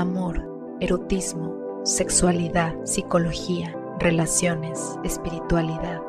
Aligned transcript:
amor, 0.00 0.78
erotismo, 0.80 1.82
sexualidad, 1.84 2.74
psicología, 2.84 3.76
relaciones, 3.98 4.98
espiritualidad. 5.04 6.00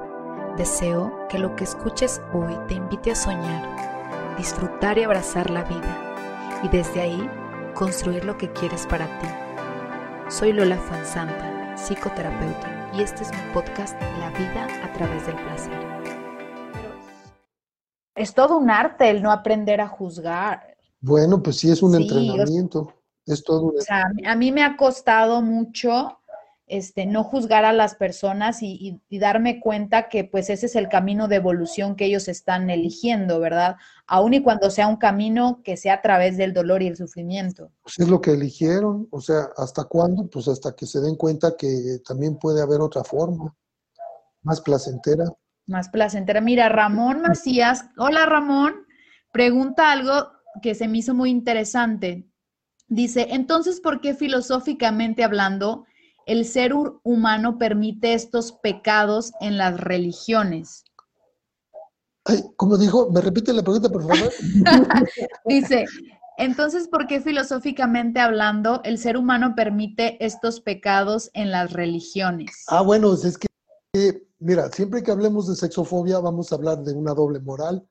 Deseo 0.57 1.11
que 1.29 1.37
lo 1.37 1.55
que 1.55 1.65
escuches 1.65 2.21
hoy 2.33 2.55
te 2.67 2.75
invite 2.75 3.11
a 3.11 3.15
soñar, 3.15 4.37
disfrutar 4.37 4.97
y 4.97 5.03
abrazar 5.03 5.49
la 5.49 5.63
vida 5.65 6.61
y 6.63 6.69
desde 6.69 7.01
ahí 7.01 7.29
construir 7.75 8.23
lo 8.23 8.37
que 8.37 8.51
quieres 8.53 8.87
para 8.87 9.07
ti. 9.19 9.27
Soy 10.29 10.53
Lola 10.53 10.77
Fanzanta, 10.77 11.75
psicoterapeuta, 11.75 12.91
y 12.93 13.01
este 13.01 13.23
es 13.23 13.31
mi 13.31 13.53
podcast 13.53 13.99
La 14.19 14.29
vida 14.29 14.67
a 14.85 14.93
través 14.93 15.25
del 15.25 15.35
placer. 15.35 15.73
Es 18.15 18.33
todo 18.33 18.57
un 18.57 18.69
arte 18.69 19.09
el 19.09 19.21
no 19.21 19.31
aprender 19.31 19.81
a 19.81 19.87
juzgar. 19.87 20.77
Bueno, 21.01 21.41
pues 21.43 21.57
sí, 21.57 21.69
es 21.71 21.81
un 21.81 21.95
entrenamiento. 21.95 23.00
Es 23.25 23.43
todo 23.43 23.65
un... 23.67 23.77
O 23.77 23.81
sea, 23.81 24.05
a 24.25 24.35
mí 24.35 24.51
me 24.51 24.63
ha 24.63 24.77
costado 24.77 25.41
mucho 25.41 26.17
este, 26.71 27.05
no 27.05 27.25
juzgar 27.25 27.65
a 27.65 27.73
las 27.73 27.95
personas 27.95 28.59
y, 28.61 29.01
darme 29.09 29.59
cuenta 29.59 30.07
que 30.07 30.23
pues 30.23 30.49
ese 30.49 30.67
es 30.67 30.77
el 30.77 30.87
camino 30.87 31.27
de 31.27 31.35
evolución 31.35 31.97
que 31.97 32.05
ellos 32.05 32.29
están 32.29 32.69
eligiendo, 32.69 33.41
¿verdad? 33.41 33.75
Aun 34.07 34.33
y 34.33 34.41
cuando 34.41 34.71
sea 34.71 34.87
un 34.87 34.95
camino 34.95 35.59
que 35.65 35.75
sea 35.75 35.95
a 35.95 36.01
través 36.01 36.37
del 36.37 36.53
dolor 36.53 36.81
y 36.81 36.87
el 36.87 36.95
sufrimiento. 36.95 37.71
Pues 37.83 37.99
es 37.99 38.07
lo 38.07 38.21
que 38.21 38.31
eligieron, 38.31 39.05
o 39.11 39.19
sea, 39.19 39.49
¿hasta 39.57 39.83
cuándo? 39.83 40.29
Pues 40.29 40.47
hasta 40.47 40.73
que 40.73 40.85
se 40.85 41.01
den 41.01 41.17
cuenta 41.17 41.57
que 41.57 41.97
también 42.07 42.37
puede 42.37 42.61
haber 42.61 42.79
otra 42.79 43.03
forma, 43.03 43.53
más 44.41 44.61
placentera. 44.61 45.25
Más 45.67 45.89
placentera. 45.89 46.39
Mira, 46.39 46.69
Ramón 46.69 47.21
Macías, 47.21 47.83
hola 47.97 48.25
Ramón, 48.25 48.85
pregunta 49.33 49.91
algo 49.91 50.31
que 50.61 50.73
se 50.73 50.87
me 50.87 50.99
hizo 50.99 51.13
muy 51.13 51.31
interesante. 51.31 52.30
Dice, 52.91 53.27
entonces, 53.31 53.81
¿por 53.81 54.01
qué 54.01 54.13
filosóficamente 54.13 55.23
hablando 55.23 55.85
el 56.25 56.45
ser 56.45 56.73
humano 57.03 57.57
permite 57.57 58.13
estos 58.13 58.51
pecados 58.51 59.33
en 59.41 59.57
las 59.57 59.79
religiones. 59.79 60.83
Ay, 62.25 62.43
como 62.55 62.77
dijo, 62.77 63.09
me 63.11 63.21
repite 63.21 63.51
la 63.51 63.63
pregunta, 63.63 63.89
por 63.89 64.03
favor. 64.03 64.31
Dice, 65.45 65.85
entonces, 66.37 66.87
¿por 66.87 67.07
qué 67.07 67.19
filosóficamente 67.19 68.19
hablando 68.19 68.81
el 68.83 68.97
ser 68.99 69.17
humano 69.17 69.55
permite 69.55 70.23
estos 70.23 70.61
pecados 70.61 71.31
en 71.33 71.51
las 71.51 71.73
religiones? 71.73 72.63
Ah, 72.67 72.81
bueno, 72.81 73.13
es 73.13 73.37
que, 73.37 74.27
mira, 74.39 74.71
siempre 74.71 75.01
que 75.01 75.11
hablemos 75.11 75.47
de 75.47 75.55
sexofobia 75.55 76.19
vamos 76.19 76.51
a 76.51 76.55
hablar 76.55 76.83
de 76.83 76.93
una 76.93 77.13
doble 77.13 77.39
moral 77.39 77.85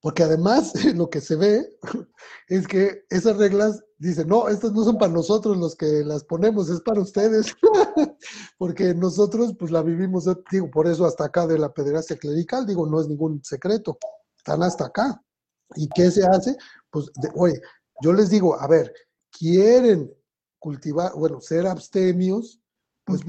porque 0.00 0.22
además 0.22 0.72
lo 0.94 1.10
que 1.10 1.20
se 1.20 1.36
ve 1.36 1.68
es 2.48 2.66
que 2.66 3.04
esas 3.10 3.36
reglas 3.36 3.82
dicen, 3.98 4.28
no, 4.28 4.48
estas 4.48 4.72
no 4.72 4.84
son 4.84 4.98
para 4.98 5.12
nosotros 5.12 5.56
los 5.58 5.76
que 5.76 6.02
las 6.04 6.24
ponemos, 6.24 6.70
es 6.70 6.80
para 6.80 7.00
ustedes. 7.00 7.54
Porque 8.58 8.94
nosotros 8.94 9.54
pues 9.58 9.70
la 9.70 9.82
vivimos, 9.82 10.24
digo, 10.50 10.70
por 10.70 10.86
eso 10.86 11.04
hasta 11.04 11.26
acá 11.26 11.46
de 11.46 11.58
la 11.58 11.72
pederastia 11.72 12.16
clerical, 12.16 12.66
digo, 12.66 12.86
no 12.86 12.98
es 13.00 13.08
ningún 13.08 13.44
secreto, 13.44 13.98
están 14.36 14.62
hasta 14.62 14.86
acá. 14.86 15.22
¿Y 15.76 15.86
qué 15.88 16.10
se 16.10 16.26
hace? 16.26 16.56
Pues, 16.90 17.10
oye, 17.34 17.60
yo 18.02 18.12
les 18.14 18.30
digo, 18.30 18.58
a 18.58 18.66
ver, 18.66 18.92
quieren 19.30 20.10
cultivar, 20.58 21.12
bueno, 21.14 21.40
ser 21.40 21.66
abstemios, 21.66 22.60
pues 23.04 23.20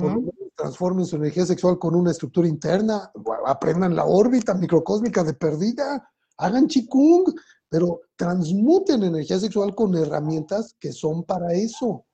transformen 0.56 1.06
su 1.06 1.16
energía 1.16 1.46
sexual 1.46 1.80
con 1.80 1.96
una 1.96 2.12
estructura 2.12 2.48
interna, 2.48 3.12
aprendan 3.46 3.96
la 3.96 4.06
órbita 4.06 4.54
microcósmica 4.54 5.24
de 5.24 5.34
perdida, 5.34 6.11
hagan 6.38 6.68
chikung, 6.68 7.34
pero 7.70 8.02
transmuten 8.16 9.04
energía 9.04 9.40
sexual 9.40 9.74
con 9.74 9.96
herramientas 9.96 10.76
que 10.80 10.92
son 10.92 11.24
para 11.24 11.54
eso. 11.54 12.06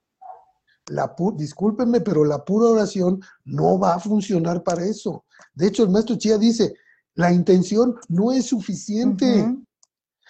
La 0.89 1.13
discúlpenme, 1.35 2.01
pero 2.01 2.23
la 2.23 2.45
pura 2.45 2.69
oración 2.69 3.19
no 3.45 3.77
va 3.77 3.95
a 3.95 3.99
funcionar 3.99 4.63
para 4.63 4.85
eso. 4.85 5.25
De 5.53 5.67
hecho, 5.67 5.83
el 5.83 5.89
maestro 5.89 6.15
Chía 6.15 6.37
dice, 6.37 6.75
la 7.15 7.33
intención 7.33 7.95
no 8.07 8.31
es 8.31 8.45
suficiente. 8.45 9.45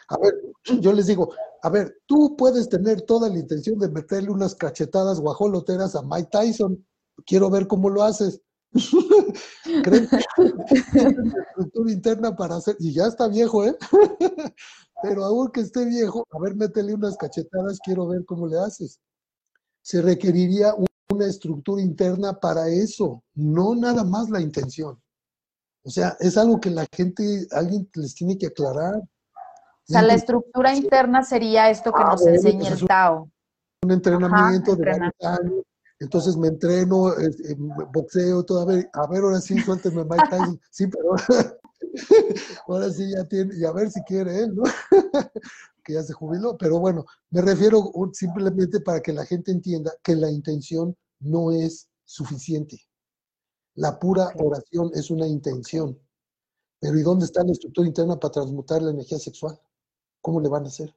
A 0.10 0.18
ver, 0.18 0.34
yo 0.80 0.94
les 0.94 1.08
digo, 1.08 1.34
a 1.62 1.70
ver, 1.70 2.02
tú 2.06 2.36
puedes 2.38 2.70
tener 2.70 3.02
toda 3.02 3.30
la 3.30 3.38
intención 3.38 3.78
de 3.78 3.90
meterle 3.90 4.30
unas 4.30 4.56
cachetadas 4.56 5.20
guajoloteras 5.20 5.96
a 5.96 6.02
Mike 6.02 6.30
Tyson. 6.32 6.86
Quiero 7.26 7.50
ver 7.50 7.68
cómo 7.68 7.90
lo 7.90 8.04
haces. 8.04 8.42
¿Creen 9.84 10.08
que 10.10 10.18
estructura 10.18 11.92
interna 11.92 12.36
para 12.36 12.58
hacer? 12.58 12.76
Y 12.80 12.94
ya 12.94 13.08
está 13.08 13.28
viejo, 13.28 13.66
¿eh? 13.66 13.76
Pero 15.04 15.24
aún 15.24 15.50
que 15.52 15.62
esté 15.62 15.86
viejo, 15.86 16.26
a 16.32 16.40
ver, 16.40 16.56
métele 16.56 16.94
unas 16.94 17.18
cachetadas, 17.18 17.80
quiero 17.84 18.08
ver 18.08 18.26
cómo 18.26 18.48
le 18.48 18.58
haces. 18.60 19.00
Se 19.82 20.02
requeriría 20.02 20.74
una 21.12 21.26
estructura 21.26 21.82
interna 21.82 22.40
para 22.40 22.68
eso, 22.68 23.24
no 23.36 23.76
nada 23.76 24.04
más 24.04 24.30
la 24.30 24.42
intención. 24.42 25.00
O 25.84 25.90
sea, 25.90 26.18
es 26.20 26.36
algo 26.38 26.60
que 26.60 26.72
la 26.72 26.86
gente, 26.92 27.48
alguien 27.52 27.90
les 27.94 28.16
tiene 28.16 28.38
que 28.38 28.48
aclarar. 28.48 28.96
O 28.98 29.06
sea, 29.86 30.02
la 30.02 30.16
estructura 30.16 30.76
interna 30.76 31.24
sería 31.24 31.70
esto 31.70 31.94
que 31.94 32.02
ah, 32.04 32.10
nos 32.12 32.26
enseña 32.26 32.70
el 32.70 32.86
Tao. 32.86 33.30
Un 33.84 33.92
entrenamiento 33.92 34.76
de 34.76 34.84
varios 34.84 35.14
años 35.22 35.67
entonces 36.00 36.38
me 36.38 36.48
entreno, 36.50 37.14
boxeo, 37.92 38.44
todo. 38.44 38.62
A 38.62 38.66
ver, 38.66 38.90
a 38.94 39.08
ver, 39.08 39.24
ahora 39.24 39.42
sí, 39.42 39.60
suélteme 39.60 40.04
Mike 40.04 40.26
Tyson. 40.30 40.62
Sí, 40.70 40.88
pero 40.88 41.16
ahora 42.68 42.92
sí 42.92 43.12
ya 43.12 43.24
tiene, 43.26 43.56
y 43.58 43.66
a 43.66 43.72
ver 43.72 43.90
si 43.90 44.02
quiere 44.04 44.44
él, 44.44 44.56
¿no? 44.56 44.64
que 45.84 45.94
ya 45.94 46.04
se 46.04 46.14
jubiló. 46.14 46.58
Pero 46.58 46.80
bueno, 46.80 47.06
me 47.32 47.42
refiero 47.42 47.92
simplemente 48.14 48.80
para 48.82 49.02
que 49.02 49.14
la 49.14 49.26
gente 49.26 49.52
entienda 49.52 49.92
que 50.04 50.16
la 50.16 50.30
intención 50.30 50.96
no 51.20 51.52
es 51.52 51.88
suficiente. 52.06 52.80
La 53.76 54.00
pura 54.00 54.32
oración 54.38 54.92
es 54.94 55.10
una 55.10 55.28
intención. 55.28 56.00
Pero 56.80 57.00
¿y 57.00 57.02
dónde 57.02 57.26
está 57.26 57.44
la 57.44 57.54
estructura 57.54 57.88
interna 57.88 58.20
para 58.20 58.34
transmutar 58.34 58.82
la 58.82 58.92
energía 58.92 59.18
sexual? 59.18 59.60
¿Cómo 60.22 60.40
le 60.42 60.50
van 60.50 60.66
a 60.66 60.68
hacer? 60.68 60.94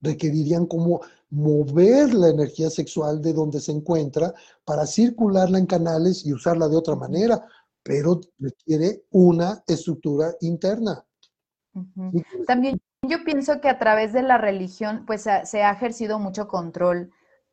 Requerirían 0.00 0.66
como 0.66 1.00
mover 1.30 2.14
la 2.14 2.28
energía 2.28 2.70
sexual 2.70 3.20
de 3.20 3.32
donde 3.32 3.60
se 3.60 3.72
encuentra 3.72 4.32
para 4.64 4.86
circularla 4.86 5.58
en 5.58 5.66
canales 5.66 6.24
y 6.24 6.32
usarla 6.32 6.68
de 6.68 6.76
otra 6.76 6.94
manera, 6.94 7.44
pero 7.82 8.20
requiere 8.38 9.04
una 9.10 9.62
estructura 9.66 10.34
interna. 10.40 11.04
También 12.46 12.80
yo 13.02 13.24
pienso 13.24 13.60
que 13.60 13.68
a 13.68 13.78
través 13.78 14.12
de 14.12 14.22
la 14.22 14.38
religión, 14.38 15.04
pues 15.06 15.22
se 15.22 15.62
ha 15.62 15.72
ejercido 15.72 16.18
mucho 16.18 16.48
control 16.48 17.10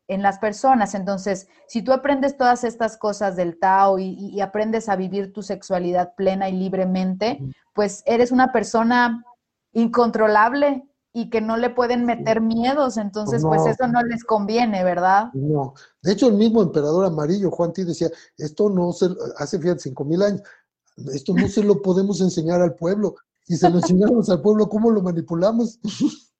en 0.08 0.22
las 0.22 0.38
personas. 0.38 0.94
Entonces, 0.94 1.48
si 1.66 1.82
tú 1.82 1.92
aprendes 1.92 2.36
todas 2.36 2.64
estas 2.64 2.96
cosas 2.96 3.36
del 3.36 3.58
Tao 3.58 3.98
y, 3.98 4.40
aprendes 4.40 4.88
a 4.88 4.96
vivir 4.96 5.32
tu 5.32 5.42
sexualidad 5.42 6.14
plena 6.14 6.48
y 6.48 6.52
libremente, 6.52 7.40
pues 7.74 8.02
eres 8.06 8.32
una 8.32 8.52
persona 8.52 9.24
incontrolable 9.72 10.84
y 11.12 11.28
que 11.28 11.40
no 11.40 11.56
le 11.56 11.70
pueden 11.70 12.06
meter 12.06 12.40
miedos, 12.40 12.96
entonces 12.96 13.42
pues, 13.42 13.66
eso 13.66 13.86
no 13.86 14.02
les 14.02 14.24
conviene, 14.24 14.82
¿verdad? 14.82 15.30
No, 15.34 15.74
de 16.02 16.12
hecho 16.12 16.28
el 16.28 16.34
mismo 16.34 16.62
emperador 16.62 17.04
amarillo, 17.04 17.50
Juan 17.50 17.72
T, 17.72 17.84
decía, 17.84 18.10
esto 18.38 18.70
no 18.70 18.92
se, 18.92 19.10
hace 19.36 19.58
fíjate, 19.58 19.80
cinco 19.80 20.04
mil 20.04 20.22
años, 20.22 20.40
esto 21.12 21.34
no 21.34 21.48
se 21.48 21.62
lo 21.62 21.82
podemos 21.82 22.20
enseñar 22.22 22.62
al 22.62 22.74
pueblo, 22.74 23.16
y 23.46 23.56
se 23.56 23.68
lo 23.68 23.76
enseñamos 23.76 24.30
al 24.30 24.40
pueblo, 24.40 24.68
¿cómo 24.68 24.90
lo 24.90 25.02
manipulamos? 25.02 25.78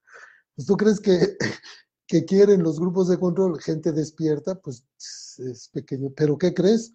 pues 0.54 0.66
tú 0.66 0.76
crees 0.76 1.00
que, 1.00 1.36
que 2.06 2.24
quieren 2.24 2.62
los 2.62 2.80
grupos 2.80 3.08
de 3.08 3.18
control, 3.18 3.60
gente 3.60 3.92
despierta, 3.92 4.54
pues 4.54 4.84
es 5.38 5.68
pequeño, 5.68 6.10
pero 6.16 6.38
¿qué 6.38 6.54
crees? 6.54 6.94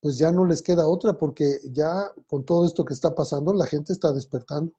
Pues 0.00 0.18
ya 0.18 0.32
no 0.32 0.44
les 0.44 0.62
queda 0.62 0.88
otra, 0.88 1.16
porque 1.16 1.60
ya 1.70 2.10
con 2.26 2.44
todo 2.44 2.66
esto 2.66 2.84
que 2.84 2.94
está 2.94 3.14
pasando, 3.14 3.52
la 3.52 3.66
gente 3.66 3.92
está 3.92 4.12
despertando. 4.12 4.72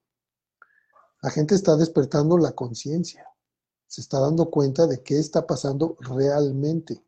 La 1.23 1.31
gente 1.31 1.55
está 1.55 1.77
despertando 1.77 2.37
la 2.37 2.51
conciencia, 2.51 3.25
se 3.87 4.01
está 4.01 4.19
dando 4.19 4.49
cuenta 4.49 4.85
de 4.85 5.01
qué 5.01 5.17
está 5.17 5.47
pasando 5.47 5.95
realmente. 6.01 7.01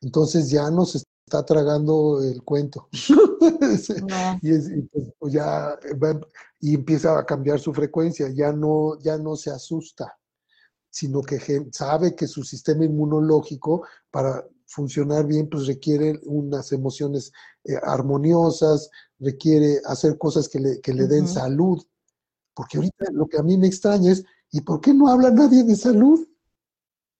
Entonces 0.00 0.50
ya 0.50 0.68
no 0.72 0.84
se 0.84 1.04
está 1.24 1.46
tragando 1.46 2.20
el 2.20 2.42
cuento. 2.42 2.88
y, 4.42 4.82
pues, 4.82 5.32
ya 5.32 5.78
y 6.58 6.74
empieza 6.74 7.16
a 7.16 7.24
cambiar 7.24 7.60
su 7.60 7.72
frecuencia, 7.72 8.28
ya 8.28 8.52
no, 8.52 8.98
ya 8.98 9.16
no 9.16 9.36
se 9.36 9.50
asusta, 9.50 10.18
sino 10.90 11.22
que 11.22 11.68
sabe 11.70 12.16
que 12.16 12.26
su 12.26 12.42
sistema 12.42 12.84
inmunológico 12.84 13.86
para 14.10 14.44
funcionar 14.66 15.26
bien 15.26 15.48
pues 15.48 15.68
requiere 15.68 16.18
unas 16.24 16.72
emociones 16.72 17.30
eh, 17.62 17.78
armoniosas, 17.84 18.90
requiere 19.20 19.80
hacer 19.84 20.18
cosas 20.18 20.48
que 20.48 20.58
le, 20.58 20.80
que 20.80 20.92
le 20.92 21.06
den 21.06 21.28
salud 21.28 21.80
porque 22.58 22.76
ahorita 22.76 23.04
lo 23.12 23.28
que 23.28 23.38
a 23.38 23.42
mí 23.44 23.56
me 23.56 23.68
extraña 23.68 24.10
es, 24.10 24.24
¿y 24.50 24.62
por 24.62 24.80
qué 24.80 24.92
no 24.92 25.06
habla 25.06 25.30
nadie 25.30 25.62
de 25.62 25.76
salud? 25.76 26.28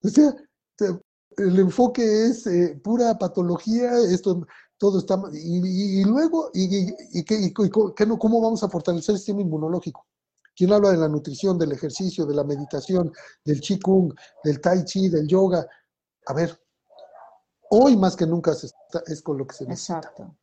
O 0.02 0.08
sea, 0.08 0.34
el 1.36 1.58
enfoque 1.60 2.02
es 2.26 2.44
eh, 2.48 2.80
pura 2.82 3.16
patología, 3.16 3.98
esto 3.98 4.44
todo 4.78 4.98
está 4.98 5.16
y, 5.32 6.00
y 6.00 6.02
luego 6.02 6.50
y, 6.52 6.92
y, 7.12 7.22
qué, 7.22 8.04
no, 8.04 8.18
cómo 8.18 8.40
vamos 8.40 8.64
a 8.64 8.68
fortalecer 8.68 9.12
el 9.12 9.18
sistema 9.18 9.42
inmunológico. 9.42 10.08
¿Quién 10.56 10.72
habla 10.72 10.90
de 10.90 10.96
la 10.96 11.08
nutrición, 11.08 11.56
del 11.56 11.70
ejercicio, 11.70 12.26
de 12.26 12.34
la 12.34 12.42
meditación, 12.42 13.12
del 13.44 13.60
qigong, 13.60 14.12
del 14.42 14.60
tai 14.60 14.84
chi, 14.84 15.08
del 15.08 15.28
yoga? 15.28 15.64
a 16.26 16.34
ver, 16.34 16.60
hoy 17.70 17.96
más 17.96 18.16
que 18.16 18.26
nunca 18.26 18.56
es 19.06 19.22
con 19.22 19.38
lo 19.38 19.46
que 19.46 19.54
se 19.54 19.66
necesita. 19.66 19.98
Exacto. 19.98 20.36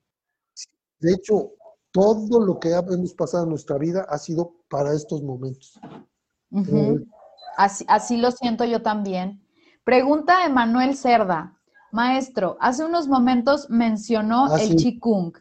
De 0.99 1.11
hecho, 1.11 1.51
todo 1.95 2.41
lo 2.41 2.59
que 2.59 2.73
hemos 2.73 3.13
pasado 3.13 3.43
en 3.43 3.51
nuestra 3.51 3.77
vida 3.77 4.05
ha 4.09 4.17
sido 4.17 4.57
para 4.69 4.93
estos 4.93 5.23
momentos. 5.23 5.79
así, 7.55 7.85
así 7.87 8.17
lo 8.17 8.31
siento 8.31 8.65
yo 8.65 8.81
también. 8.81 9.41
Pregunta 9.85 10.45
Emanuel 10.45 10.97
Cerda. 10.97 11.57
Maestro, 11.93 12.57
hace 12.59 12.83
unos 12.83 13.07
momentos 13.07 13.69
mencionó 13.69 14.47
ah, 14.51 14.61
el 14.61 14.75
Qigong. 14.75 15.31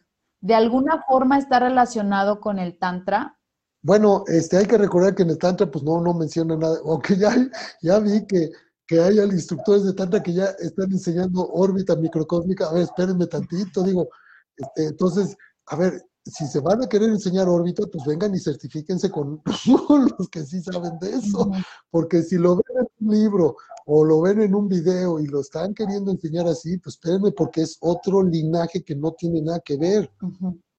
¿De 0.41 0.55
alguna 0.55 1.03
forma 1.09 1.39
está 1.39 1.59
relacionado 1.59 2.41
con 2.41 2.61
el 2.61 2.79
Tantra? 2.79 3.37
Bueno, 3.83 4.23
este, 4.29 4.59
hay 4.59 4.67
que 4.67 4.79
recordar 4.79 5.17
que 5.17 5.25
en 5.25 5.31
el 5.31 5.39
Tantra 5.39 5.69
pues 5.69 5.83
no, 5.83 6.01
no 6.01 6.15
menciona 6.15 6.57
nada, 6.57 6.79
aunque 6.85 7.17
ya, 7.17 7.35
ya 7.83 7.99
vi 7.99 8.25
que, 8.27 8.51
que 8.87 9.01
hay 9.01 9.19
instructores 9.19 9.83
de 9.83 9.95
Tantra 9.95 10.23
que 10.23 10.35
ya 10.35 10.45
están 10.61 10.93
enseñando 10.93 11.49
órbita 11.49 11.97
microcósmica. 11.97 12.69
A 12.69 12.75
ver, 12.75 12.83
espérenme 12.85 13.27
tantito, 13.27 13.83
digo, 13.83 14.09
este, 14.57 14.87
entonces, 14.87 15.37
a 15.67 15.75
ver, 15.75 16.01
si 16.25 16.47
se 16.47 16.61
van 16.61 16.83
a 16.83 16.89
querer 16.89 17.11
enseñar 17.11 17.49
órbita, 17.49 17.87
pues 17.87 18.05
vengan 18.07 18.35
y 18.35 18.41
certifíquense 18.41 19.11
con 19.11 19.43
los 20.19 20.29
que 20.31 20.45
sí 20.45 20.63
saben 20.63 20.99
de 20.99 21.11
eso, 21.11 21.51
porque 21.91 22.23
si 22.23 22.37
lo 22.37 22.57
ven 22.57 22.79
en 22.81 23.07
un 23.07 23.15
libro 23.15 23.57
o 23.87 24.05
lo 24.05 24.23
ven 24.23 24.41
en 24.41 24.55
un 24.55 24.69
video 24.69 25.21
y 25.21 25.27
lo 25.27 25.41
están 25.41 25.75
queriendo 25.75 26.11
enseñar 26.11 26.47
así, 26.47 26.79
pues 26.79 26.95
espérenme 26.95 27.33
porque 27.33 27.63
es 27.63 27.77
otro 27.81 28.23
linaje 28.23 28.83
que 28.83 28.97
no 28.97 29.13
tiene 29.13 29.43
nada 29.43 29.61
que 29.61 29.77
ver. 29.77 30.11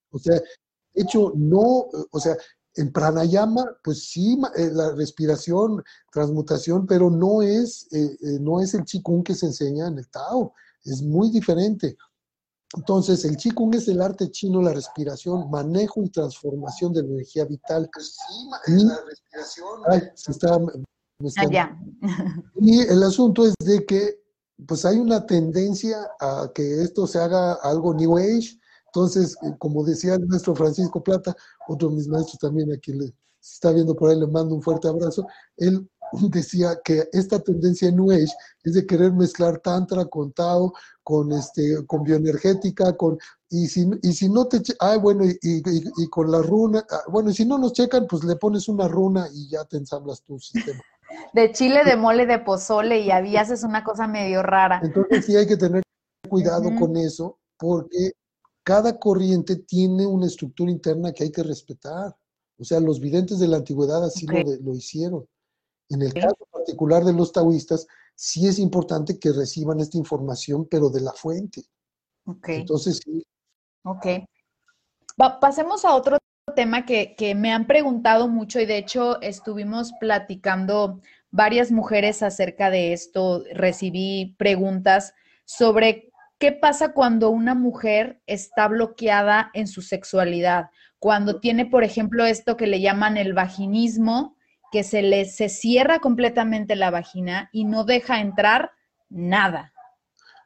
O 0.10 0.18
sea, 0.18 0.36
de 0.36 1.02
hecho, 1.02 1.34
no, 1.36 1.86
o 2.12 2.20
sea, 2.20 2.36
en 2.76 2.92
pranayama, 2.92 3.66
pues 3.84 4.10
sí, 4.10 4.38
eh, 4.58 4.70
la 4.72 4.92
respiración, 4.94 5.84
transmutación, 6.12 6.86
pero 6.88 7.10
no 7.10 7.42
es, 7.42 7.88
eh, 7.92 8.18
eh, 8.22 8.40
no 8.40 8.62
es 8.62 8.74
el 8.74 8.84
chikung 8.84 9.24
que 9.24 9.36
se 9.36 9.46
enseña 9.46 9.88
en 9.88 10.00
el 10.00 10.10
Tao, 10.10 10.54
es 10.84 11.02
muy 11.02 11.30
diferente. 11.30 11.98
Entonces, 12.76 13.24
el 13.26 13.38
Qigong 13.38 13.76
es 13.76 13.88
el 13.88 14.02
arte 14.02 14.30
chino, 14.32 14.62
la 14.62 14.74
respiración, 14.74 15.50
manejo 15.50 16.04
y 16.04 16.10
transformación 16.10 16.94
de 16.94 17.04
la 17.04 17.10
energía 17.10 17.46
vital. 17.46 17.90
Pues 17.94 18.18
sí, 18.18 18.84
la 18.84 19.00
respiración. 19.08 19.82
Ay, 19.88 20.02
se 20.16 20.32
está, 20.32 20.56
ah, 20.56 21.80
Y 22.60 22.80
el 22.80 23.04
asunto 23.04 23.46
es 23.46 23.54
de 23.60 23.86
que, 23.86 24.20
pues 24.68 24.84
hay 24.86 24.98
una 24.98 25.26
tendencia 25.26 25.98
a 26.20 26.52
que 26.54 26.82
esto 26.82 27.08
se 27.08 27.20
haga 27.20 27.54
algo 27.54 27.94
New 27.94 28.18
Age. 28.18 28.60
Entonces, 28.88 29.36
eh, 29.44 29.54
como 29.60 29.84
decía 29.84 30.16
el 30.16 30.26
maestro 30.28 30.56
Francisco 30.56 31.04
Plata, 31.04 31.36
otro 31.68 31.90
de 31.90 31.96
mis 31.96 32.08
maestros 32.08 32.40
también 32.40 32.72
aquí 32.72 32.94
le 32.94 33.14
está 33.42 33.72
viendo 33.72 33.96
por 33.96 34.10
ahí, 34.10 34.20
le 34.20 34.28
mando 34.28 34.56
un 34.56 34.62
fuerte 34.62 34.88
abrazo. 34.88 35.28
Él 35.58 35.88
decía 36.32 36.80
que 36.84 37.08
esta 37.12 37.40
tendencia 37.40 37.90
en 37.90 37.98
New 37.98 38.12
Age 38.12 38.34
es 38.64 38.74
de 38.74 38.86
querer 38.86 39.14
mezclar 39.14 39.60
tantra 39.60 40.06
con 40.06 40.32
Tao, 40.32 40.74
con 41.04 41.32
este, 41.32 41.86
con 41.86 42.04
bioenergética, 42.04 42.96
con 42.96 43.18
y 43.50 43.68
si, 43.68 43.90
y 44.02 44.14
si 44.14 44.28
no 44.28 44.48
te 44.48 44.62
ah, 44.80 44.98
bueno, 44.98 45.24
y, 45.26 45.38
y, 45.42 46.10
con 46.10 46.32
la 46.32 46.42
runa, 46.42 46.86
ah, 46.90 47.04
bueno, 47.10 47.30
y 47.30 47.34
si 47.34 47.46
no 47.46 47.58
nos 47.58 47.74
checan, 47.74 48.08
pues 48.08 48.24
le 48.24 48.36
pones 48.36 48.68
una 48.68 48.88
runa 48.88 49.28
y 49.34 49.50
ya 49.50 49.64
te 49.66 49.78
ensamblas 49.78 50.24
tu 50.24 50.40
sistema. 50.40 50.82
De 51.34 51.52
chile, 51.52 51.84
de 51.86 51.96
mole, 51.96 52.26
de 52.26 52.40
pozole, 52.40 53.00
y 53.00 53.12
ahí 53.12 53.38
haces 53.38 53.64
una 53.64 53.84
cosa 53.84 54.08
medio 54.08 54.42
rara. 54.42 54.82
Entonces 54.84 55.26
sí 55.26 55.36
hay 55.36 55.46
que 55.46 55.56
tener 55.56 55.84
cuidado 56.28 56.72
con 56.80 56.98
eso, 56.98 57.38
porque 57.58 58.14
cada 58.64 58.98
corriente 58.98 59.56
tiene 59.56 60.08
una 60.08 60.26
estructura 60.26 60.72
interna 60.72 61.14
que 61.14 61.26
hay 61.26 61.32
que 61.32 61.44
respetar. 61.44 62.16
O 62.58 62.64
sea, 62.64 62.80
los 62.80 63.00
videntes 63.00 63.38
de 63.38 63.48
la 63.48 63.58
antigüedad 63.58 64.04
así 64.04 64.26
lo, 64.26 64.42
lo 64.62 64.76
hicieron. 64.76 65.26
En 65.90 66.02
el 66.02 66.14
caso 66.14 66.48
particular 66.52 67.04
de 67.04 67.14
los 67.14 67.32
taoístas, 67.32 67.88
sí 68.16 68.48
es 68.48 68.60
importante 68.60 69.20
que 69.20 69.32
reciban 69.32 69.80
esta 69.80 69.98
información, 69.98 70.68
pero 70.70 70.90
de 70.90 71.02
la 71.02 71.14
fuente. 71.14 71.64
Ok. 72.26 72.50
Entonces, 72.50 73.00
sí. 73.04 73.26
Ok. 73.84 74.08
pasemos 75.40 75.86
a 75.86 75.96
otro 75.96 76.18
tema 76.56 76.86
que, 76.86 77.16
que, 77.16 77.36
me 77.36 77.52
han 77.52 77.68
preguntado 77.68 78.28
mucho 78.28 78.60
y 78.60 78.66
de 78.66 78.78
hecho 78.78 79.22
estuvimos 79.22 79.94
platicando 80.00 81.02
varias 81.32 81.72
mujeres 81.72 82.24
acerca 82.24 82.70
de 82.70 82.94
esto. 82.94 83.44
Recibí 83.54 84.36
preguntas 84.38 85.14
sobre 85.46 86.12
qué 86.40 86.52
pasa 86.52 86.94
cuando 86.94 87.30
una 87.30 87.56
mujer 87.56 88.22
está 88.26 88.68
bloqueada 88.68 89.52
en 89.54 89.68
su 89.68 89.82
sexualidad, 89.82 90.70
cuando 91.00 91.40
tiene, 91.40 91.66
por 91.66 91.84
ejemplo, 91.84 92.26
esto 92.26 92.58
que 92.58 92.68
le 92.68 92.82
llaman 92.82 93.18
el 93.18 93.34
vaginismo, 93.34 94.35
que 94.76 94.84
se 94.84 95.02
le 95.02 95.24
se 95.24 95.48
cierra 95.48 96.00
completamente 96.02 96.76
la 96.76 96.92
vagina 96.92 97.50
y 97.54 97.64
no 97.64 97.86
deja 97.86 98.20
entrar 98.20 98.72
nada. 99.10 99.72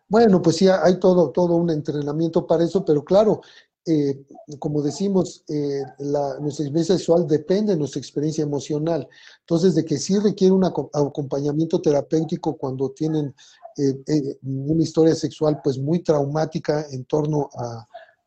Bueno, 0.08 0.40
pues 0.40 0.58
sí, 0.58 0.68
hay 0.68 1.00
todo, 1.00 1.32
todo 1.32 1.56
un 1.56 1.72
entrenamiento 1.72 2.46
para 2.46 2.64
eso, 2.64 2.86
pero 2.86 3.04
claro, 3.04 3.42
eh, 3.88 4.24
como 4.60 4.84
decimos, 4.84 5.44
eh, 5.48 5.82
nuestra 5.98 6.64
experiencia 6.64 6.96
sexual 6.96 7.26
depende 7.26 7.74
de 7.74 7.80
nuestra 7.80 8.00
experiencia 8.00 8.44
emocional. 8.44 9.10
Entonces, 9.40 9.74
de 9.74 9.84
que 9.84 9.98
sí 9.98 10.20
requiere 10.20 10.54
un 10.54 10.64
acompañamiento 10.64 11.82
terapéutico 11.82 12.56
cuando 12.56 12.92
tienen 12.92 13.34
eh, 13.78 14.38
una 14.44 14.84
historia 14.84 15.16
sexual 15.16 15.60
pues 15.64 15.80
muy 15.80 16.04
traumática 16.04 16.86
en 16.92 17.04
torno 17.06 17.50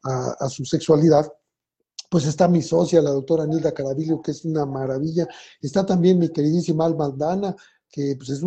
a 0.03 0.49
su 0.49 0.65
sexualidad, 0.65 1.33
pues 2.13 2.27
está 2.27 2.47
mi 2.47 2.61
socia, 2.61 3.01
la 3.01 3.09
doctora 3.09 3.47
Nilda 3.47 3.73
Caravillo, 3.73 4.21
que 4.21 4.33
es 4.33 4.45
una 4.45 4.67
maravilla. 4.67 5.27
Está 5.63 5.87
también 5.87 6.19
mi 6.19 6.29
queridísima 6.29 6.85
Alma 6.85 7.07
Aldana, 7.07 7.57
que 7.89 8.17
pues 8.19 8.29
es, 8.29 8.43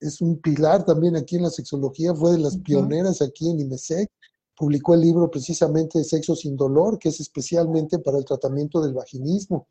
es, 0.00 0.20
un 0.22 0.40
pilar 0.40 0.86
también 0.86 1.14
aquí 1.14 1.36
en 1.36 1.42
la 1.42 1.50
sexología, 1.50 2.14
fue 2.14 2.32
de 2.32 2.38
las 2.38 2.56
pioneras 2.56 3.20
aquí 3.20 3.50
en 3.50 3.60
IMESEC. 3.60 4.10
Publicó 4.56 4.94
el 4.94 5.02
libro 5.02 5.30
precisamente 5.30 5.98
de 5.98 6.04
Sexo 6.04 6.34
sin 6.34 6.56
Dolor, 6.56 6.98
que 6.98 7.10
es 7.10 7.20
especialmente 7.20 7.98
para 7.98 8.16
el 8.16 8.24
tratamiento 8.24 8.80
del 8.80 8.94
vaginismo. 8.94 9.68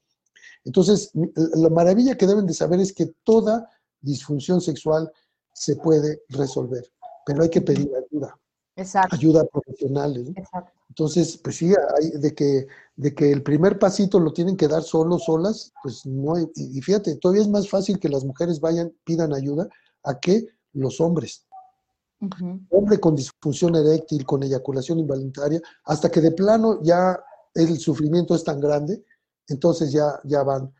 Entonces, 0.63 1.09
la 1.56 1.71
maravilla 1.71 2.15
que 2.15 2.27
deben 2.27 2.45
de 2.45 2.53
saber 2.53 2.81
es 2.81 2.94
que 2.94 3.15
toda 3.24 3.68
disfunción 4.00 4.62
sexual 4.62 5.12
se 5.51 5.75
puede 5.77 6.21
resolver, 6.30 6.88
pero 7.25 7.41
hay 7.41 7.50
que 7.50 7.62
pedir 7.62 7.89
ayuda. 7.95 8.39
Exacto. 8.75 9.16
Ayuda 9.16 9.46
profesional. 9.46 10.34
Exacto. 10.36 10.72
Entonces, 10.90 11.38
pues 11.38 11.58
sí, 11.58 11.74
hay 11.98 12.12
de 12.20 12.36
que, 12.36 12.68
de 12.96 13.16
que 13.16 13.31
el 13.31 13.42
primer 13.42 13.80
pasito 13.80 14.20
lo 14.20 14.31
tienen 14.31 14.56
que 14.56 14.68
dar 14.68 14.84
solos, 14.84 15.24
solas, 15.25 15.74
pues 15.81 16.06
no 16.06 16.36
hay, 16.36 16.46
y 16.56 16.80
fíjate, 16.81 17.16
todavía 17.16 17.42
es 17.42 17.50
más 17.50 17.68
fácil 17.68 18.00
que 18.00 18.10
las 18.10 18.24
mujeres 18.24 18.60
vayan, 18.60 18.94
pidan 19.04 19.34
ayuda, 19.34 19.68
a 20.04 20.20
que 20.20 20.48
los 20.74 21.02
hombres. 21.02 21.46
Hombre 22.69 23.00
con 23.00 23.16
disfunción 23.16 23.76
eréctil, 23.76 24.26
con 24.26 24.44
eyaculación 24.44 25.00
involuntaria, 25.00 25.62
hasta 25.86 26.09
que 26.09 26.21
de 26.21 26.31
plano 26.31 26.80
ya 26.81 27.19
el 27.54 27.78
sufrimiento 27.80 28.36
es 28.36 28.44
tan 28.44 28.62
grande, 28.62 29.04
entonces 29.47 29.92
ya, 29.92 30.19
ya 30.24 30.44
van. 30.44 30.74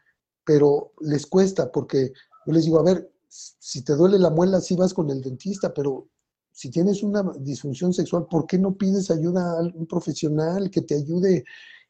Pero 0.46 0.94
les 1.02 1.26
cuesta 1.26 1.72
porque 1.72 2.14
yo 2.46 2.54
les 2.54 2.66
digo, 2.66 2.80
a 2.80 2.84
ver, 2.84 3.12
si 3.28 3.84
te 3.84 3.94
duele 3.94 4.20
la 4.20 4.30
muela, 4.30 4.62
sí 4.62 4.76
vas 4.76 4.94
con 4.94 5.10
el 5.10 5.22
dentista, 5.22 5.74
pero 5.74 6.08
si 6.54 6.70
tienes 6.70 7.02
una 7.02 7.24
disfunción 7.40 7.94
sexual, 7.94 8.28
¿por 8.30 8.46
qué 8.46 8.60
no 8.60 8.76
pides 8.76 9.10
ayuda 9.10 9.58
a 9.58 9.62
un 9.62 9.88
profesional 9.88 10.70
que 10.70 10.82
te 10.82 10.96
ayude? 10.96 11.44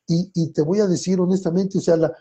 Y, 0.08 0.51
te 0.51 0.62
voy 0.62 0.79
a 0.79 0.88
decir 0.88 1.20
honestamente, 1.20 1.77
o 1.77 1.82
sea, 1.82 1.98
la, 1.98 2.13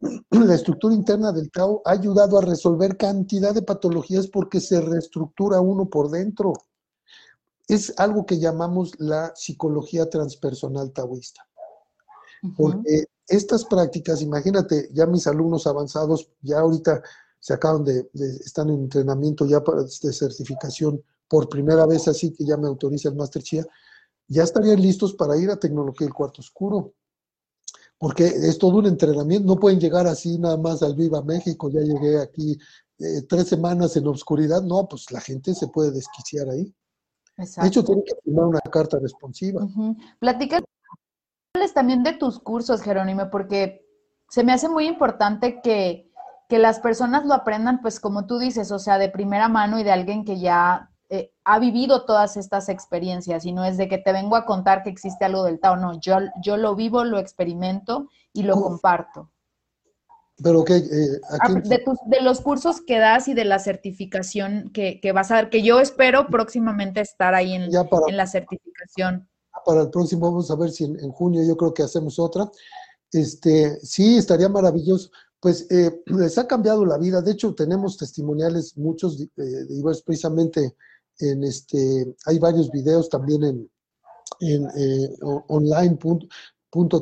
la, 0.30 0.54
estructura 0.54 0.94
interna 0.94 1.32
del 1.32 1.50
Tao 1.50 1.82
ha 1.84 1.92
ayudado 1.92 2.38
a 2.38 2.42
resolver 2.42 2.96
cantidad 2.96 3.54
de 3.54 3.62
patologías 3.62 4.26
porque 4.26 4.60
se 4.60 4.80
reestructura 4.80 5.60
uno 5.60 5.88
por 5.88 6.10
dentro. 6.10 6.52
Es 7.66 7.92
algo 7.96 8.24
que 8.24 8.38
llamamos 8.38 8.92
la 8.98 9.34
psicología 9.34 10.08
transpersonal 10.08 10.92
taoísta. 10.92 11.46
Porque 12.56 13.06
estas 13.26 13.64
prácticas, 13.64 14.22
imagínate, 14.22 14.88
ya 14.92 15.06
mis 15.06 15.26
alumnos 15.26 15.66
avanzados, 15.66 16.30
ya 16.42 16.60
ahorita 16.60 17.02
se 17.40 17.54
acaban 17.54 17.84
de, 17.84 18.08
de 18.12 18.36
están 18.36 18.68
en 18.68 18.82
entrenamiento 18.82 19.46
ya 19.46 19.64
para 19.64 19.82
de 19.82 20.12
certificación 20.12 21.02
por 21.28 21.48
primera 21.48 21.86
vez 21.86 22.08
así 22.08 22.32
que 22.32 22.44
ya 22.44 22.56
me 22.56 22.66
autoriza 22.66 23.08
el 23.08 23.16
Master 23.16 23.42
Chia, 23.42 23.66
ya 24.28 24.42
estarían 24.42 24.80
listos 24.80 25.14
para 25.14 25.36
ir 25.36 25.50
a 25.50 25.58
tecnología 25.58 26.06
del 26.06 26.14
cuarto 26.14 26.40
oscuro. 26.40 26.94
Porque 27.98 28.26
es 28.26 28.58
todo 28.58 28.78
un 28.78 28.86
entrenamiento, 28.86 29.46
no 29.46 29.58
pueden 29.58 29.80
llegar 29.80 30.06
así 30.06 30.38
nada 30.38 30.58
más 30.58 30.82
al 30.82 30.94
Viva 30.94 31.22
México, 31.22 31.70
ya 31.70 31.80
llegué 31.80 32.20
aquí 32.20 32.58
eh, 32.98 33.22
tres 33.28 33.48
semanas 33.48 33.96
en 33.96 34.06
obscuridad, 34.06 34.62
no, 34.62 34.86
pues 34.86 35.10
la 35.10 35.20
gente 35.20 35.54
se 35.54 35.68
puede 35.68 35.92
desquiciar 35.92 36.48
ahí. 36.50 36.74
Exacto. 37.38 37.62
De 37.62 37.68
hecho, 37.68 37.84
tienen 37.84 38.04
que 38.04 38.14
firmar 38.22 38.46
una 38.46 38.60
carta 38.60 38.98
responsiva. 38.98 39.64
Uh 39.64 39.96
también 41.74 42.02
de 42.02 42.12
tus 42.14 42.38
cursos, 42.38 42.82
Jerónimo, 42.82 43.28
porque 43.30 43.86
se 44.30 44.44
me 44.44 44.52
hace 44.52 44.68
muy 44.68 44.86
importante 44.86 45.60
que, 45.62 46.10
que 46.48 46.58
las 46.58 46.80
personas 46.80 47.26
lo 47.26 47.34
aprendan, 47.34 47.80
pues 47.82 48.00
como 48.00 48.26
tú 48.26 48.38
dices, 48.38 48.70
o 48.72 48.78
sea, 48.78 48.98
de 48.98 49.08
primera 49.08 49.48
mano 49.48 49.78
y 49.78 49.84
de 49.84 49.92
alguien 49.92 50.24
que 50.24 50.38
ya 50.38 50.90
eh, 51.08 51.32
ha 51.44 51.58
vivido 51.58 52.04
todas 52.04 52.36
estas 52.36 52.68
experiencias 52.68 53.44
y 53.44 53.52
no 53.52 53.64
es 53.64 53.76
de 53.76 53.88
que 53.88 53.98
te 53.98 54.12
vengo 54.12 54.34
a 54.34 54.44
contar 54.44 54.82
que 54.82 54.90
existe 54.90 55.24
algo 55.24 55.44
del 55.44 55.60
Tao, 55.60 55.76
no, 55.76 56.00
yo, 56.00 56.18
yo 56.42 56.56
lo 56.56 56.74
vivo, 56.74 57.04
lo 57.04 57.18
experimento 57.18 58.08
y 58.32 58.42
lo 58.42 58.60
comparto. 58.60 59.30
Pero 60.42 60.64
que 60.64 60.76
eh, 60.76 61.20
ah, 61.40 61.52
de, 61.52 61.82
de, 62.06 62.20
los 62.20 62.40
cursos 62.40 62.82
que 62.82 62.98
das 62.98 63.26
y 63.28 63.34
de 63.34 63.46
la 63.46 63.58
certificación 63.58 64.70
que, 64.72 65.00
vas 65.14 65.30
a 65.30 65.36
dar, 65.36 65.50
que 65.50 65.62
yo 65.62 65.80
espero 65.80 66.26
próximamente 66.26 67.00
estar 67.00 67.34
ahí 67.34 67.54
en, 67.54 67.62
en 67.62 68.16
la 68.16 68.26
certificación. 68.26 69.28
Para 69.64 69.82
el 69.82 69.90
próximo, 69.90 70.26
vamos 70.30 70.50
a 70.50 70.56
ver 70.56 70.70
si 70.70 70.84
en, 70.84 71.10
junio 71.10 71.42
yo 71.42 71.56
creo 71.56 71.72
que 71.72 71.84
hacemos 71.84 72.18
otra. 72.18 72.50
Este, 73.12 73.80
sí, 73.80 74.18
estaría 74.18 74.50
maravilloso. 74.50 75.10
Pues 75.40 75.70
eh, 75.70 76.02
les 76.06 76.36
ha 76.36 76.46
cambiado 76.46 76.84
la 76.84 76.98
vida. 76.98 77.22
De 77.22 77.32
hecho, 77.32 77.54
tenemos 77.54 77.96
testimoniales, 77.96 78.76
muchos, 78.76 79.18
eh, 79.20 79.66
precisamente 80.04 80.76
en 81.20 81.44
este, 81.44 82.14
hay 82.26 82.38
varios 82.38 82.70
videos 82.70 83.08
también 83.08 83.44
en, 83.44 83.70
en 84.40 84.66
eh, 84.76 85.16
online 85.48 85.98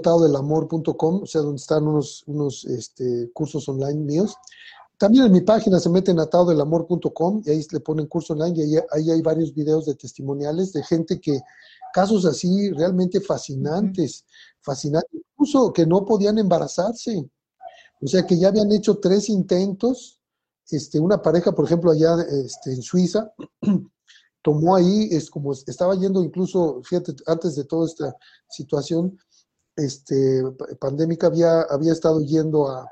.taodelamor.com, 0.03 1.23
o 1.23 1.27
sea, 1.27 1.41
donde 1.41 1.61
están 1.61 1.87
unos, 1.87 2.23
unos 2.27 2.65
este, 2.65 3.31
cursos 3.33 3.69
online 3.69 4.01
míos. 4.01 4.37
También 4.97 5.27
en 5.27 5.33
mi 5.33 5.41
página 5.41 5.81
se 5.81 5.91
meten 5.91 6.21
a 6.21 6.27
taodelamor.com 6.27 7.43
y 7.45 7.51
ahí 7.51 7.67
le 7.71 7.81
ponen 7.81 8.07
curso 8.07 8.35
online 8.35 8.65
y 8.65 8.77
ahí, 8.93 9.11
hay 9.11 9.23
varios 9.23 9.53
videos 9.53 9.87
de 9.87 9.95
testimoniales 9.97 10.73
de 10.73 10.85
gente 10.85 11.21
que, 11.21 11.41
casos 11.93 12.25
así 12.27 12.71
realmente 12.71 13.21
fascinantes, 13.21 14.25
fascinantes, 14.61 15.11
incluso 15.13 15.73
que 15.73 15.87
no 15.87 16.05
podían 16.05 16.39
embarazarse. 16.39 17.29
O 18.01 18.07
sea, 18.07 18.25
que 18.27 18.39
ya 18.39 18.49
habían 18.49 18.71
hecho 18.73 18.99
tres 18.99 19.29
intentos, 19.29 20.21
este, 20.71 21.01
una 21.01 21.21
pareja, 21.23 21.53
por 21.53 21.65
ejemplo, 21.65 21.91
allá 21.91 22.17
este, 22.45 22.73
en 22.73 22.83
Suiza, 22.83 23.33
tomó 24.45 24.77
ahí, 24.77 25.09
es 25.11 25.31
como 25.31 25.55
estaba 25.55 25.95
yendo 25.95 26.23
incluso, 26.23 26.83
fíjate, 26.85 27.15
antes 27.27 27.57
de 27.57 27.65
toda 27.65 27.87
esta 27.87 28.15
situación, 28.47 29.19
este, 29.75 30.43
pandémica 30.79 31.29
había, 31.29 31.63
había 31.63 31.93
estado 31.93 32.21
yendo 32.21 32.69
a, 32.69 32.87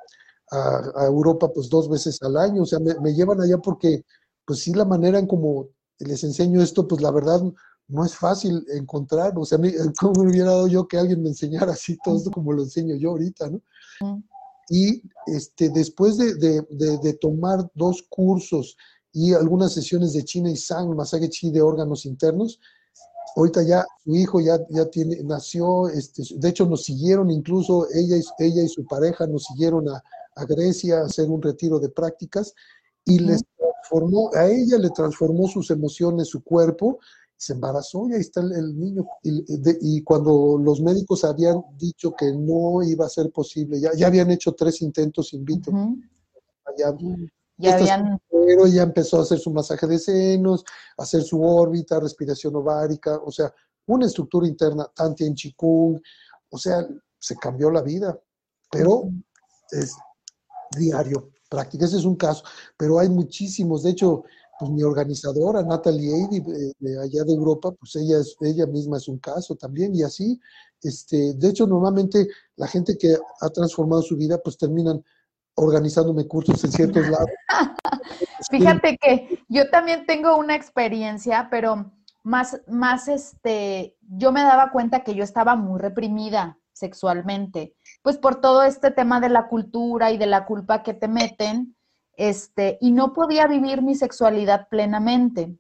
Europa 1.07 1.51
pues 1.51 1.71
dos 1.71 1.89
veces 1.89 2.21
al 2.21 2.37
año, 2.37 2.63
o 2.63 2.67
sea, 2.67 2.79
me, 2.79 3.15
llevan 3.15 3.41
allá 3.41 3.57
porque 3.57 4.05
pues 4.45 4.59
sí 4.59 4.75
la 4.75 4.85
manera 4.85 5.19
en 5.19 5.27
como 5.27 5.69
les 5.99 6.25
enseño 6.25 6.61
esto, 6.61 6.87
pues 6.87 7.01
la 7.01 7.11
verdad 7.11 7.41
no 7.89 8.05
es 8.05 8.15
fácil 8.15 8.63
encontrar, 8.75 9.33
o 9.35 9.47
sea, 9.47 9.59
como 9.99 10.25
me 10.25 10.31
hubiera 10.31 10.51
dado 10.51 10.69
yo 10.69 10.87
que 10.87 10.99
alguien 10.99 11.23
me 11.23 11.31
enseñara 11.31 11.73
así 11.73 11.97
todo 12.05 12.19
esto 12.19 12.31
como 12.31 12.53
lo 12.53 12.65
enseño 12.65 12.97
yo 12.97 13.13
ahorita, 13.13 13.49
¿no? 13.49 13.63
Y 14.69 15.03
este, 15.27 15.71
después 15.71 16.19
de, 16.19 16.35
de, 16.35 17.13
tomar 17.15 17.71
dos 17.75 18.05
cursos 18.11 18.77
y 19.13 19.35
algunas 19.35 19.73
sesiones 19.73 20.13
de 20.15 20.25
China 20.25 20.51
y 20.51 20.57
Sang, 20.57 20.95
masaje 20.95 21.29
chi 21.29 21.51
de 21.51 21.61
órganos 21.61 22.07
internos, 22.07 22.59
ahorita 23.37 23.63
ya 23.63 23.87
su 24.03 24.15
hijo 24.15 24.41
ya, 24.41 24.59
ya 24.71 24.87
tiene, 24.87 25.23
nació, 25.23 25.89
este, 25.89 26.23
de 26.37 26.49
hecho 26.49 26.67
nos 26.67 26.85
siguieron, 26.85 27.31
incluso 27.31 27.87
ella 27.95 28.17
y, 28.17 28.23
ella 28.39 28.63
y 28.63 28.69
su 28.69 28.85
pareja 28.85 29.27
nos 29.27 29.45
siguieron 29.45 29.89
a, 29.89 30.03
Grecia 30.49 31.01
a 31.01 31.05
hacer 31.05 31.29
un 31.29 31.43
retiro 31.43 31.79
de 31.79 31.91
prácticas 31.91 32.55
y 33.05 33.19
les 33.19 33.43
transformó, 33.59 34.31
a 34.35 34.49
ella 34.49 34.79
le 34.79 34.89
transformó 34.89 35.47
sus 35.47 35.71
emociones, 35.71 36.29
su 36.29 36.43
cuerpo, 36.43 37.01
se 37.37 37.53
embarazó 37.53 38.09
y 38.09 38.15
ahí 38.15 38.21
está 38.21 38.41
el, 38.41 38.79
niño. 38.79 39.05
Y, 39.23 40.03
cuando 40.05 40.57
los 40.59 40.81
médicos 40.81 41.25
habían 41.25 41.61
dicho 41.77 42.15
que 42.17 42.33
no 42.33 42.83
iba 42.83 43.05
a 43.05 43.11
ser 43.11 43.31
posible, 43.31 43.79
ya, 43.79 43.91
ya 43.95 44.07
habían 44.07 44.31
hecho 44.31 44.53
tres 44.53 44.81
intentos 44.81 45.35
in 45.35 45.45
vitro, 45.45 45.97
ya 46.79 46.97
habían... 47.69 48.19
Pero 48.29 48.67
ya 48.67 48.83
empezó 48.83 49.19
a 49.19 49.23
hacer 49.23 49.39
su 49.39 49.51
masaje 49.53 49.87
de 49.87 49.99
senos, 49.99 50.65
hacer 50.97 51.23
su 51.23 51.43
órbita, 51.43 52.01
respiración 52.01 52.57
ovárica, 52.57 53.21
o 53.25 53.31
sea, 53.31 53.53
una 53.87 54.07
estructura 54.07 54.47
interna, 54.47 54.91
tanti 54.95 55.25
en 55.25 55.35
chikung, 55.35 56.01
o 56.51 56.59
sea, 56.59 56.87
se 57.19 57.37
cambió 57.37 57.71
la 57.71 57.83
vida, 57.83 58.19
pero 58.71 59.09
es 59.71 59.97
diario, 60.77 61.31
práctica. 61.49 61.85
Ese 61.85 61.99
es 61.99 62.05
un 62.05 62.17
caso, 62.17 62.43
pero 62.77 62.99
hay 62.99 63.09
muchísimos. 63.09 63.83
De 63.83 63.91
hecho, 63.91 64.25
pues 64.59 64.71
mi 64.71 64.83
organizadora, 64.83 65.63
Natalie 65.63 66.15
Eidi, 66.15 66.41
de, 66.79 67.01
allá 67.01 67.25
de 67.25 67.33
Europa, 67.33 67.73
pues 67.73 67.97
ella, 67.97 68.19
es, 68.19 68.37
ella 68.41 68.67
misma 68.67 68.97
es 68.99 69.09
un 69.09 69.19
caso 69.19 69.57
también, 69.57 69.95
y 69.95 70.03
así, 70.03 70.41
este, 70.83 71.35
de 71.35 71.49
hecho, 71.49 71.67
normalmente 71.67 72.29
la 72.57 72.67
gente 72.67 72.97
que 72.97 73.17
ha 73.41 73.49
transformado 73.51 74.03
su 74.03 74.17
vida, 74.17 74.39
pues 74.43 74.57
terminan 74.57 75.03
organizándome 75.55 76.27
cursos 76.27 76.63
en 76.65 76.73
ciertos 76.73 77.09
lados. 77.09 77.31
Fíjate 78.51 78.97
que 78.99 79.45
yo 79.49 79.69
también 79.71 80.07
tengo 80.07 80.37
una 80.37 80.55
experiencia, 80.55 81.49
pero 81.51 81.93
más, 82.23 82.61
más 82.67 83.09
este, 83.09 83.97
yo 84.01 84.33
me 84.33 84.43
daba 84.43 84.71
cuenta 84.71 85.05
que 85.05 85.15
yo 85.15 85.25
estaba 85.25 85.57
muy 85.57 85.81
reprimida 85.81 86.59
sexualmente, 86.73 87.75
pues 88.03 88.19
por 88.19 88.41
todo 88.41 88.63
este 88.63 88.91
tema 88.91 89.21
de 89.21 89.29
la 89.29 89.49
cultura 89.49 90.11
y 90.11 90.19
de 90.19 90.27
la 90.27 90.47
culpa 90.47 90.83
que 90.83 90.95
te 90.95 91.09
meten, 91.09 91.77
este, 92.17 92.79
y 92.81 92.93
no 92.93 93.13
podía 93.13 93.47
vivir 93.47 93.83
mi 93.83 93.95
sexualidad 93.95 94.69
plenamente. 94.69 95.57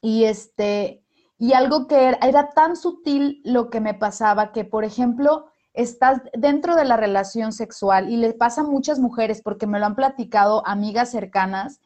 Y 0.00 0.24
este, 0.24 1.04
y 1.38 1.52
algo 1.52 1.86
que 1.86 2.08
era, 2.08 2.18
era 2.22 2.50
tan 2.50 2.76
sutil 2.76 3.40
lo 3.44 3.70
que 3.70 3.80
me 3.80 3.94
pasaba 3.94 4.52
que, 4.52 4.64
por 4.64 4.84
ejemplo, 4.84 5.46
estás 5.74 6.22
dentro 6.32 6.76
de 6.76 6.84
la 6.84 6.96
relación 6.96 7.52
sexual 7.52 8.08
y 8.08 8.16
le 8.16 8.32
pasa 8.32 8.62
a 8.62 8.64
muchas 8.64 8.98
mujeres, 8.98 9.42
porque 9.42 9.66
me 9.66 9.78
lo 9.78 9.86
han 9.86 9.96
platicado 9.96 10.66
amigas 10.66 11.10
cercanas, 11.10 11.80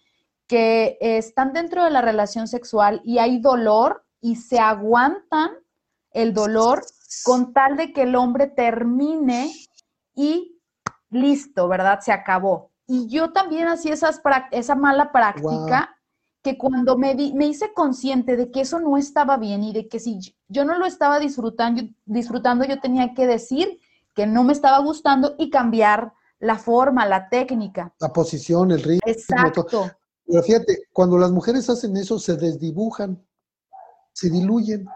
que 0.47 0.97
están 1.01 1.53
dentro 1.53 1.85
de 1.85 1.91
la 1.91 2.01
relación 2.01 2.49
sexual 2.49 3.03
y 3.05 3.19
hay 3.19 3.39
dolor 3.41 4.05
y 4.21 4.37
se 4.37 4.59
aguantan 4.59 5.51
el 6.11 6.33
dolor 6.33 6.83
con 7.25 7.53
tal 7.53 7.77
de 7.77 7.93
que 7.93 8.03
el 8.03 8.15
hombre 8.17 8.47
termine 8.47 9.53
y 10.15 10.59
listo, 11.11 11.69
¿verdad? 11.69 12.01
Se 12.01 12.13
acabó. 12.13 12.71
Y 12.87 13.09
yo 13.09 13.33
también 13.33 13.69
hacía 13.69 13.95
esa 13.95 14.75
mala 14.75 15.13
práctica 15.13 15.98
que 16.49 16.57
cuando 16.57 16.97
me, 16.97 17.15
me 17.35 17.47
hice 17.47 17.75
consciente 17.75 18.35
de 18.35 18.51
que 18.51 18.63
eso 18.63 18.81
no 18.81 18.97
estaba 18.97 19.37
bien 19.37 19.63
y 19.63 19.75
de 19.75 19.87
que 19.87 20.01
si 20.01 20.35
yo 20.49 20.65
no 20.65 20.79
lo 20.79 20.87
estaba 20.87 21.19
disfrutando, 21.19 21.83
disfrutando, 22.07 22.65
yo 22.65 22.81
tenía 22.81 23.13
que 23.13 23.27
decir 23.27 23.81
que 24.15 24.27
no 24.27 24.45
me 24.45 24.55
estaba 24.55 24.79
gustando 24.79 25.35
y 25.39 25.51
cambiar 25.51 26.15
la 26.39 26.57
forma, 26.59 27.05
la 27.05 27.29
técnica. 27.29 27.95
La 28.01 28.15
posición, 28.15 28.71
el 28.71 28.83
ritmo. 28.83 29.03
Exacto. 29.05 29.67
Pero 30.25 30.43
fíjate, 30.43 30.85
cuando 30.91 31.19
las 31.19 31.31
mujeres 31.31 31.69
hacen 31.69 31.95
eso, 31.99 32.19
se 32.19 32.37
desdibujan, 32.37 33.23
se 34.15 34.31
diluyen. 34.31 34.87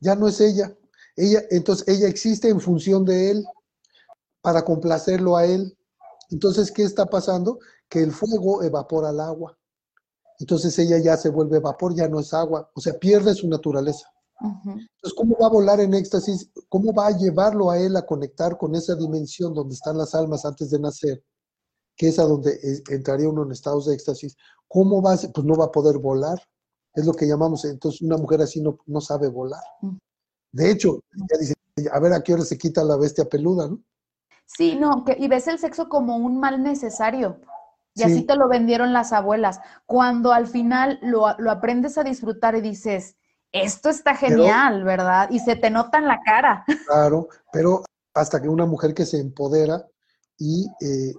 Ya 0.00 0.14
no 0.16 0.28
es 0.28 0.38
ella. 0.42 0.76
Ella, 1.16 1.40
entonces 1.50 1.88
ella 1.88 2.08
existe 2.08 2.50
en 2.50 2.60
función 2.60 3.06
de 3.06 3.30
él, 3.30 3.46
para 4.42 4.66
complacerlo 4.66 5.38
a 5.38 5.46
él. 5.46 5.78
Entonces, 6.28 6.70
¿qué 6.70 6.82
está 6.82 7.06
pasando? 7.06 7.58
Que 7.88 8.02
el 8.02 8.12
fuego 8.12 8.62
evapora 8.62 9.08
el 9.08 9.20
agua 9.20 9.56
entonces 10.40 10.78
ella 10.78 10.98
ya 10.98 11.16
se 11.16 11.28
vuelve 11.28 11.60
vapor, 11.60 11.94
ya 11.94 12.08
no 12.08 12.18
es 12.18 12.32
agua, 12.32 12.70
o 12.74 12.80
sea, 12.80 12.98
pierde 12.98 13.34
su 13.34 13.46
naturaleza. 13.48 14.10
Entonces, 14.40 15.12
¿cómo 15.14 15.36
va 15.38 15.48
a 15.48 15.50
volar 15.50 15.80
en 15.80 15.92
éxtasis? 15.92 16.50
¿Cómo 16.70 16.94
va 16.94 17.08
a 17.08 17.16
llevarlo 17.16 17.70
a 17.70 17.78
él 17.78 17.94
a 17.96 18.06
conectar 18.06 18.56
con 18.56 18.74
esa 18.74 18.96
dimensión 18.96 19.52
donde 19.52 19.74
están 19.74 19.98
las 19.98 20.14
almas 20.14 20.46
antes 20.46 20.70
de 20.70 20.80
nacer? 20.80 21.22
Que 21.94 22.08
es 22.08 22.18
a 22.18 22.22
donde 22.22 22.58
entraría 22.88 23.28
uno 23.28 23.42
en 23.42 23.52
estados 23.52 23.84
de 23.84 23.94
éxtasis. 23.94 24.34
¿Cómo 24.66 25.02
va 25.02 25.12
a 25.12 25.16
Pues 25.18 25.44
no 25.44 25.56
va 25.56 25.66
a 25.66 25.70
poder 25.70 25.98
volar. 25.98 26.40
Es 26.94 27.04
lo 27.04 27.12
que 27.12 27.26
llamamos, 27.26 27.66
entonces 27.66 28.00
una 28.00 28.16
mujer 28.16 28.40
así 28.40 28.62
no, 28.62 28.78
no 28.86 29.02
sabe 29.02 29.28
volar. 29.28 29.62
De 30.52 30.70
hecho, 30.70 31.00
ella 31.12 31.38
dice, 31.38 31.54
a 31.92 32.00
ver 32.00 32.14
a 32.14 32.22
qué 32.22 32.32
hora 32.32 32.44
se 32.44 32.56
quita 32.56 32.82
la 32.82 32.96
bestia 32.96 33.26
peluda, 33.26 33.68
¿no? 33.68 33.80
Sí, 34.46 34.74
no, 34.74 35.04
que, 35.04 35.16
y 35.18 35.28
ves 35.28 35.46
el 35.46 35.58
sexo 35.58 35.88
como 35.88 36.16
un 36.16 36.40
mal 36.40 36.62
necesario. 36.62 37.38
Y 37.94 38.02
así 38.02 38.22
te 38.22 38.36
lo 38.36 38.48
vendieron 38.48 38.92
las 38.92 39.12
abuelas. 39.12 39.60
Cuando 39.86 40.32
al 40.32 40.46
final 40.46 40.98
lo, 41.02 41.26
aprendes 41.26 41.98
a 41.98 42.04
disfrutar 42.04 42.54
y 42.54 42.60
dices, 42.60 43.16
esto 43.52 43.88
está 43.88 44.14
genial, 44.14 44.84
¿verdad? 44.84 45.28
Y 45.30 45.40
se 45.40 45.56
te 45.56 45.70
nota 45.70 45.98
en 45.98 46.06
la 46.06 46.20
cara. 46.24 46.64
Claro, 46.86 47.28
pero 47.52 47.82
hasta 48.14 48.40
que 48.40 48.48
una 48.48 48.66
mujer 48.66 48.94
que 48.94 49.06
se 49.06 49.18
empodera 49.18 49.84
y, 50.38 50.66
eh, 50.80 51.12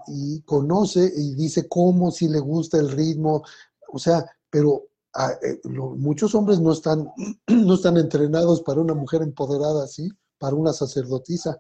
conoce 0.45 1.11
y 1.15 1.35
dice 1.35 1.67
cómo, 1.67 2.11
si 2.11 2.27
le 2.27 2.39
gusta 2.39 2.77
el 2.77 2.89
ritmo, 2.89 3.43
o 3.89 3.99
sea, 3.99 4.25
pero 4.49 4.87
ah, 5.13 5.31
eh, 5.43 5.59
muchos 5.65 6.33
hombres 6.33 6.59
no 6.59 6.71
están, 6.71 7.11
no 7.47 7.75
están 7.75 7.97
entrenados 7.97 8.61
para 8.61 8.81
una 8.81 8.93
mujer 8.93 9.21
empoderada 9.21 9.83
así, 9.83 10.09
para 10.39 10.55
una 10.55 10.73
sacerdotisa. 10.73 11.59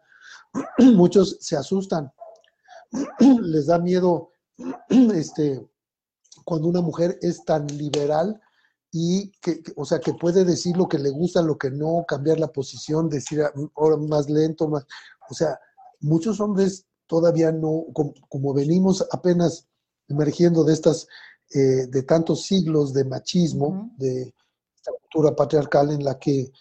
muchos 0.95 1.37
se 1.39 1.55
asustan, 1.55 2.11
les 3.41 3.67
da 3.67 3.77
miedo 3.77 4.31
este, 5.15 5.67
cuando 6.43 6.67
una 6.67 6.81
mujer 6.81 7.17
es 7.21 7.43
tan 7.45 7.67
liberal 7.67 8.39
y 8.91 9.31
que, 9.39 9.63
o 9.75 9.85
sea, 9.85 9.99
que 9.99 10.13
puede 10.13 10.43
decir 10.43 10.75
lo 10.75 10.87
que 10.87 10.99
le 10.99 11.09
gusta, 11.09 11.41
lo 11.41 11.57
que 11.57 11.71
no, 11.71 12.05
cambiar 12.07 12.39
la 12.39 12.51
posición, 12.51 13.09
decir 13.09 13.41
ah, 13.41 13.53
ahora 13.75 13.97
más 13.97 14.29
lento, 14.29 14.67
más, 14.67 14.85
o 15.29 15.33
sea, 15.33 15.57
muchos 16.01 16.39
hombres 16.39 16.85
todavía 17.07 17.51
no, 17.51 17.85
como, 17.93 18.53
venimos 18.53 19.05
apenas 19.11 19.67
emergiendo 20.07 20.63
de 20.63 20.73
estas, 20.73 21.07
eh, 21.53 21.87
de 21.87 22.03
tantos 22.03 22.43
siglos 22.45 22.93
de 22.93 23.05
machismo, 23.05 23.91
de 23.97 24.33
esta 24.75 24.91
cultura 24.91 25.35
patriarcal 25.35 25.91
en 25.91 26.03
la 26.03 26.17
que 26.19 26.39
eh, 26.41 26.51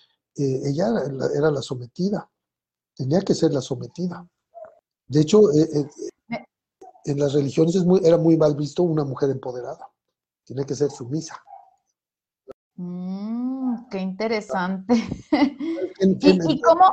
ella 0.65 0.89
era 1.37 1.51
la, 1.51 1.63
sometida, 1.63 2.31
tenía 2.95 3.21
que 3.23 3.35
ser 3.35 3.53
la 3.53 3.61
sometida. 3.61 4.27
De 5.09 5.21
hecho, 5.21 5.53
eh, 5.53 5.89
en 7.05 7.19
las 7.19 7.33
religiones 7.33 7.75
es 7.75 7.85
muy, 7.85 8.01
era 8.05 8.17
muy 8.17 8.37
mal 8.37 8.55
visto 8.55 8.83
una 8.83 9.05
mujer 9.05 9.31
empoderada. 9.31 9.89
Tiene 10.45 10.65
que 10.65 10.75
ser 10.75 10.91
sumisa. 10.91 11.37
Mm, 12.77 13.89
qué 13.91 13.99
interesante. 13.99 14.95
¿Y, 16.01 16.61
cómo? 16.61 16.85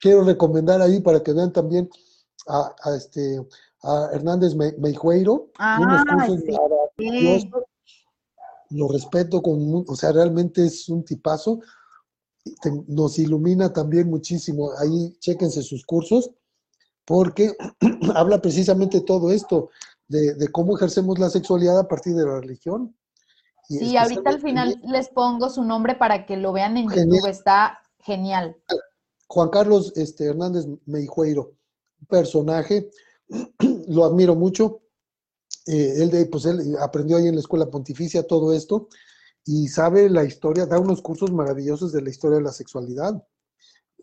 Quiero 0.00 0.24
recomendar 0.24 0.80
ahí 0.80 1.00
para 1.00 1.22
que 1.22 1.32
vean 1.32 1.52
también 1.52 1.88
a, 2.48 2.74
este 2.96 3.40
a 3.82 4.08
Hernández 4.12 4.54
Meijueiro, 4.54 5.50
ah, 5.58 6.26
sí. 6.96 7.50
Lo 8.70 8.88
respeto 8.88 9.40
con, 9.40 9.84
o 9.86 9.94
sea, 9.94 10.12
realmente 10.12 10.66
es 10.66 10.88
un 10.88 11.04
tipazo. 11.04 11.60
nos 12.88 13.18
ilumina 13.18 13.72
también 13.72 14.10
muchísimo. 14.10 14.70
Ahí 14.78 15.16
chéquense 15.20 15.62
sus 15.62 15.86
cursos, 15.86 16.30
porque 17.08 17.56
habla 18.14 18.40
precisamente 18.40 19.00
todo 19.00 19.32
esto, 19.32 19.70
de, 20.08 20.48
cómo 20.52 20.76
ejercemos 20.76 21.18
la 21.18 21.30
sexualidad 21.30 21.78
a 21.78 21.88
partir 21.88 22.14
de 22.14 22.26
la 22.26 22.38
religión. 22.38 22.94
Y 23.70 23.78
sí, 23.78 23.96
ahorita 23.96 24.28
al 24.28 24.40
final 24.42 24.78
les 24.84 25.08
pongo 25.08 25.48
su 25.48 25.64
nombre 25.64 25.94
para 25.94 26.26
que 26.26 26.36
lo 26.36 26.52
vean 26.52 26.76
en 26.76 26.88
YouTube, 26.88 27.26
está 27.26 27.78
genial. 28.00 28.56
Juan 29.26 29.48
Carlos 29.48 29.92
este, 29.96 30.26
Hernández 30.26 30.66
Meijueiro, 30.84 31.54
personaje, 32.08 32.90
lo 33.88 34.04
admiro 34.04 34.34
mucho. 34.34 34.82
Eh, 35.66 36.02
él, 36.02 36.10
de, 36.10 36.26
pues 36.26 36.44
él 36.44 36.76
aprendió 36.78 37.16
ahí 37.16 37.26
en 37.26 37.34
la 37.34 37.40
escuela 37.40 37.70
pontificia 37.70 38.26
todo 38.26 38.52
esto 38.52 38.88
y 39.44 39.68
sabe 39.68 40.10
la 40.10 40.24
historia, 40.24 40.66
da 40.66 40.78
unos 40.78 41.00
cursos 41.00 41.30
maravillosos 41.30 41.92
de 41.92 42.02
la 42.02 42.10
historia 42.10 42.36
de 42.38 42.44
la 42.44 42.52
sexualidad. 42.52 43.22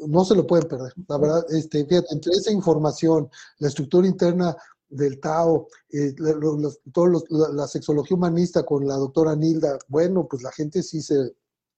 No 0.08 0.26
se 0.26 0.36
lo 0.36 0.46
pueden 0.46 0.68
perder. 0.68 0.94
La 1.08 1.18
verdad, 1.18 1.46
este, 1.50 1.86
fíjate, 1.86 2.08
entre 2.12 2.34
esa 2.34 2.52
información, 2.52 3.30
la 3.60 3.70
estructura 3.70 4.08
interna 4.08 4.56
del 4.90 5.20
Tao, 5.20 5.68
eh, 5.92 6.14
la, 6.20 7.68
sexología 7.68 8.16
humanista 8.16 8.64
con 8.64 8.88
la 8.88 8.96
doctora 8.96 9.36
Nilda, 9.36 9.78
bueno, 9.88 10.28
pues 10.28 10.44
la 10.44 10.52
gente 10.52 10.84
sí 10.84 11.02
se, 11.02 11.34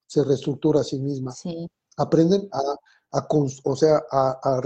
se 0.06 0.24
reestructura 0.24 0.82
a 0.82 0.84
sí 0.84 1.00
misma. 1.00 1.32
Sí. 1.32 1.70
Aprenden 1.98 2.48
a, 2.52 3.18
a, 3.18 3.28
o 3.30 3.76
sea, 3.76 4.02
a, 4.12 4.40
a 4.44 4.62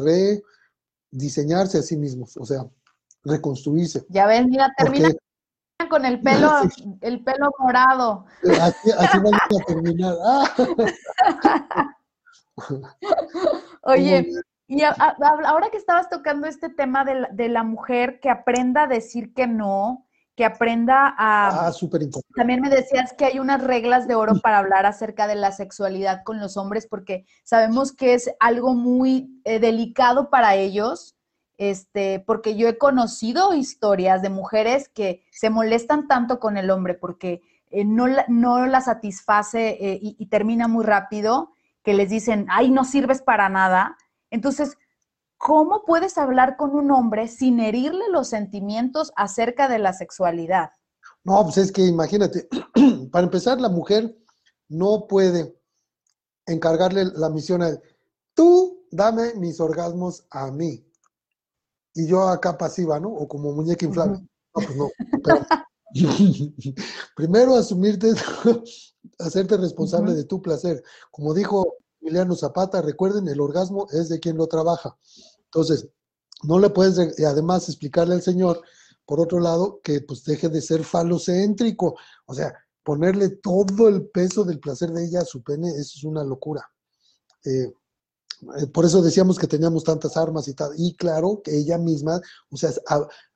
rediseñarse 1.11 1.77
a 1.77 1.83
sí 1.83 1.97
mismos, 1.97 2.35
o 2.37 2.45
sea, 2.45 2.65
reconstruirse. 3.23 4.05
Ya 4.09 4.27
ves, 4.27 4.45
mira, 4.47 4.73
termina 4.77 5.09
con 5.89 6.05
el 6.05 6.21
pelo, 6.21 6.49
el 7.01 7.23
pelo 7.23 7.51
morado. 7.59 8.25
Así, 8.61 8.91
así 8.91 9.17
vamos 9.17 9.33
a 9.33 9.65
terminar. 9.65 10.15
Oye, 13.83 14.27
y 14.67 14.83
ahora 14.83 15.69
que 15.69 15.77
estabas 15.77 16.09
tocando 16.09 16.47
este 16.47 16.69
tema 16.69 17.03
de 17.03 17.15
la, 17.15 17.29
de 17.31 17.49
la, 17.49 17.63
mujer 17.63 18.19
que 18.21 18.29
aprenda 18.29 18.83
a 18.83 18.87
decir 18.87 19.33
que 19.33 19.45
no, 19.45 20.07
que 20.35 20.45
aprenda 20.45 21.13
a... 21.17 21.67
Ah, 21.67 21.71
súper 21.73 22.03
importante. 22.03 22.33
También 22.35 22.61
me 22.61 22.69
decías 22.69 23.13
que 23.13 23.25
hay 23.25 23.39
unas 23.39 23.61
reglas 23.61 24.07
de 24.07 24.15
oro 24.15 24.33
para 24.41 24.59
hablar 24.59 24.85
acerca 24.85 25.27
de 25.27 25.35
la 25.35 25.51
sexualidad 25.51 26.23
con 26.23 26.39
los 26.39 26.55
hombres, 26.57 26.87
porque 26.87 27.25
sabemos 27.43 27.91
que 27.91 28.13
es 28.13 28.31
algo 28.39 28.73
muy 28.73 29.41
eh, 29.43 29.59
delicado 29.59 30.29
para 30.29 30.55
ellos, 30.55 31.17
este, 31.57 32.21
porque 32.21 32.55
yo 32.55 32.67
he 32.67 32.77
conocido 32.77 33.53
historias 33.53 34.21
de 34.21 34.29
mujeres 34.29 34.89
que 34.89 35.25
se 35.31 35.49
molestan 35.49 36.07
tanto 36.07 36.39
con 36.39 36.57
el 36.57 36.71
hombre 36.71 36.95
porque 36.95 37.41
eh, 37.69 37.85
no, 37.85 38.07
la, 38.07 38.25
no 38.29 38.65
la 38.65 38.81
satisface 38.81 39.77
eh, 39.79 39.99
y, 40.01 40.15
y 40.17 40.25
termina 40.27 40.67
muy 40.67 40.85
rápido, 40.85 41.51
que 41.83 41.93
les 41.93 42.09
dicen, 42.09 42.45
ay, 42.49 42.69
no 42.69 42.83
sirves 42.83 43.21
para 43.21 43.49
nada. 43.49 43.97
Entonces, 44.29 44.77
¿cómo 45.37 45.83
puedes 45.85 46.17
hablar 46.17 46.57
con 46.57 46.71
un 46.71 46.91
hombre 46.91 47.27
sin 47.27 47.59
herirle 47.59 48.09
los 48.09 48.29
sentimientos 48.29 49.11
acerca 49.15 49.67
de 49.67 49.79
la 49.79 49.93
sexualidad? 49.93 50.71
No, 51.23 51.43
pues 51.43 51.57
es 51.57 51.71
que 51.71 51.85
imagínate, 51.85 52.47
para 53.11 53.25
empezar, 53.25 53.59
la 53.59 53.69
mujer 53.69 54.15
no 54.69 55.07
puede 55.07 55.55
encargarle 56.45 57.05
la 57.15 57.29
misión 57.29 57.61
a 57.61 57.69
tú 58.33 58.85
dame 58.91 59.33
mis 59.35 59.59
orgasmos 59.59 60.25
a 60.29 60.51
mí. 60.51 60.85
Y 61.93 62.07
yo 62.07 62.27
acá 62.27 62.57
pasiva, 62.57 62.99
¿no? 62.99 63.09
O 63.09 63.27
como 63.27 63.51
muñeca 63.51 63.85
inflable. 63.85 64.19
No, 64.19 64.27
pues 64.53 64.75
no. 64.75 64.89
Primero 67.15 67.55
asumirte, 67.55 68.13
hacerte 69.19 69.57
responsable 69.57 70.13
de 70.13 70.25
tu 70.25 70.41
placer. 70.41 70.83
Como 71.09 71.33
dijo 71.33 71.77
Emiliano 72.01 72.35
Zapata, 72.35 72.81
recuerden, 72.81 73.27
el 73.27 73.39
orgasmo 73.39 73.87
es 73.91 74.09
de 74.09 74.19
quien 74.19 74.37
lo 74.37 74.47
trabaja. 74.47 74.97
Entonces, 75.45 75.87
no 76.43 76.59
le 76.59 76.69
puedes 76.69 76.97
además 77.23 77.69
explicarle 77.69 78.15
al 78.15 78.21
Señor, 78.21 78.61
por 79.05 79.19
otro 79.19 79.39
lado, 79.39 79.81
que 79.83 80.01
pues 80.01 80.23
deje 80.23 80.49
de 80.49 80.61
ser 80.61 80.83
falocéntrico. 80.83 81.95
O 82.25 82.33
sea, 82.33 82.53
ponerle 82.83 83.29
todo 83.29 83.87
el 83.87 84.07
peso 84.09 84.43
del 84.43 84.59
placer 84.59 84.91
de 84.91 85.05
ella 85.05 85.21
a 85.21 85.25
su 85.25 85.43
pene, 85.43 85.69
eso 85.69 85.93
es 85.97 86.03
una 86.03 86.23
locura. 86.23 86.65
Eh, 87.45 87.73
por 88.73 88.85
eso 88.85 89.01
decíamos 89.01 89.37
que 89.37 89.47
teníamos 89.47 89.83
tantas 89.83 90.17
armas 90.17 90.47
y 90.47 90.53
tal. 90.53 90.71
Y 90.77 90.95
claro, 90.95 91.41
que 91.43 91.55
ella 91.57 91.77
misma, 91.77 92.19
o 92.49 92.57
sea, 92.57 92.71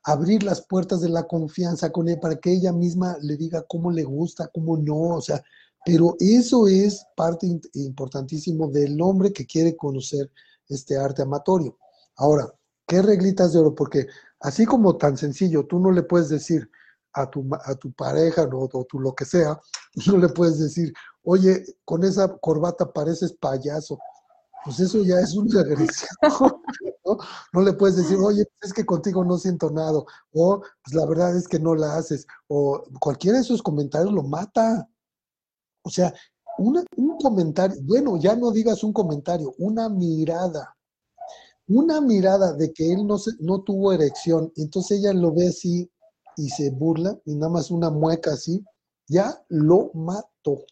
abrir 0.03 0.43
las 0.43 0.61
puertas 0.65 1.01
de 1.01 1.09
la 1.09 1.27
confianza 1.27 1.91
con 1.91 2.07
ella 2.07 2.19
para 2.19 2.35
que 2.37 2.51
ella 2.51 2.71
misma 2.71 3.17
le 3.21 3.37
diga 3.37 3.63
cómo 3.67 3.91
le 3.91 4.03
gusta, 4.03 4.49
cómo 4.53 4.77
no, 4.77 5.15
o 5.15 5.21
sea, 5.21 5.43
pero 5.85 6.15
eso 6.19 6.67
es 6.67 7.05
parte 7.15 7.47
importantísimo 7.73 8.69
del 8.69 8.99
hombre 9.01 9.31
que 9.31 9.45
quiere 9.45 9.75
conocer 9.75 10.31
este 10.67 10.97
arte 10.97 11.21
amatorio. 11.21 11.77
Ahora, 12.15 12.51
¿qué 12.87 13.01
reglitas 13.03 13.53
de 13.53 13.59
oro? 13.59 13.75
Porque 13.75 14.07
así 14.39 14.65
como 14.65 14.97
tan 14.97 15.17
sencillo, 15.17 15.67
tú 15.67 15.79
no 15.79 15.91
le 15.91 16.01
puedes 16.01 16.29
decir 16.29 16.69
a 17.13 17.29
tu, 17.29 17.47
a 17.63 17.75
tu 17.75 17.91
pareja 17.93 18.49
o 18.51 18.85
tú 18.85 18.99
lo 18.99 19.13
que 19.13 19.25
sea, 19.25 19.59
no 20.07 20.17
le 20.17 20.29
puedes 20.29 20.59
decir, 20.59 20.91
oye, 21.23 21.63
con 21.85 22.03
esa 22.03 22.35
corbata 22.37 22.91
pareces 22.91 23.33
payaso. 23.33 23.99
Pues 24.65 24.79
eso 24.79 25.03
ya 25.03 25.19
es 25.19 25.35
una 25.35 25.61
agresión. 25.61 26.09
¿no? 27.05 27.17
no 27.53 27.61
le 27.61 27.73
puedes 27.73 27.97
decir, 27.97 28.17
oye, 28.17 28.43
es 28.61 28.73
que 28.73 28.85
contigo 28.85 29.23
no 29.23 29.37
siento 29.37 29.69
nada. 29.69 29.99
O, 30.33 30.59
pues 30.59 30.95
la 30.95 31.05
verdad 31.05 31.37
es 31.37 31.47
que 31.47 31.59
no 31.59 31.75
la 31.75 31.95
haces. 31.95 32.25
O 32.47 32.83
cualquiera 32.99 33.37
de 33.37 33.43
esos 33.43 33.61
comentarios 33.61 34.11
lo 34.11 34.23
mata. 34.23 34.89
O 35.83 35.89
sea, 35.89 36.13
un 36.57 36.83
comentario, 37.21 37.77
bueno, 37.83 38.17
ya 38.17 38.35
no 38.35 38.51
digas 38.51 38.83
un 38.83 38.91
comentario, 38.91 39.53
una 39.59 39.87
mirada 39.87 40.75
una 41.67 42.01
mirada 42.01 42.53
de 42.53 42.71
que 42.73 42.91
él 42.91 43.05
no, 43.07 43.17
se, 43.17 43.31
no 43.39 43.61
tuvo 43.61 43.91
erección, 43.93 44.51
entonces 44.55 44.99
ella 44.99 45.13
lo 45.13 45.33
ve 45.33 45.47
así 45.47 45.89
y 46.37 46.49
se 46.49 46.69
burla 46.69 47.17
y 47.25 47.35
nada 47.35 47.51
más 47.51 47.71
una 47.71 47.89
mueca 47.89 48.33
así, 48.33 48.63
ya 49.07 49.43
lo 49.49 49.91
mató. 49.93 50.65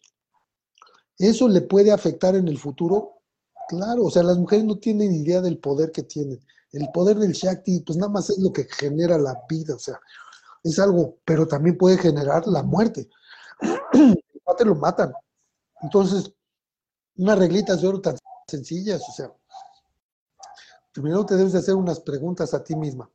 ¿Eso 1.17 1.47
le 1.47 1.62
puede 1.62 1.91
afectar 1.91 2.36
en 2.36 2.47
el 2.47 2.58
futuro? 2.58 3.21
Claro, 3.69 4.06
o 4.06 4.12
sea, 4.12 4.23
las 4.23 4.38
mujeres 4.38 4.65
no 4.65 4.78
tienen 4.78 5.13
idea 5.13 5.41
del 5.41 5.58
poder 5.58 5.91
que 5.91 6.04
tienen. 6.04 6.39
El 6.71 6.89
poder 6.91 7.17
del 7.17 7.34
Shakti, 7.34 7.82
pues 7.82 7.97
nada 7.97 8.12
más 8.12 8.30
es 8.30 8.39
lo 8.39 8.52
que 8.52 8.65
genera 8.65 9.17
la 9.17 9.41
vida, 9.47 9.76
o 9.76 9.80
sea, 9.80 9.99
es 10.63 10.80
algo, 10.80 11.17
pero 11.26 11.47
también 11.47 11.78
puede 11.78 11.97
generar 11.97 12.47
la 12.47 12.63
muerte. 12.63 13.10
te 14.58 14.65
lo 14.65 14.76
matan. 14.76 15.13
Entonces, 15.82 16.32
unas 17.17 17.38
reglitas 17.38 17.82
de 17.82 17.88
oro 17.88 18.02
tan 18.02 18.15
sencillas, 18.47 19.02
o 19.08 19.12
sea, 19.12 19.32
primero 20.91 21.26
te 21.26 21.36
debes 21.36 21.54
de 21.54 21.60
hacer 21.60 21.76
unas 21.76 21.99
preguntas 21.99 22.54
a 22.54 22.63
ti 22.63 22.76
misma. 22.76 23.10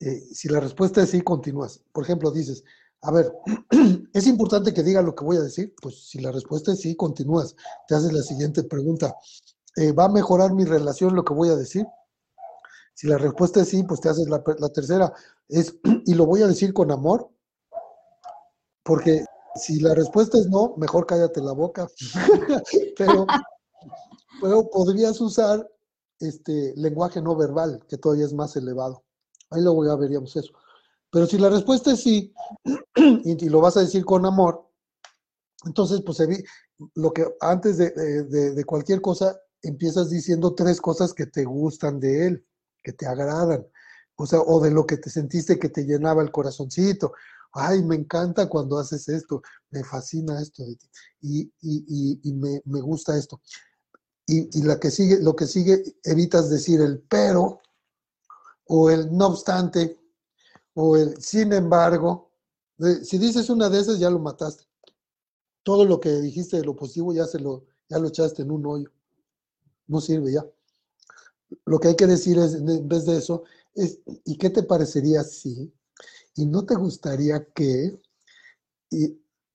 Eh, 0.00 0.20
si 0.32 0.48
la 0.48 0.60
respuesta 0.60 1.02
es 1.02 1.10
sí, 1.10 1.20
continúas. 1.20 1.82
Por 1.92 2.04
ejemplo, 2.04 2.30
dices, 2.30 2.64
a 3.02 3.10
ver, 3.10 3.32
¿es 4.12 4.26
importante 4.26 4.74
que 4.74 4.82
diga 4.82 5.02
lo 5.02 5.14
que 5.14 5.24
voy 5.24 5.36
a 5.36 5.42
decir? 5.42 5.74
Pues 5.80 6.08
si 6.08 6.20
la 6.20 6.32
respuesta 6.32 6.72
es 6.72 6.80
sí, 6.80 6.96
continúas. 6.96 7.56
Te 7.88 7.94
haces 7.94 8.12
la 8.12 8.22
siguiente 8.22 8.62
pregunta. 8.64 9.16
Eh, 9.76 9.92
¿Va 9.92 10.04
a 10.04 10.10
mejorar 10.10 10.52
mi 10.52 10.64
relación 10.64 11.14
lo 11.14 11.24
que 11.24 11.32
voy 11.32 11.48
a 11.48 11.56
decir? 11.56 11.86
Si 12.94 13.06
la 13.06 13.16
respuesta 13.16 13.60
es 13.60 13.68
sí, 13.68 13.82
pues 13.84 14.00
te 14.00 14.10
haces 14.10 14.28
la, 14.28 14.42
tercera. 14.72 15.12
Es, 15.48 15.76
¿y 16.04 16.14
lo 16.14 16.26
voy 16.26 16.42
a 16.42 16.46
decir 16.46 16.74
con 16.74 16.90
amor? 16.90 17.30
Porque 18.82 19.24
si 19.54 19.80
la 19.80 19.94
respuesta 19.94 20.38
es 20.38 20.48
no, 20.48 20.74
mejor 20.76 21.06
cállate 21.06 21.40
la 21.40 21.52
boca. 21.52 21.88
pero, 22.98 23.26
pero 24.42 24.68
podrías 24.68 25.20
usar 25.20 25.66
este 26.18 26.74
lenguaje 26.76 27.22
no 27.22 27.34
verbal, 27.34 27.80
que 27.88 27.96
todavía 27.96 28.26
es 28.26 28.34
más 28.34 28.54
elevado. 28.56 29.04
Ahí 29.48 29.62
luego 29.62 29.86
ya 29.86 29.96
veríamos 29.96 30.36
eso. 30.36 30.52
Pero 31.10 31.26
si 31.26 31.38
la 31.38 31.48
respuesta 31.48 31.92
es 31.92 32.02
sí, 32.02 32.32
y, 32.94 33.48
lo 33.48 33.60
vas 33.60 33.76
a 33.76 33.80
decir 33.80 34.04
con 34.04 34.26
amor, 34.26 34.68
entonces, 35.66 36.00
pues 36.04 36.18
lo 36.94 37.12
que 37.12 37.26
antes 37.40 37.76
de, 37.76 38.64
cualquier 38.64 39.00
cosa, 39.02 39.38
empiezas 39.62 40.08
diciendo 40.08 40.54
tres 40.54 40.80
cosas 40.80 41.12
que 41.12 41.26
te 41.26 41.44
gustan 41.44 42.00
de 42.00 42.26
él, 42.26 42.46
que 42.82 42.92
te 42.92 43.06
agradan, 43.06 43.66
o 44.16 44.26
sea, 44.26 44.40
o 44.40 44.60
de 44.60 44.70
lo 44.70 44.86
que 44.86 44.96
te 44.96 45.10
sentiste 45.10 45.58
que 45.58 45.68
te 45.68 45.84
llenaba 45.84 46.22
el 46.22 46.30
corazoncito. 46.30 47.12
Ay, 47.52 47.82
me 47.82 47.96
encanta 47.96 48.48
cuando 48.48 48.78
haces 48.78 49.08
esto, 49.08 49.42
me 49.70 49.84
fascina 49.84 50.40
esto 50.40 50.64
de 50.64 50.76
ti, 50.76 50.88
y, 51.20 52.20
y 52.22 52.32
me, 52.32 52.62
me 52.64 52.80
gusta 52.80 53.18
esto 53.18 53.40
y, 54.30 54.62
la 54.62 54.78
que 54.78 54.90
sigue, 54.90 55.18
lo 55.20 55.34
que 55.34 55.46
sigue, 55.46 55.82
evitas 56.04 56.50
decir 56.50 56.80
el 56.80 57.00
pero 57.00 57.60
o 58.66 58.90
el 58.90 59.16
no 59.16 59.28
obstante 59.28 59.99
sin 61.18 61.52
embargo. 61.52 62.30
Si 63.02 63.18
dices 63.18 63.50
una 63.50 63.68
de 63.68 63.80
esas, 63.80 63.98
ya 63.98 64.10
lo 64.10 64.18
mataste. 64.18 64.64
Todo 65.62 65.84
lo 65.84 66.00
que 66.00 66.10
dijiste 66.10 66.56
de 66.56 66.64
lo 66.64 66.74
positivo 66.74 67.12
ya, 67.12 67.26
se 67.26 67.38
lo, 67.38 67.64
ya 67.88 67.98
lo 67.98 68.08
echaste 68.08 68.42
en 68.42 68.50
un 68.50 68.64
hoyo. 68.66 68.90
No 69.86 70.00
sirve 70.00 70.32
ya. 70.32 70.46
Lo 71.66 71.78
que 71.78 71.88
hay 71.88 71.96
que 71.96 72.06
decir 72.06 72.38
es, 72.38 72.54
en 72.54 72.88
vez 72.88 73.04
de 73.04 73.18
eso, 73.18 73.44
es, 73.74 74.00
¿y 74.24 74.38
qué 74.38 74.50
te 74.50 74.62
parecería 74.62 75.22
si? 75.24 75.72
¿Y 76.36 76.46
no 76.46 76.64
te 76.64 76.74
gustaría 76.74 77.44
que, 77.52 78.00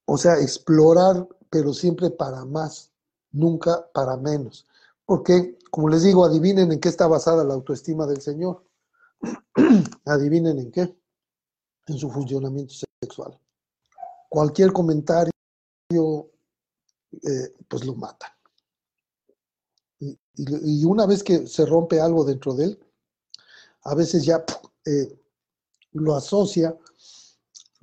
o 0.06 0.18
sea, 0.18 0.40
explorar, 0.40 1.28
pero 1.50 1.74
siempre 1.74 2.12
para 2.12 2.46
más, 2.46 2.92
nunca 3.32 3.90
para 3.94 4.18
menos? 4.18 4.68
Porque, 5.06 5.58
como 5.72 5.90
les 5.90 6.04
digo, 6.04 6.26
adivinen 6.26 6.72
en 6.72 6.80
qué 6.80 6.90
está 6.90 7.08
basada 7.08 7.44
la 7.44 7.54
autoestima 7.54 8.06
del 8.06 8.22
Señor. 8.22 8.64
adivinen 10.06 10.60
en 10.60 10.72
qué. 10.72 10.96
En 11.88 11.98
su 11.98 12.10
funcionamiento 12.10 12.74
sexual. 13.02 13.39
Cualquier 14.30 14.74
comentario, 14.74 15.32
eh, 15.91 17.54
pues 17.67 17.86
lo 17.86 17.95
mata. 17.95 18.36
Y, 20.00 20.84
una 20.84 21.06
vez 21.06 21.24
que 21.24 21.48
se 21.48 21.65
rompe 21.65 22.00
algo 22.00 22.26
dentro 22.26 22.54
de 22.54 22.65
él, 22.65 22.80
a 23.84 23.95
veces 23.95 24.26
ya 24.26 24.43
eh, 24.86 25.17
lo 25.93 26.15
asocia 26.15 26.76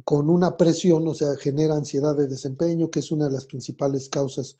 con 0.04 0.28
una 0.28 0.56
presión, 0.56 1.06
o 1.06 1.14
sea, 1.14 1.36
genera 1.36 1.76
ansiedad 1.76 2.16
de 2.16 2.26
desempeño, 2.26 2.90
que 2.90 3.00
es 3.00 3.10
una 3.12 3.26
de 3.26 3.34
las 3.34 3.46
principales 3.46 4.08
causas 4.08 4.56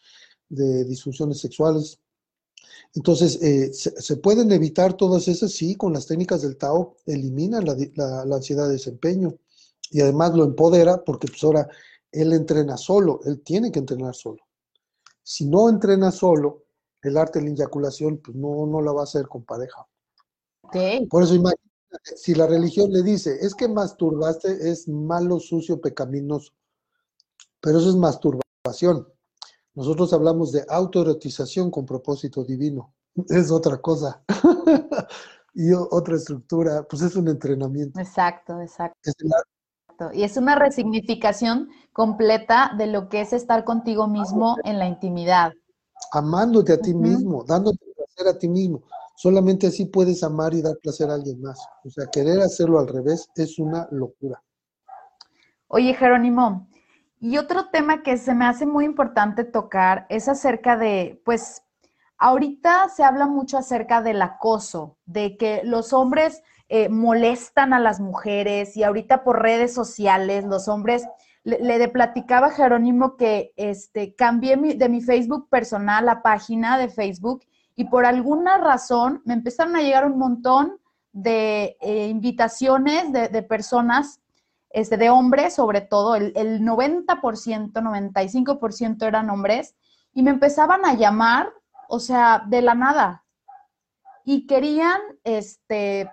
de 0.49 0.85
disfunciones 0.85 1.41
sexuales. 1.41 1.99
Entonces, 2.95 3.43
eh, 3.43 3.73
se, 3.73 4.17
pueden 4.19 4.53
evitar 4.53 4.95
todas 4.95 5.27
esas, 5.29 5.53
sí, 5.53 5.77
con 5.77 5.93
las 5.93 6.07
técnicas 6.07 6.43
del 6.43 6.57
Tao, 6.57 6.97
eliminan 7.07 7.65
la, 7.65 8.23
ansiedad 8.37 8.67
de 8.67 8.73
desempeño 8.73 9.35
y 9.91 10.01
además 10.01 10.35
lo 10.35 10.45
empodera 10.45 11.03
porque 11.03 11.27
pues 11.27 11.43
ahora 11.45 11.69
él 12.11 12.33
entrena 12.35 12.77
solo, 12.77 13.21
él 13.25 13.41
tiene 13.43 13.73
que 13.73 13.79
entrenar 13.79 14.15
solo. 14.15 14.43
Si 15.23 15.47
no 15.47 15.71
entrena 15.71 16.11
solo, 16.11 16.65
el 17.03 17.17
arte 17.17 17.39
de 17.39 17.47
la 17.47 17.51
eyaculación, 17.53 18.19
pues 18.19 18.37
no, 18.37 18.67
no 18.67 18.83
la 18.83 18.93
va 18.93 19.01
a 19.01 19.05
hacer 19.05 19.27
con 19.27 19.45
pareja. 19.45 19.87
Por 21.09 21.23
eso 21.23 21.35
imagínate, 21.35 21.63
si 22.17 22.35
la 22.35 22.47
religión 22.47 22.93
le 22.93 23.03
dice, 23.03 23.39
es 23.41 23.55
que 23.55 23.69
masturbaste 23.69 24.71
es 24.71 24.89
malo, 24.89 25.41
sucio, 25.41 25.81
pecaminoso, 25.81 26.53
pero 27.61 27.79
eso 27.79 27.91
es 27.91 27.97
masturbación. 27.97 29.07
Nosotros 29.75 30.13
hablamos 30.13 30.53
de 30.53 30.65
autoerotización 30.69 31.71
con 31.71 31.87
propósito 31.87 32.45
divino. 32.45 32.93
Es 33.29 33.51
otra 33.51 33.79
cosa. 33.79 34.23
y 35.55 35.73
otra 35.73 36.17
estructura, 36.17 36.87
pues 36.89 37.03
es 37.03 37.17
un 37.17 37.29
entrenamiento. 37.29 37.99
Exacto, 38.01 38.61
exacto. 38.61 39.11
Y 40.13 40.25
es 40.25 40.37
una 40.37 40.57
resignificación 40.57 41.69
completa 41.93 42.73
de 42.77 42.87
lo 42.87 43.09
que 43.09 43.21
es 43.21 43.33
estar 43.33 43.65
contigo 43.65 44.09
mismo 44.09 44.57
en 44.65 44.79
la 44.79 44.87
intimidad. 44.87 45.53
Amándote 46.13 46.73
a 46.73 46.79
ti 46.79 46.93
mismo, 46.95 47.45
dándote 47.45 47.79
placer 47.95 48.35
a 48.35 48.39
ti 48.39 48.49
mismo. 48.49 48.83
Solamente 49.15 49.67
así 49.67 49.85
puedes 49.85 50.23
amar 50.25 50.55
y 50.55 50.63
dar 50.63 50.77
placer 50.83 51.09
a 51.11 51.15
alguien 51.15 51.41
más. 51.41 51.59
O 51.85 51.91
sea, 51.91 52.07
querer 52.07 52.41
hacerlo 52.41 52.81
al 52.81 52.89
revés 52.89 53.29
es 53.37 53.59
una 53.59 53.87
locura. 53.91 54.43
Oye, 55.69 55.95
Jerónimo, 55.95 56.69
y 57.23 57.39
otro 57.39 57.69
tema 57.69 58.03
que 58.03 58.17
se 58.17 58.35
me 58.35 58.47
hace 58.47 58.67
muy 58.67 58.85
importante 58.85 59.45
tocar 59.45 60.07
es 60.09 60.29
acerca 60.29 60.77
de, 60.77 61.23
pues, 61.25 61.63
ahorita 62.19 62.89
se 62.89 63.05
habla 63.05 63.29
mucho 63.29 63.57
acerca 63.57 64.03
del 64.03 64.21
acoso, 64.21 64.97
de 65.07 65.37
que 65.37 65.63
los 65.63 65.93
hombres 65.93 66.43
eh, 66.69 66.89
molestan 66.89 67.75
a 67.75 67.79
las 67.79 68.01
mujeres 68.01 68.77
y 68.77 68.83
ahorita 68.83 69.23
por 69.23 69.41
redes 69.41 69.73
sociales 69.73 70.45
los 70.45 70.67
hombres, 70.67 71.07
le, 71.45 71.89
platicaba 71.91 72.49
a 72.49 72.55
Jerónimo 72.55 73.17
que 73.17 73.53
este, 73.55 74.17
cambié 74.17 74.57
de 74.57 74.89
mi 74.89 75.01
Facebook 75.01 75.49
personal 75.49 76.09
a 76.09 76.23
página 76.23 76.77
de 76.77 76.89
Facebook 76.89 77.45
y 77.77 77.85
por 77.85 78.05
alguna 78.05 78.59
razón 78.59 79.23
me 79.25 79.35
empezaron 79.35 79.77
a 79.77 79.83
llegar 79.83 80.07
un 80.07 80.19
montón 80.19 80.81
de 81.13 81.77
eh, 81.83 82.09
invitaciones 82.09 83.13
de 83.13 83.43
personas 83.45 84.22
este, 84.73 84.97
de 84.97 85.11
hombres 85.11 85.55
sobre 85.55 85.81
todo, 85.81 86.15
el, 86.15 86.33
el 86.37 86.63
90%, 86.63 87.73
95% 87.73 89.07
eran 89.07 89.31
hombres, 89.31 89.75
y 90.15 90.23
me 90.23 90.31
empezaban 90.31 90.85
a 90.85 90.95
llamar, 90.95 91.53
o 91.89 92.01
sea, 92.01 92.43
de 92.47 92.63
la 92.63 92.75
nada. 92.75 93.25
Y 94.25 94.47
querían, 94.47 95.01
este, 95.25 96.11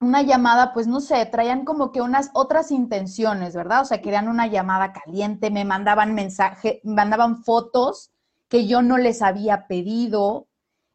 una 0.00 0.22
llamada, 0.22 0.72
pues 0.72 0.86
no 0.86 1.00
sé, 1.00 1.24
traían 1.26 1.64
como 1.64 1.90
que 1.90 2.00
unas 2.00 2.30
otras 2.34 2.70
intenciones, 2.70 3.54
¿verdad? 3.54 3.82
O 3.82 3.84
sea, 3.84 4.02
querían 4.02 4.28
una 4.28 4.46
llamada 4.46 4.92
caliente, 4.92 5.50
me 5.50 5.64
mandaban 5.64 6.14
mensaje, 6.14 6.80
me 6.84 6.94
mandaban 6.94 7.42
fotos 7.42 8.10
que 8.48 8.66
yo 8.66 8.82
no 8.82 8.98
les 8.98 9.22
había 9.22 9.66
pedido. 9.66 10.46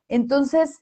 Entonces, 0.08 0.82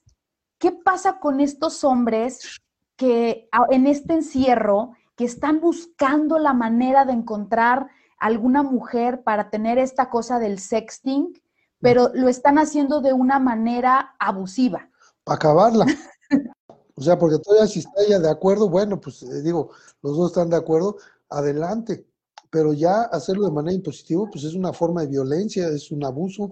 ¿qué 0.58 0.72
pasa 0.72 1.18
con 1.18 1.40
estos 1.40 1.82
hombres 1.82 2.60
que 2.96 3.48
en 3.70 3.86
este 3.86 4.12
encierro 4.12 4.92
que 5.20 5.26
están 5.26 5.60
buscando 5.60 6.38
la 6.38 6.54
manera 6.54 7.04
de 7.04 7.12
encontrar 7.12 7.88
alguna 8.18 8.62
mujer 8.62 9.22
para 9.22 9.50
tener 9.50 9.76
esta 9.76 10.08
cosa 10.08 10.38
del 10.38 10.58
sexting, 10.58 11.38
pero 11.78 12.10
lo 12.14 12.26
están 12.30 12.56
haciendo 12.56 13.02
de 13.02 13.12
una 13.12 13.38
manera 13.38 14.14
abusiva. 14.18 14.88
Para 15.22 15.36
acabarla. 15.36 15.84
o 16.94 17.02
sea, 17.02 17.18
porque 17.18 17.38
todavía 17.38 17.66
si 17.66 17.80
está 17.80 18.02
ella 18.02 18.18
de 18.18 18.30
acuerdo, 18.30 18.70
bueno, 18.70 18.98
pues 18.98 19.22
eh, 19.22 19.42
digo, 19.42 19.72
los 20.00 20.16
dos 20.16 20.30
están 20.30 20.48
de 20.48 20.56
acuerdo, 20.56 20.96
adelante. 21.28 22.06
Pero 22.48 22.72
ya 22.72 23.02
hacerlo 23.02 23.44
de 23.44 23.52
manera 23.52 23.76
impositiva, 23.76 24.24
pues 24.32 24.44
es 24.44 24.54
una 24.54 24.72
forma 24.72 25.02
de 25.02 25.08
violencia, 25.08 25.68
es 25.68 25.90
un 25.90 26.02
abuso. 26.02 26.48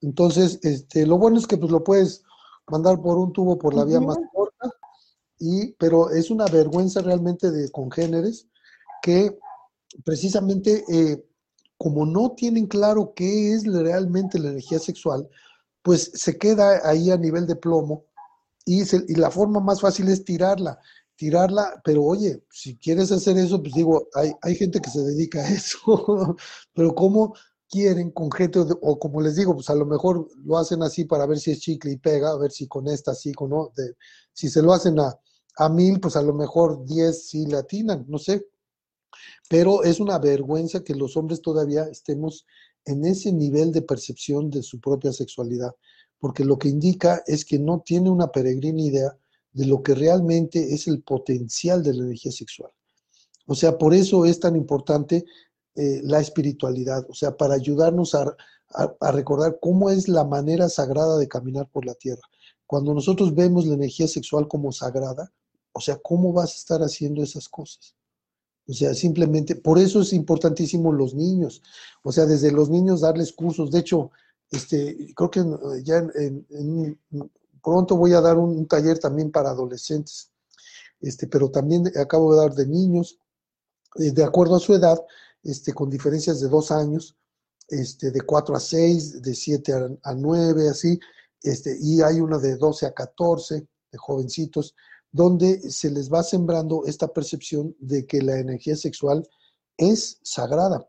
Entonces, 0.00 0.58
este, 0.64 1.06
lo 1.06 1.18
bueno 1.18 1.38
es 1.38 1.46
que 1.46 1.56
pues 1.56 1.70
lo 1.70 1.84
puedes 1.84 2.24
mandar 2.66 3.00
por 3.00 3.16
un 3.16 3.32
tubo 3.32 3.56
por 3.56 3.74
la 3.74 3.84
vía 3.84 4.00
más 4.00 4.18
corta 5.42 5.74
pero 5.78 6.10
es 6.10 6.30
una 6.30 6.46
vergüenza 6.46 7.00
realmente 7.00 7.50
de 7.50 7.70
congéneres 7.70 8.46
que 9.02 9.36
precisamente 10.04 10.84
eh, 10.88 11.24
como 11.76 12.06
no 12.06 12.32
tienen 12.32 12.66
claro 12.66 13.12
qué 13.14 13.54
es 13.54 13.64
realmente 13.64 14.38
la 14.38 14.50
energía 14.50 14.78
sexual, 14.78 15.28
pues 15.82 16.12
se 16.14 16.38
queda 16.38 16.88
ahí 16.88 17.10
a 17.10 17.16
nivel 17.16 17.46
de 17.46 17.56
plomo 17.56 18.04
y, 18.64 18.82
y 18.82 19.14
la 19.16 19.30
forma 19.32 19.58
más 19.58 19.80
fácil 19.80 20.08
es 20.08 20.24
tirarla, 20.24 20.78
tirarla, 21.16 21.80
pero 21.84 22.04
oye, 22.04 22.44
si 22.50 22.76
quieres 22.76 23.10
hacer 23.10 23.36
eso, 23.36 23.60
pues 23.60 23.74
digo, 23.74 24.08
hay, 24.14 24.32
hay 24.42 24.54
gente 24.54 24.80
que 24.80 24.90
se 24.90 25.00
dedica 25.02 25.40
a 25.40 25.48
eso, 25.48 26.36
pero 26.72 26.94
¿cómo 26.94 27.34
quieren 27.68 28.10
con 28.12 28.30
gente, 28.30 28.60
o 28.60 28.98
como 28.98 29.20
les 29.20 29.34
digo, 29.34 29.54
pues 29.54 29.68
a 29.70 29.74
lo 29.74 29.86
mejor 29.86 30.28
lo 30.44 30.58
hacen 30.58 30.82
así 30.82 31.04
para 31.04 31.26
ver 31.26 31.40
si 31.40 31.50
es 31.50 31.60
chicle 31.60 31.92
y 31.92 31.96
pega, 31.96 32.30
a 32.30 32.38
ver 32.38 32.52
si 32.52 32.68
con 32.68 32.86
esta 32.86 33.14
sí, 33.14 33.32
con 33.32 33.50
no, 33.50 33.72
si 34.32 34.48
se 34.48 34.62
lo 34.62 34.72
hacen 34.72 35.00
a, 35.00 35.18
a 35.56 35.68
mil, 35.68 36.00
pues 36.00 36.16
a 36.16 36.22
lo 36.22 36.34
mejor 36.34 36.84
diez 36.84 37.28
sí 37.28 37.46
latinan, 37.46 38.04
no 38.08 38.18
sé. 38.18 38.46
Pero 39.48 39.82
es 39.82 40.00
una 40.00 40.18
vergüenza 40.18 40.82
que 40.82 40.94
los 40.94 41.16
hombres 41.16 41.42
todavía 41.42 41.84
estemos 41.84 42.46
en 42.84 43.04
ese 43.04 43.32
nivel 43.32 43.72
de 43.72 43.82
percepción 43.82 44.50
de 44.50 44.62
su 44.62 44.80
propia 44.80 45.12
sexualidad, 45.12 45.74
porque 46.18 46.44
lo 46.44 46.58
que 46.58 46.68
indica 46.68 47.22
es 47.26 47.44
que 47.44 47.58
no 47.58 47.80
tiene 47.80 48.10
una 48.10 48.32
peregrina 48.32 48.82
idea 48.82 49.16
de 49.52 49.66
lo 49.66 49.82
que 49.82 49.94
realmente 49.94 50.74
es 50.74 50.88
el 50.88 51.02
potencial 51.02 51.82
de 51.82 51.94
la 51.94 52.04
energía 52.04 52.32
sexual. 52.32 52.72
O 53.46 53.54
sea, 53.54 53.76
por 53.76 53.92
eso 53.94 54.24
es 54.24 54.40
tan 54.40 54.56
importante 54.56 55.24
eh, 55.74 56.00
la 56.02 56.20
espiritualidad, 56.20 57.04
o 57.08 57.14
sea, 57.14 57.36
para 57.36 57.54
ayudarnos 57.54 58.14
a, 58.14 58.34
a 59.00 59.12
recordar 59.12 59.58
cómo 59.60 59.90
es 59.90 60.08
la 60.08 60.24
manera 60.24 60.68
sagrada 60.68 61.18
de 61.18 61.28
caminar 61.28 61.68
por 61.70 61.84
la 61.84 61.94
tierra. 61.94 62.22
Cuando 62.66 62.94
nosotros 62.94 63.34
vemos 63.34 63.66
la 63.66 63.74
energía 63.74 64.08
sexual 64.08 64.48
como 64.48 64.72
sagrada, 64.72 65.30
o 65.72 65.80
sea, 65.80 65.96
¿cómo 65.96 66.32
vas 66.32 66.52
a 66.52 66.56
estar 66.56 66.80
haciendo 66.82 67.22
esas 67.22 67.48
cosas? 67.48 67.96
O 68.68 68.72
sea, 68.72 68.94
simplemente, 68.94 69.56
por 69.56 69.78
eso 69.78 70.02
es 70.02 70.12
importantísimo 70.12 70.92
los 70.92 71.14
niños. 71.14 71.62
O 72.02 72.12
sea, 72.12 72.26
desde 72.26 72.52
los 72.52 72.70
niños 72.70 73.00
darles 73.00 73.32
cursos. 73.32 73.70
De 73.70 73.80
hecho, 73.80 74.10
este, 74.50 75.12
creo 75.14 75.30
que 75.30 75.44
ya 75.82 76.06
en, 76.14 76.98
pronto 77.62 77.96
voy 77.96 78.12
a 78.12 78.20
dar 78.20 78.38
un, 78.38 78.66
taller 78.66 78.98
también 78.98 79.30
para 79.30 79.50
adolescentes. 79.50 80.30
Este, 81.00 81.26
pero 81.26 81.50
también 81.50 81.90
acabo 81.98 82.32
de 82.32 82.40
dar 82.40 82.54
de 82.54 82.66
niños, 82.66 83.18
eh, 83.96 84.12
de 84.12 84.22
acuerdo 84.22 84.56
a 84.56 84.60
su 84.60 84.74
edad, 84.74 85.00
este, 85.42 85.72
con 85.72 85.90
diferencias 85.90 86.40
de 86.40 86.48
dos 86.48 86.70
años, 86.70 87.16
este, 87.68 88.12
de 88.12 88.20
cuatro 88.20 88.54
a 88.54 88.60
seis, 88.60 89.20
de 89.20 89.34
siete 89.34 89.72
a, 89.72 90.14
nueve, 90.14 90.68
así, 90.68 91.00
este, 91.42 91.76
y 91.80 92.00
hay 92.02 92.20
una 92.20 92.38
de 92.38 92.56
12 92.56 92.86
a 92.86 92.92
14, 92.92 93.66
de 93.90 93.98
jovencitos 93.98 94.76
donde 95.12 95.70
se 95.70 95.90
les 95.90 96.10
va 96.10 96.22
sembrando 96.22 96.84
esta 96.86 97.12
percepción 97.12 97.76
de 97.78 98.06
que 98.06 98.22
la 98.22 98.38
energía 98.38 98.76
sexual 98.76 99.28
es 99.76 100.18
sagrada. 100.22 100.88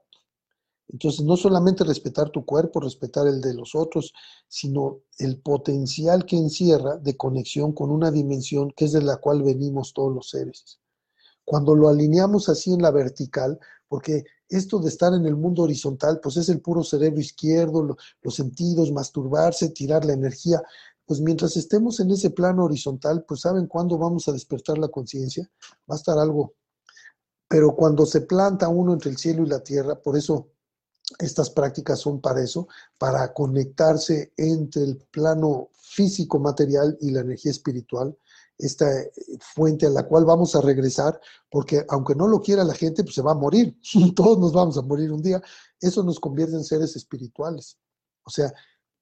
Entonces, 0.89 1.25
no 1.25 1.38
solamente 1.38 1.83
respetar 1.83 2.29
tu 2.29 2.45
cuerpo, 2.45 2.79
respetar 2.79 3.27
el 3.27 3.41
de 3.41 3.53
los 3.53 3.73
otros, 3.73 4.13
sino 4.47 5.01
el 5.17 5.39
potencial 5.39 6.25
que 6.25 6.38
encierra 6.38 6.97
de 6.97 7.17
conexión 7.17 7.73
con 7.73 7.89
una 7.89 8.12
dimensión 8.12 8.71
que 8.75 8.86
es 8.86 8.91
de 8.91 9.01
la 9.01 9.17
cual 9.17 9.43
venimos 9.43 9.93
todos 9.93 10.13
los 10.13 10.29
seres. 10.29 10.79
cuando 11.45 11.75
lo 11.75 11.89
alineamos 11.89 12.47
así 12.47 12.71
en 12.71 12.81
la 12.81 12.89
vertical, 12.91 13.59
porque 13.89 14.23
esto 14.47 14.79
de 14.79 14.89
estar 14.89 15.13
en 15.13 15.25
el 15.25 15.36
mundo 15.36 15.63
horizontal, 15.63 16.19
pues 16.21 16.38
es 16.38 16.47
el 16.49 16.62
puro 16.62 16.83
cerebro 16.83 17.19
izquierdo, 17.19 17.97
los 18.21 18.36
sentidos, 18.36 18.91
masturbarse, 18.91 19.69
tirar 19.69 20.05
la 20.05 20.13
energía. 20.13 20.62
Pues 21.05 21.19
mientras 21.19 21.57
estemos 21.57 21.99
en 21.99 22.11
ese 22.11 22.29
plano 22.29 22.65
horizontal, 22.65 23.25
pues 23.27 23.41
¿saben 23.41 23.67
cuándo 23.67 23.97
vamos 23.97 24.27
a 24.27 24.31
despertar 24.31 24.77
la 24.77 24.87
conciencia? 24.87 25.49
Va 25.89 25.95
a 25.95 25.97
estar 25.97 26.17
algo. 26.17 26.53
Pero 27.47 27.75
cuando 27.75 28.05
se 28.05 28.21
planta 28.21 28.69
uno 28.69 28.93
entre 28.93 29.11
el 29.11 29.17
cielo 29.17 29.43
y 29.43 29.49
la 29.49 29.61
tierra, 29.61 30.01
por 30.01 30.17
eso 30.17 30.53
estas 31.19 31.49
prácticas 31.49 31.99
son 31.99 32.21
para 32.21 32.41
eso, 32.41 32.67
para 32.97 33.33
conectarse 33.33 34.33
entre 34.37 34.83
el 34.83 34.97
plano 35.11 35.69
físico 35.73 36.39
material 36.39 36.97
y 37.01 37.11
la 37.11 37.21
energía 37.21 37.51
espiritual, 37.51 38.17
esta 38.57 38.89
eh, 39.01 39.11
fuente 39.39 39.85
a 39.85 39.89
la 39.89 40.07
cual 40.07 40.25
vamos 40.25 40.55
a 40.55 40.61
regresar, 40.61 41.19
porque 41.49 41.85
aunque 41.89 42.15
no 42.15 42.27
lo 42.27 42.41
quiera 42.41 42.63
la 42.63 42.73
gente, 42.73 43.03
pues 43.03 43.15
se 43.15 43.21
va 43.21 43.31
a 43.31 43.35
morir, 43.35 43.77
todos 44.15 44.39
nos 44.39 44.53
vamos 44.53 44.77
a 44.77 44.81
morir 44.81 45.11
un 45.11 45.21
día, 45.21 45.41
eso 45.79 46.03
nos 46.03 46.19
convierte 46.19 46.55
en 46.55 46.63
seres 46.63 46.95
espirituales, 46.95 47.77
o 48.23 48.29
sea, 48.29 48.53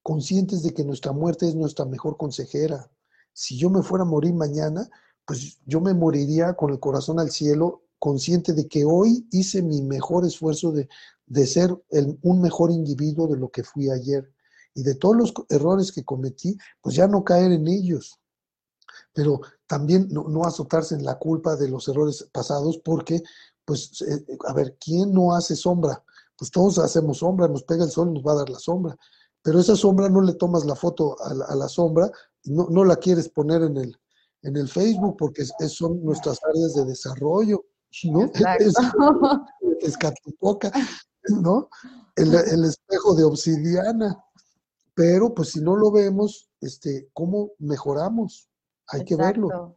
conscientes 0.03 0.63
de 0.63 0.73
que 0.73 0.83
nuestra 0.83 1.11
muerte 1.11 1.47
es 1.47 1.55
nuestra 1.55 1.85
mejor 1.85 2.17
consejera. 2.17 2.89
Si 3.33 3.57
yo 3.57 3.69
me 3.69 3.83
fuera 3.83 4.03
a 4.03 4.07
morir 4.07 4.33
mañana, 4.33 4.89
pues 5.25 5.59
yo 5.65 5.79
me 5.81 5.93
moriría 5.93 6.53
con 6.53 6.71
el 6.71 6.79
corazón 6.79 7.19
al 7.19 7.31
cielo, 7.31 7.83
consciente 7.99 8.53
de 8.53 8.67
que 8.67 8.83
hoy 8.83 9.27
hice 9.31 9.61
mi 9.61 9.81
mejor 9.81 10.25
esfuerzo 10.25 10.71
de, 10.71 10.89
de 11.27 11.47
ser 11.47 11.75
un 12.23 12.41
mejor 12.41 12.71
individuo 12.71 13.27
de 13.27 13.37
lo 13.37 13.49
que 13.49 13.63
fui 13.63 13.89
ayer. 13.89 14.33
Y 14.73 14.83
de 14.83 14.95
todos 14.95 15.15
los 15.15 15.33
errores 15.49 15.91
que 15.91 16.03
cometí, 16.03 16.57
pues 16.81 16.95
ya 16.95 17.07
no 17.07 17.23
caer 17.23 17.51
en 17.51 17.67
ellos. 17.67 18.19
Pero 19.13 19.41
también 19.67 20.07
no, 20.09 20.43
azotarse 20.43 20.95
en 20.95 21.05
la 21.05 21.17
culpa 21.17 21.55
de 21.55 21.69
los 21.69 21.87
errores 21.87 22.27
pasados, 22.31 22.79
porque, 22.83 23.21
pues, 23.63 24.01
eh, 24.01 24.25
a 24.47 24.53
ver, 24.53 24.77
¿quién 24.79 25.13
no 25.13 25.33
hace 25.33 25.55
sombra? 25.55 26.03
Pues 26.37 26.51
todos 26.51 26.79
hacemos 26.79 27.19
sombra, 27.19 27.47
nos 27.47 27.63
pega 27.63 27.83
el 27.83 27.91
sol 27.91 28.13
nos 28.13 28.23
va 28.25 28.33
a 28.33 28.35
dar 28.35 28.49
la 28.49 28.59
sombra. 28.59 28.97
Pero 29.43 29.59
esa 29.59 29.75
sombra 29.75 30.09
no 30.09 30.21
le 30.21 30.33
tomas 30.33 30.65
la 30.65 30.75
foto 30.75 31.15
a 31.21 31.55
la, 31.55 31.67
sombra, 31.67 32.11
no, 32.45 32.67
no, 32.69 32.83
la 32.83 32.95
quieres 32.95 33.29
poner 33.29 33.63
en 33.63 33.77
el, 33.77 33.97
en 34.43 34.55
el 34.55 34.67
Facebook 34.67 35.17
porque 35.17 35.43
son 35.45 36.03
nuestras 36.03 36.39
áreas 36.43 36.75
de 36.75 36.85
desarrollo, 36.85 37.65
¿no? 38.03 38.31
Es, 39.81 39.97
es, 39.97 41.31
¿no? 41.41 41.67
El, 42.15 42.65
espejo 42.65 43.15
de 43.15 43.23
obsidiana. 43.23 44.23
Pero 44.93 45.33
pues 45.33 45.49
si 45.49 45.61
no 45.61 45.75
lo 45.75 45.91
vemos, 45.91 46.51
este, 46.59 47.09
¿cómo 47.13 47.51
mejoramos? 47.57 48.47
Hay 48.87 49.03
que 49.05 49.15
verlo. 49.15 49.75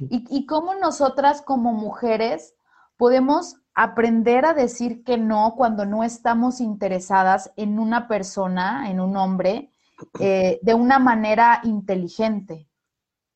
¿Y, 0.00 0.24
¿Y 0.28 0.46
cómo 0.46 0.74
nosotras 0.74 1.42
como 1.42 1.72
mujeres 1.72 2.54
podemos 2.98 3.56
aprender 3.74 4.44
a 4.44 4.54
decir 4.54 5.04
que 5.04 5.16
no 5.16 5.54
cuando 5.56 5.86
no 5.86 6.02
estamos 6.04 6.60
interesadas 6.60 7.52
en 7.56 7.78
una 7.78 8.08
persona, 8.08 8.90
en 8.90 9.00
un 9.00 9.16
hombre, 9.16 9.72
eh, 10.20 10.58
de 10.62 10.74
una 10.74 10.98
manera 10.98 11.60
inteligente? 11.64 12.68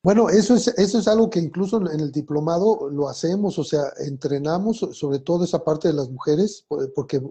Bueno, 0.03 0.27
eso 0.27 0.55
es, 0.55 0.67
eso 0.67 0.99
es 0.99 1.07
algo 1.07 1.29
que 1.29 1.39
incluso 1.39 1.77
en 1.89 2.01
el 2.01 2.11
diplomado 2.11 2.89
lo 2.89 3.07
hacemos, 3.07 3.57
o 3.57 3.63
sea, 3.63 3.83
entrenamos 4.05 4.85
sobre 4.91 5.19
todo 5.19 5.45
esa 5.45 5.63
parte 5.63 5.87
de 5.87 5.93
las 5.93 6.09
mujeres, 6.09 6.65
porque 6.93 7.21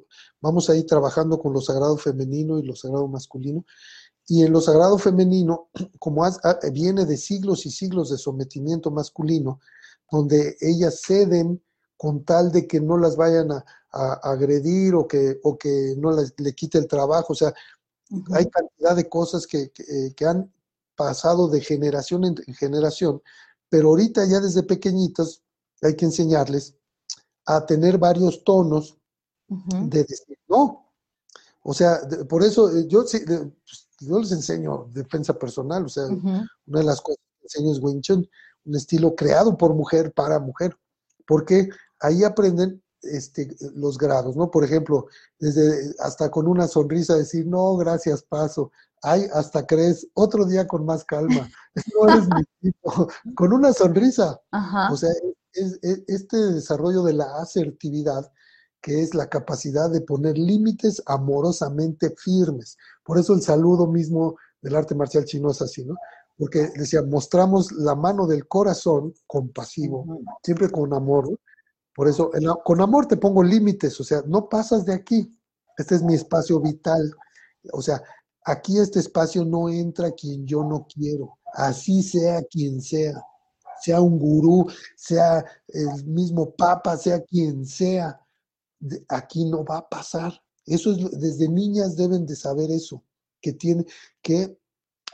vamos 0.40 0.70
a 0.70 0.76
ir 0.76 0.86
trabajando 0.86 1.38
con 1.38 1.52
lo 1.52 1.60
sagrado 1.60 1.98
femenino 1.98 2.58
y 2.58 2.62
lo 2.62 2.74
sagrado 2.74 3.06
masculino. 3.08 3.66
Y 4.26 4.42
en 4.42 4.52
lo 4.52 4.62
sagrado 4.62 4.96
femenino, 4.96 5.68
como 5.98 6.24
viene 6.72 7.04
de 7.04 7.18
siglos 7.18 7.66
y 7.66 7.70
siglos 7.70 8.08
de 8.08 8.16
sometimiento 8.16 8.90
masculino, 8.90 9.60
donde 10.10 10.56
ellas 10.62 11.02
ceden 11.06 11.62
con 12.02 12.24
tal 12.24 12.50
de 12.50 12.66
que 12.66 12.80
no 12.80 12.98
las 12.98 13.14
vayan 13.14 13.52
a, 13.52 13.64
agredir 13.92 14.96
o 14.96 15.06
que, 15.06 15.38
o 15.44 15.56
que 15.56 15.94
no 15.98 16.10
les, 16.10 16.34
le 16.36 16.52
quite 16.52 16.78
el 16.78 16.88
trabajo, 16.88 17.32
o 17.32 17.36
sea, 17.36 17.54
hay 18.32 18.48
cantidad 18.48 18.96
de 18.96 19.08
cosas 19.08 19.46
que, 19.46 19.70
que, 19.70 20.12
que 20.16 20.26
han 20.26 20.52
pasado 20.96 21.46
de 21.46 21.60
generación 21.60 22.24
en 22.24 22.54
generación, 22.54 23.22
pero 23.68 23.90
ahorita 23.90 24.24
ya 24.24 24.40
desde 24.40 24.64
pequeñitos 24.64 25.44
hay 25.80 25.94
que 25.94 26.06
enseñarles 26.06 26.74
a 27.46 27.64
tener 27.66 27.98
varios 27.98 28.42
tonos 28.42 28.96
de 29.46 30.02
decir 30.02 30.38
no. 30.48 30.90
O 31.62 31.72
sea, 31.72 32.00
por 32.28 32.42
eso 32.42 32.76
eh, 32.76 32.88
yo, 32.88 33.04
pues, 33.04 33.88
yo 34.00 34.18
les 34.18 34.32
enseño 34.32 34.88
defensa 34.90 35.38
personal, 35.38 35.84
o 35.84 35.88
sea, 35.88 36.06
una 36.06 36.48
de 36.66 36.82
las 36.82 37.00
cosas 37.00 37.20
que 37.38 37.44
enseño 37.44 37.72
es 37.72 37.78
Wing 37.78 38.00
Chun, 38.00 38.28
un 38.64 38.74
estilo 38.74 39.14
creado 39.14 39.56
por 39.56 39.72
mujer 39.72 40.12
para 40.12 40.40
mujer, 40.40 40.76
porque 41.26 41.68
ahí 42.02 42.24
aprenden 42.24 42.82
este, 43.02 43.56
los 43.74 43.98
grados, 43.98 44.36
¿no? 44.36 44.50
Por 44.50 44.64
ejemplo, 44.64 45.06
desde 45.38 45.94
hasta 45.98 46.30
con 46.30 46.46
una 46.46 46.68
sonrisa 46.68 47.16
decir, 47.16 47.46
no, 47.46 47.76
gracias, 47.76 48.22
paso, 48.22 48.70
ay, 49.02 49.26
hasta 49.32 49.66
crees, 49.66 50.06
otro 50.14 50.44
día 50.44 50.66
con 50.66 50.84
más 50.86 51.04
calma, 51.04 51.48
no 51.94 52.08
eres 52.08 52.28
mi 52.28 52.44
tipo, 52.60 53.08
con 53.34 53.52
una 53.52 53.72
sonrisa. 53.72 54.40
O 54.90 54.96
sea, 54.96 55.10
es, 55.52 55.78
este 55.82 56.36
desarrollo 56.36 57.02
de 57.02 57.14
la 57.14 57.36
asertividad, 57.40 58.30
que 58.80 59.02
es 59.02 59.14
la 59.14 59.28
capacidad 59.28 59.90
de 59.90 60.00
poner 60.00 60.38
límites 60.38 61.02
amorosamente 61.06 62.14
firmes. 62.16 62.76
Por 63.04 63.18
eso 63.18 63.34
el 63.34 63.42
saludo 63.42 63.86
mismo 63.86 64.36
del 64.60 64.76
arte 64.76 64.94
marcial 64.94 65.24
chino 65.24 65.50
es 65.50 65.62
así, 65.62 65.84
¿no? 65.84 65.96
Porque 66.38 66.70
decía, 66.76 67.02
mostramos 67.02 67.70
la 67.72 67.94
mano 67.94 68.26
del 68.26 68.48
corazón 68.48 69.14
compasivo, 69.26 70.20
siempre 70.42 70.70
con 70.70 70.92
amor. 70.94 71.38
Por 71.94 72.08
eso, 72.08 72.30
con 72.64 72.80
amor 72.80 73.06
te 73.06 73.16
pongo 73.16 73.42
límites, 73.42 74.00
o 74.00 74.04
sea, 74.04 74.22
no 74.26 74.48
pasas 74.48 74.84
de 74.84 74.94
aquí. 74.94 75.38
Este 75.76 75.94
es 75.94 76.02
mi 76.02 76.14
espacio 76.14 76.60
vital. 76.60 77.14
O 77.72 77.82
sea, 77.82 78.02
Aquí 78.44 78.78
este 78.78 78.98
espacio 78.98 79.44
no 79.44 79.68
entra 79.68 80.10
quien 80.12 80.46
yo 80.46 80.64
no 80.64 80.86
quiero, 80.92 81.38
así 81.54 82.02
sea 82.02 82.42
quien 82.42 82.82
sea, 82.82 83.22
sea 83.80 84.00
un 84.00 84.18
gurú, 84.18 84.66
sea 84.96 85.44
el 85.68 86.04
mismo 86.06 86.50
papa, 86.50 86.96
sea 86.96 87.20
quien 87.22 87.64
sea, 87.64 88.20
aquí 89.08 89.44
no 89.44 89.64
va 89.64 89.78
a 89.78 89.88
pasar. 89.88 90.32
Eso 90.66 90.92
es, 90.92 91.20
desde 91.20 91.48
niñas 91.48 91.96
deben 91.96 92.26
de 92.26 92.34
saber 92.34 92.70
eso, 92.72 93.04
que 93.40 93.52
tiene, 93.52 93.86
que 94.20 94.58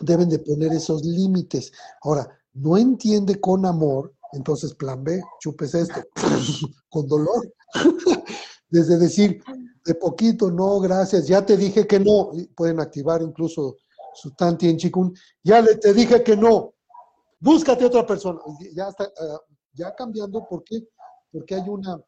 deben 0.01 0.31
de 0.31 0.39
poner 0.39 0.73
esos 0.73 1.05
límites. 1.05 1.71
Ahora, 2.01 2.31
no 2.55 2.79
entiende 2.79 3.39
con 3.41 3.67
amor, 3.67 4.15
entonces 4.33 4.75
plan 4.75 5.03
B, 5.03 5.21
chupes 5.41 5.75
esto, 5.75 6.01
con 6.89 7.07
dolor. 7.07 7.53
desde 8.71 8.99
decir, 8.99 9.43
de 9.85 9.95
poquito, 9.95 10.51
no, 10.51 10.79
gracias, 10.81 11.27
ya 11.27 11.45
te 11.45 11.57
dije 11.57 11.87
que 11.87 11.99
no, 11.99 12.31
pueden 12.55 12.81
activar 12.81 13.23
incluso 13.23 13.77
su 14.15 14.33
Tanti 14.33 14.69
en 14.69 14.77
Chikun, 14.77 15.15
ya 15.43 15.61
le 15.61 15.77
te 15.77 15.93
dije 15.95 16.23
que 16.23 16.37
no, 16.37 16.75
búscate 17.41 17.85
otra 17.85 18.07
persona, 18.07 18.41
ya 18.75 18.89
está, 18.89 19.05
ah, 19.05 19.41
ya 19.73 19.95
cambiando, 19.95 20.47
¿por 20.47 20.65
qué? 20.65 20.87
Porque 21.33 21.55
hay 21.55 21.69
una, 21.69 21.99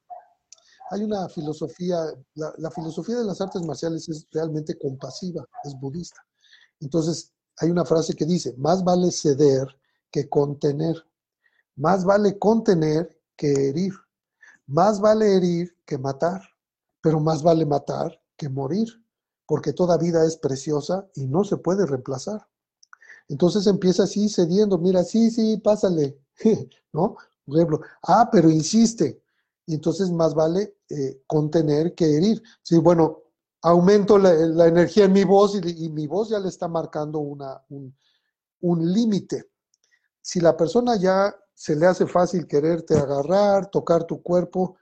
hay 0.91 1.05
una 1.05 1.29
filosofía, 1.29 1.99
la, 2.35 2.71
filosofía 2.71 3.19
de 3.19 3.25
las 3.25 3.41
artes 3.41 3.63
marciales 3.63 4.09
es 4.09 4.27
realmente 4.33 4.77
compasiva, 4.79 5.47
es 5.65 5.79
budista. 5.79 6.21
Entonces, 6.81 7.33
hay 7.59 7.71
una 7.71 7.85
frase 7.85 8.15
que 8.15 8.25
dice, 8.25 8.55
más 8.57 8.83
vale 8.83 9.11
ceder 9.13 9.69
que 10.11 10.29
contener, 10.29 10.97
más 11.77 12.05
vale 12.05 12.39
contener 12.39 13.19
que 13.37 13.69
herir, 13.69 13.95
más 14.67 15.01
vale 15.01 15.37
herir 15.37 15.77
que 15.87 15.99
matar 15.99 16.43
pero 17.01 17.21
más 17.21 17.43
vale 17.43 17.65
matar 17.67 18.21
que 18.37 18.49
morir, 18.49 18.89
porque 19.47 19.73
toda 19.73 19.99
vida 19.99 20.25
es 20.27 20.37
preciosa 20.37 21.09
y 21.15 21.27
no 21.27 21.45
se 21.45 21.57
puede 21.57 21.87
reemplazar. 21.87 22.47
Entonces 23.29 23.67
empieza 23.67 24.05
así 24.05 24.29
cediendo, 24.29 24.79
mira, 24.79 25.05
sí, 25.05 25.31
sí, 25.31 25.57
pásale, 25.59 26.19
¿no? 26.93 27.17
Por 27.45 27.57
ejemplo, 27.57 27.81
ah, 28.03 28.29
pero 28.31 28.51
insiste. 28.51 29.23
Y 29.67 29.75
entonces 29.75 30.11
más 30.11 30.35
vale 30.35 30.77
eh, 30.89 31.23
contener 31.27 31.95
que 31.95 32.17
herir. 32.17 32.43
Sí, 32.63 32.79
bueno, 32.79 33.23
aumento 33.63 34.19
la, 34.19 34.67
energía 34.67 35.05
en 35.05 35.13
mi 35.13 35.25
voz 35.25 35.55
y, 35.55 35.89
mi 35.91 36.07
voz 36.07 36.31
ya 36.31 36.39
le 36.39 36.49
está 36.49 36.67
marcando 36.67 37.21
un, 37.21 37.97
un 38.61 38.93
límite. 38.93 39.51
Si 40.21 40.41
la 40.41 40.57
persona 40.57 40.97
ya 40.97 41.35
se 41.61 41.77
le 41.77 41.85
hace 41.85 42.07
fácil 42.07 42.47
quererte 42.47 42.97
agarrar, 42.97 43.67
tocar 43.71 44.05
tu 44.05 44.23
cuerpo, 44.23 44.79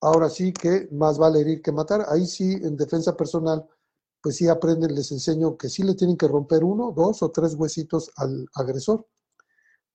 ahora 0.00 0.30
sí 0.30 0.52
que 0.52 0.88
más 0.92 1.18
vale 1.18 1.40
herir 1.40 1.60
que 1.60 1.72
matar. 1.72 2.06
Ahí 2.08 2.24
sí, 2.24 2.52
en 2.52 2.76
defensa 2.76 3.16
personal, 3.16 3.68
pues 4.22 4.36
sí 4.36 4.46
aprenden, 4.46 4.94
les 4.94 5.10
enseño 5.10 5.56
que 5.58 5.68
sí 5.68 5.82
le 5.82 5.96
tienen 5.96 6.16
que 6.16 6.28
romper 6.28 6.62
uno, 6.62 6.92
dos 6.92 7.20
o 7.24 7.32
tres 7.32 7.54
huesitos 7.54 8.12
al 8.14 8.46
agresor. 8.54 9.08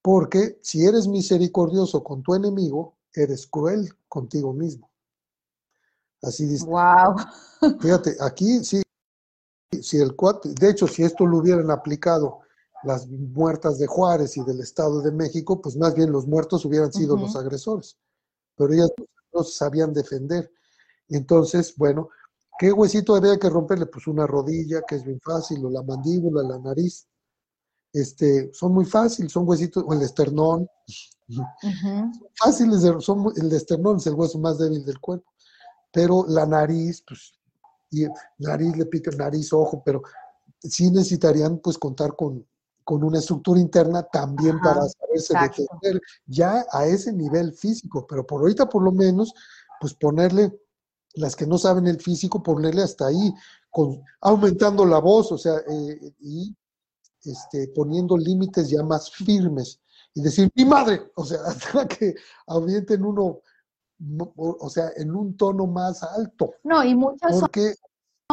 Porque 0.02 0.60
si 0.62 0.86
eres 0.86 1.08
misericordioso 1.08 2.04
con 2.04 2.22
tu 2.22 2.36
enemigo, 2.36 2.98
eres 3.14 3.48
cruel 3.48 3.90
contigo 4.10 4.52
mismo. 4.52 4.92
Así 6.22 6.46
dice. 6.48 6.66
Wow. 6.66 7.16
Fíjate, 7.80 8.18
aquí 8.20 8.62
sí, 8.66 8.82
si 9.82 10.00
el 10.00 10.18
cuate, 10.18 10.50
de 10.54 10.70
hecho, 10.70 10.86
si 10.86 11.02
esto 11.02 11.26
lo 11.26 11.38
hubieran 11.38 11.72
aplicado 11.72 12.43
las 12.84 13.08
muertas 13.08 13.78
de 13.80 13.88
Juárez 13.88 14.38
y 14.38 14.44
del 14.44 14.60
Estado 14.60 15.02
de 15.02 15.12
México, 15.12 15.62
pues 15.62 15.76
más 15.78 15.96
bien 15.96 16.12
los 16.12 16.28
muertos 16.28 16.66
hubieran 16.66 16.92
sido 16.92 17.16
los 17.16 17.36
agresores 17.36 17.98
pero 18.56 18.74
ellas 18.74 18.92
no 19.34 19.44
sabían 19.44 19.94
defender. 19.94 20.52
Entonces, 21.10 21.74
bueno, 21.76 22.10
¿qué 22.58 22.72
huesito 22.72 23.16
había 23.16 23.38
que 23.38 23.50
romperle? 23.50 23.86
Pues 23.88 24.08
una 24.08 24.28
rodilla, 24.28 24.82
que 24.88 24.96
es 24.96 25.04
bien 25.04 25.20
fácil, 25.22 25.66
o 25.66 25.70
la 25.70 25.84
mandíbula, 25.84 26.44
la 26.44 26.60
nariz. 26.60 27.08
Este, 27.92 28.52
son 28.54 28.74
muy 28.74 28.86
fáciles, 28.86 29.32
son 29.32 29.48
huesitos, 29.48 29.84
o 29.86 29.94
el 29.94 30.02
esternón. 30.02 30.68
Fáciles, 32.36 32.82
son, 33.00 33.32
el 33.36 33.52
esternón 33.52 33.98
es 33.98 34.08
el 34.08 34.14
hueso 34.14 34.40
más 34.40 34.58
débil 34.58 34.86
del 34.86 35.00
cuerpo. 35.00 35.32
Pero 35.92 36.26
la 36.28 36.46
nariz, 36.46 37.04
pues, 37.08 37.34
y 37.92 38.06
nariz 38.40 38.76
le 38.76 38.86
pica 38.88 39.12
nariz, 39.12 39.54
ojo, 39.54 39.84
pero 39.86 40.02
sí 40.60 40.90
necesitarían 40.90 41.60
pues 41.60 41.78
contar 41.78 42.16
con, 42.16 42.44
con 42.84 43.04
una 43.04 43.20
estructura 43.20 43.60
interna 43.60 44.04
también 44.04 44.60
para 44.60 44.82
saberse 44.88 45.34
defender 45.34 46.02
ya 46.26 46.66
a 46.72 46.86
ese 46.86 47.14
nivel 47.14 47.54
físico, 47.54 48.06
pero 48.08 48.26
por 48.26 48.42
ahorita 48.42 48.68
por 48.68 48.84
lo 48.84 48.92
menos, 48.92 49.34
pues 49.80 49.94
ponerle, 49.94 50.60
las 51.16 51.36
que 51.36 51.48
no 51.48 51.58
saben 51.58 51.88
el 51.88 52.00
físico, 52.02 52.42
ponerle 52.42 52.84
hasta 52.84 53.08
ahí, 53.08 53.34
con, 53.70 54.02
aumentando 54.22 54.86
la 54.86 55.00
voz, 55.00 55.32
o 55.32 55.38
sea, 55.38 55.58
eh, 55.68 56.14
y 56.20 56.56
este, 57.24 57.70
poniendo 57.70 58.18
límites 58.18 58.70
ya 58.70 58.84
más 58.84 59.12
firmes 59.12 59.80
y 60.14 60.22
decir, 60.22 60.52
mi 60.56 60.66
madre, 60.66 61.12
o 61.16 61.26
sea, 61.26 61.40
hasta 61.46 61.88
que 61.88 62.14
aumenten 62.48 63.04
uno, 63.04 63.40
o 64.36 64.70
sea, 64.70 64.92
en 64.98 65.16
un 65.16 65.38
tono 65.38 65.66
más 65.66 66.04
alto. 66.04 66.52
No, 66.64 66.84
y 66.84 66.96
muchos 66.96 67.40
porque, 67.40 67.76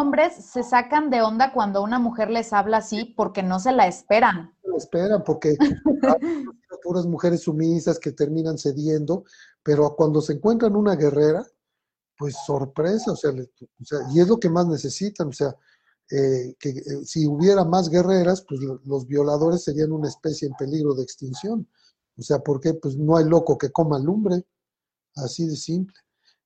hombres 0.00 0.34
se 0.34 0.62
sacan 0.62 1.10
de 1.10 1.22
onda 1.22 1.52
cuando 1.52 1.82
una 1.82 1.98
mujer 1.98 2.30
les 2.30 2.52
habla 2.52 2.78
así 2.78 3.14
porque 3.16 3.42
no 3.42 3.60
se 3.60 3.72
la 3.72 3.86
esperan. 3.86 4.46
No 4.46 4.52
se 4.62 4.68
la 4.70 4.76
esperan 4.76 5.24
porque 5.24 5.56
hay 6.18 6.78
puras 6.82 7.06
mujeres 7.06 7.42
sumisas 7.42 7.98
que 7.98 8.12
terminan 8.12 8.58
cediendo, 8.58 9.24
pero 9.62 9.94
cuando 9.94 10.20
se 10.20 10.32
encuentran 10.32 10.74
una 10.74 10.96
guerrera, 10.96 11.44
pues 12.16 12.36
sorpresa, 12.44 13.12
o 13.12 13.16
sea, 13.16 13.32
y 14.12 14.20
es 14.20 14.28
lo 14.28 14.38
que 14.38 14.50
más 14.50 14.66
necesitan, 14.66 15.28
o 15.28 15.32
sea, 15.32 15.54
eh, 16.10 16.54
que 16.58 16.70
eh, 16.70 17.04
si 17.04 17.26
hubiera 17.26 17.64
más 17.64 17.88
guerreras, 17.88 18.44
pues 18.46 18.60
los 18.84 19.06
violadores 19.06 19.62
serían 19.62 19.92
una 19.92 20.08
especie 20.08 20.48
en 20.48 20.54
peligro 20.54 20.94
de 20.94 21.02
extinción. 21.04 21.68
O 22.18 22.22
sea, 22.22 22.40
porque 22.40 22.74
pues 22.74 22.96
no 22.96 23.16
hay 23.16 23.24
loco 23.24 23.56
que 23.56 23.70
coma 23.70 23.98
lumbre, 23.98 24.44
así 25.16 25.46
de 25.46 25.56
simple. 25.56 25.94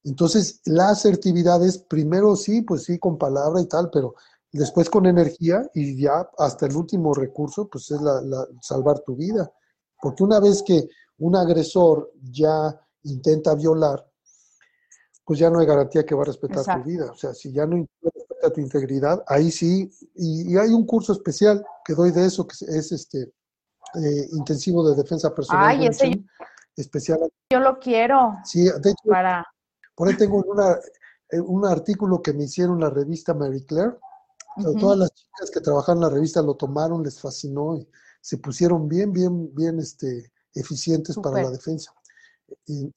Entonces, 0.04 0.60
la 0.66 0.90
asertividad 0.90 1.64
es 1.64 1.78
primero 1.78 2.36
sí, 2.36 2.60
pues 2.62 2.84
sí, 2.84 2.98
con 2.98 3.16
palabra 3.16 3.60
y 3.60 3.66
tal, 3.66 3.90
pero 3.90 4.14
después 4.52 4.88
con 4.88 5.06
energía 5.06 5.68
y 5.74 6.00
ya 6.00 6.28
hasta 6.38 6.66
el 6.66 6.76
último 6.76 7.14
recurso, 7.14 7.68
pues 7.68 7.90
es 7.90 8.00
la, 8.00 8.46
salvar 8.60 9.00
tu 9.00 9.16
vida. 9.16 9.50
Porque 10.00 10.22
una 10.22 10.40
vez 10.40 10.62
que 10.62 10.88
un 11.18 11.34
agresor 11.34 12.12
ya 12.22 12.78
intenta 13.02 13.54
violar, 13.54 14.06
pues 15.24 15.38
ya 15.38 15.48
no 15.48 15.58
hay 15.58 15.66
garantía 15.66 16.04
que 16.04 16.14
va 16.14 16.22
a 16.22 16.26
respetar 16.26 16.64
tu 16.64 16.88
vida. 16.88 17.10
O 17.10 17.16
sea, 17.16 17.32
si 17.32 17.50
ya 17.50 17.66
no 17.66 17.86
respeta 18.02 18.52
tu 18.52 18.60
integridad, 18.60 19.24
ahí 19.26 19.50
sí, 19.50 19.90
y, 20.14 20.54
hay 20.58 20.68
un 20.68 20.84
curso 20.86 21.14
especial 21.14 21.64
que 21.84 21.94
doy 21.94 22.10
de 22.10 22.26
eso, 22.26 22.46
que 22.46 22.54
es 22.68 22.92
este 22.92 23.22
eh, 23.22 24.28
intensivo 24.32 24.86
de 24.88 24.96
defensa 24.96 25.34
personal. 25.34 25.66
Ay, 25.66 25.86
ese 25.86 26.22
especial. 26.76 27.20
Yo 27.50 27.60
lo 27.60 27.78
quiero. 27.78 28.34
Sí, 28.44 28.64
de 28.64 28.90
hecho, 28.90 29.08
para... 29.08 29.44
Por 29.94 30.08
ahí 30.08 30.16
tengo 30.16 30.42
una, 30.46 30.78
eh, 31.30 31.40
un 31.40 31.64
artículo 31.66 32.22
que 32.22 32.32
me 32.32 32.44
hicieron 32.44 32.80
la 32.80 32.90
revista 32.90 33.34
Mary 33.34 33.64
Claire. 33.64 33.96
Todas 34.78 34.98
las 34.98 35.12
chicas 35.12 35.50
que 35.52 35.60
trabajan 35.60 35.96
en 35.96 36.02
la 36.02 36.10
revista 36.10 36.40
lo 36.40 36.54
tomaron, 36.54 37.02
les 37.02 37.20
fascinó 37.20 37.76
y 37.76 37.88
se 38.20 38.38
pusieron 38.38 38.88
bien, 38.88 39.12
bien, 39.12 39.52
bien 39.54 39.80
este, 39.80 40.30
eficientes 40.54 41.16
para 41.16 41.42
la 41.42 41.50
defensa. 41.50 41.92
Y, 42.66 42.92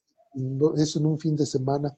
eso 0.76 0.98
en 1.00 1.06
un 1.06 1.18
fin 1.18 1.34
de 1.34 1.46
semana. 1.46 1.96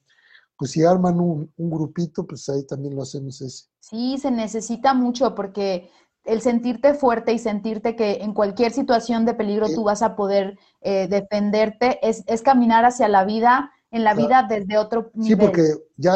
Pues 0.56 0.70
si 0.70 0.82
arman 0.82 1.20
un, 1.20 1.52
un, 1.56 1.70
grupito, 1.70 2.26
pues 2.26 2.48
ahí 2.48 2.64
también 2.64 2.94
lo 2.94 3.02
hacemos 3.02 3.40
ese. 3.42 3.66
Sí, 3.80 4.16
se 4.18 4.30
necesita 4.30 4.94
mucho 4.94 5.34
porque 5.34 5.90
el 6.24 6.40
sentirte 6.40 6.94
fuerte 6.94 7.32
y 7.32 7.38
sentirte 7.38 7.96
que 7.96 8.18
en 8.22 8.34
cualquier 8.34 8.72
situación 8.72 9.24
de 9.24 9.34
peligro 9.34 9.66
tú 9.74 9.84
vas 9.84 10.02
a 10.02 10.16
poder 10.16 10.58
eh, 10.80 11.08
defenderte 11.08 11.98
es, 12.06 12.22
es, 12.26 12.42
caminar 12.42 12.84
hacia 12.84 13.08
la 13.08 13.24
vida 13.24 13.72
en 13.90 14.04
la 14.04 14.14
vida 14.14 14.46
desde 14.48 14.78
otro 14.78 15.10
nivel. 15.14 15.28
Sí, 15.28 15.36
porque 15.36 15.74
ya 15.96 16.14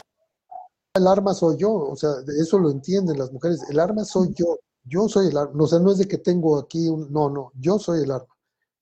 el 0.95 1.07
arma 1.07 1.35
soy 1.35 1.57
yo, 1.57 1.73
o 1.73 1.97
sea, 1.97 2.11
eso 2.41 2.59
lo 2.59 2.71
entienden 2.71 3.19
las 3.19 3.33
mujeres, 3.33 3.63
el 3.69 3.81
arma 3.81 4.05
soy 4.05 4.33
yo, 4.35 4.59
yo 4.85 5.09
soy 5.09 5.29
el 5.29 5.37
arma, 5.37 5.65
o 5.65 5.67
sea, 5.67 5.81
no 5.81 5.91
es 5.91 5.99
de 5.99 6.07
que 6.07 6.19
tengo 6.19 6.59
aquí 6.59 6.89
un, 6.89 7.13
no, 7.13 7.29
no, 7.31 7.51
yo 7.55 7.79
soy 7.79 8.03
el 8.03 8.11
arma. 8.11 8.35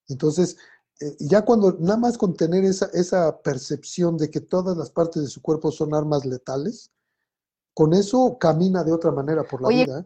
Entonces, 0.09 0.57
eh, 1.01 1.17
ya 1.21 1.43
cuando, 1.45 1.77
nada 1.79 1.97
más 1.97 2.19
con 2.19 2.35
tener 2.35 2.65
esa, 2.65 2.87
esa 2.93 3.41
percepción 3.41 4.19
de 4.19 4.31
que 4.31 4.41
todas 4.41 4.77
las 4.77 4.91
partes 4.91 5.23
de 5.23 5.29
su 5.29 5.41
cuerpo 5.41 5.73
son 5.73 5.95
armas 5.95 6.27
letales, 6.27 6.91
con 7.75 7.95
eso 7.95 8.37
camina 8.39 8.85
de 8.85 8.93
otra 8.93 9.11
manera 9.11 9.45
por 9.45 9.63
la 9.63 9.69
vida. 9.69 10.01
¿eh? 10.01 10.05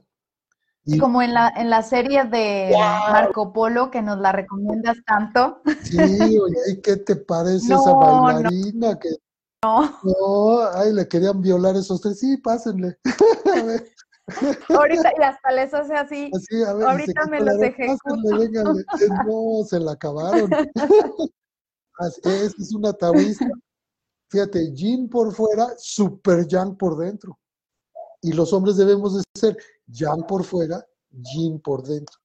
Y, 0.88 0.98
como 0.98 1.20
en 1.20 1.34
la, 1.34 1.52
en 1.56 1.68
la 1.68 1.82
serie 1.82 2.24
de 2.24 2.72
Marco 2.72 3.52
Polo, 3.52 3.90
que 3.90 4.02
nos 4.02 4.20
la 4.20 4.30
recomiendas 4.30 4.96
tanto. 5.04 5.60
Sí, 5.82 5.98
oye, 5.98 6.80
¿qué 6.80 6.96
te 6.96 7.16
parece 7.16 7.74
esa 7.74 7.92
bailarina? 7.92 8.92
No. 8.92 8.98
Que, 8.98 9.08
no. 9.64 9.98
no, 10.04 10.60
ay, 10.74 10.92
le 10.92 11.08
querían 11.08 11.40
violar 11.40 11.74
esos 11.74 12.00
tres. 12.00 12.20
Sí, 12.20 12.36
pásenle. 12.36 12.96
Ahorita, 14.68 15.12
y 15.18 15.22
hasta 15.22 15.52
les 15.52 15.74
hace 15.74 15.94
así. 15.94 16.30
así 16.34 16.62
a 16.62 16.72
ver, 16.74 16.86
Ahorita 16.86 17.26
me 17.26 17.40
los 17.40 17.60
ejecuto. 17.60 18.16
No, 19.26 19.64
se 19.64 19.80
la 19.80 19.92
acabaron. 19.92 20.50
Esa 21.98 22.36
es 22.46 22.74
una 22.74 22.92
taoísta. 22.92 23.48
Fíjate, 24.30 24.72
Jin 24.74 25.08
por 25.08 25.32
fuera, 25.32 25.68
super 25.78 26.46
yang 26.46 26.76
por 26.76 26.96
dentro. 26.96 27.38
Y 28.22 28.32
los 28.32 28.52
hombres 28.52 28.76
debemos 28.76 29.16
de 29.16 29.22
ser 29.34 29.56
yang 29.88 30.26
por 30.26 30.44
fuera, 30.44 30.84
yin 31.10 31.60
por 31.60 31.82
dentro. 31.82 32.16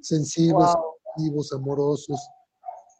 Sensibles, 0.00 0.68
activos, 1.10 1.52
amorosos, 1.52 2.20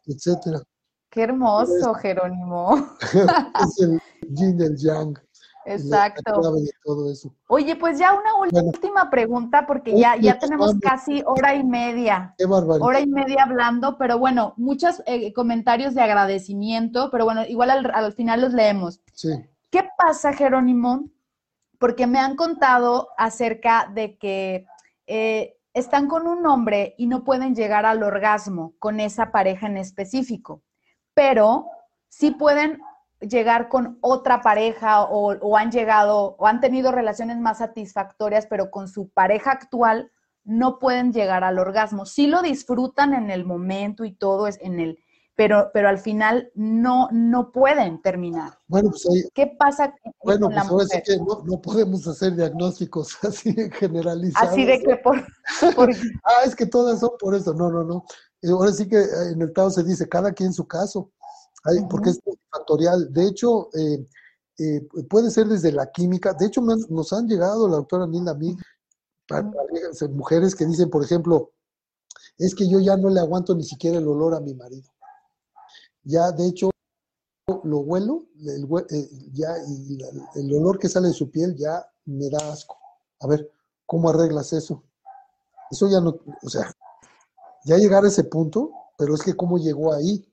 etcétera. 0.05 0.61
Qué 1.09 1.23
hermoso, 1.23 1.93
Jerónimo. 1.93 2.75
es 3.63 3.79
el 3.79 3.99
yin, 4.29 4.61
el 4.61 4.77
yang. 4.77 5.17
Exacto. 5.65 6.41
todo 6.85 7.11
eso. 7.11 7.33
Oye, 7.47 7.75
pues 7.75 7.99
ya 7.99 8.13
una 8.13 8.61
última 8.63 9.09
pregunta, 9.09 9.65
porque 9.67 9.97
ya, 9.97 10.15
ya 10.15 10.39
tenemos 10.39 10.75
casi 10.81 11.21
hora 11.25 11.55
y 11.55 11.63
media. 11.63 12.33
Qué 12.37 12.45
barbaridad. 12.45 12.87
Hora 12.87 13.01
y 13.01 13.07
media 13.07 13.43
hablando, 13.43 13.97
pero 13.97 14.17
bueno, 14.17 14.53
muchos 14.55 15.01
eh, 15.05 15.33
comentarios 15.33 15.93
de 15.93 16.01
agradecimiento, 16.01 17.09
pero 17.11 17.25
bueno, 17.25 17.45
igual 17.45 17.71
al, 17.71 17.91
al 17.93 18.13
final 18.13 18.41
los 18.41 18.53
leemos. 18.53 19.01
Sí. 19.13 19.29
¿Qué 19.69 19.83
pasa, 19.97 20.31
Jerónimo, 20.31 21.09
porque 21.79 22.07
me 22.07 22.19
han 22.19 22.35
contado 22.35 23.09
acerca 23.17 23.89
de 23.93 24.17
que 24.17 24.65
eh, 25.05 25.57
están 25.73 26.07
con 26.07 26.27
un 26.27 26.45
hombre 26.45 26.95
y 26.97 27.07
no 27.07 27.23
pueden 27.23 27.55
llegar 27.55 27.85
al 27.85 28.03
orgasmo 28.03 28.73
con 28.79 28.99
esa 28.99 29.31
pareja 29.31 29.67
en 29.67 29.77
específico, 29.77 30.63
pero 31.13 31.67
sí 32.09 32.31
pueden 32.31 32.81
llegar 33.19 33.69
con 33.69 33.97
otra 34.01 34.41
pareja 34.41 35.03
o, 35.03 35.57
han 35.57 35.71
llegado 35.71 36.35
o 36.37 36.47
han 36.47 36.61
tenido 36.61 36.91
relaciones 36.91 37.37
más 37.37 37.59
satisfactorias, 37.59 38.47
pero 38.47 38.69
con 38.69 38.87
su 38.87 39.09
pareja 39.09 39.51
actual 39.51 40.11
no 40.43 40.79
pueden 40.79 41.11
llegar 41.11 41.43
al 41.43 41.59
orgasmo. 41.59 42.05
Sí 42.05 42.27
lo 42.27 42.41
disfrutan 42.41 43.13
en 43.13 43.29
el 43.31 43.45
momento 43.45 44.05
y 44.05 44.13
todo 44.13 44.47
es 44.47 44.59
en 44.61 44.79
el, 44.79 44.99
pero, 45.37 45.69
pero 45.71 45.87
al 45.87 45.99
final 45.99 46.51
no, 46.55 47.09
no 47.11 47.51
pueden 47.51 48.01
terminar. 48.01 48.57
Bueno, 48.67 48.89
pues 48.89 49.05
ahí, 49.05 49.21
¿Qué 49.35 49.55
pasa 49.57 49.93
bueno, 50.23 50.49
pues 50.49 50.67
ahora 50.67 50.85
sí 50.85 51.01
que 51.05 51.17
no, 51.17 51.61
podemos 51.61 52.07
hacer 52.07 52.35
diagnósticos 52.35 53.15
así 53.23 53.55
generalizados. 53.73 54.49
Así 54.49 54.65
de 54.65 54.79
que 54.79 54.95
por, 55.03 55.15
ah, 56.23 56.43
es 56.43 56.55
que 56.55 56.65
todas 56.65 56.99
son 56.99 57.11
por 57.19 57.35
eso. 57.35 57.53
No, 57.53 57.69
no, 57.69 57.83
no. 57.83 58.03
Eh, 58.41 58.49
ahora 58.49 58.71
sí 58.71 58.87
que 58.87 58.97
eh, 58.97 59.31
en 59.33 59.41
el 59.43 59.53
Tao 59.53 59.69
se 59.69 59.83
dice 59.83 60.09
cada 60.09 60.33
quien 60.33 60.51
su 60.51 60.67
caso, 60.67 61.11
porque 61.87 62.09
es 62.09 62.19
factorial. 62.51 63.13
De 63.13 63.27
hecho, 63.27 63.69
eh, 63.75 64.87
puede 65.07 65.29
ser 65.29 65.45
desde 65.45 65.71
la 65.71 65.91
química. 65.91 66.33
De 66.33 66.47
hecho, 66.47 66.61
nos 66.61 67.13
han 67.13 67.27
llegado, 67.27 67.67
la 67.67 67.75
doctora 67.75 68.07
Nilda, 68.07 68.31
a 68.31 68.35
mí, 68.35 68.57
mujeres 70.09 70.55
que 70.55 70.65
dicen, 70.65 70.89
por 70.89 71.03
ejemplo, 71.03 71.51
es 72.39 72.55
que 72.55 72.67
yo 72.67 72.79
ya 72.79 72.97
no 72.97 73.09
le 73.09 73.19
aguanto 73.19 73.53
ni 73.53 73.63
siquiera 73.63 73.99
el 73.99 74.07
olor 74.07 74.33
a 74.33 74.39
mi 74.39 74.55
marido 74.55 74.96
ya 76.07 76.31
de 76.31 76.47
hecho 76.47 76.69
lo 77.63 77.79
huelo, 77.79 78.25
el, 78.45 78.67
eh, 78.91 79.09
ya 79.33 79.55
el 80.35 80.53
olor 80.53 80.79
que 80.79 80.89
sale 80.89 81.09
de 81.09 81.13
su 81.13 81.29
piel 81.29 81.55
ya 81.55 81.85
me 82.05 82.29
da 82.29 82.37
asco. 82.51 82.77
A 83.19 83.27
ver, 83.27 83.49
¿cómo 83.85 84.09
arreglas 84.09 84.53
eso? 84.53 84.83
Eso 85.69 85.89
ya 85.89 85.99
no, 85.99 86.17
o 86.41 86.49
sea, 86.49 86.71
ya 87.65 87.77
llegar 87.77 88.03
a 88.05 88.07
ese 88.07 88.23
punto, 88.23 88.71
pero 88.97 89.15
es 89.15 89.21
que 89.21 89.35
cómo 89.35 89.57
llegó 89.57 89.93
ahí, 89.93 90.25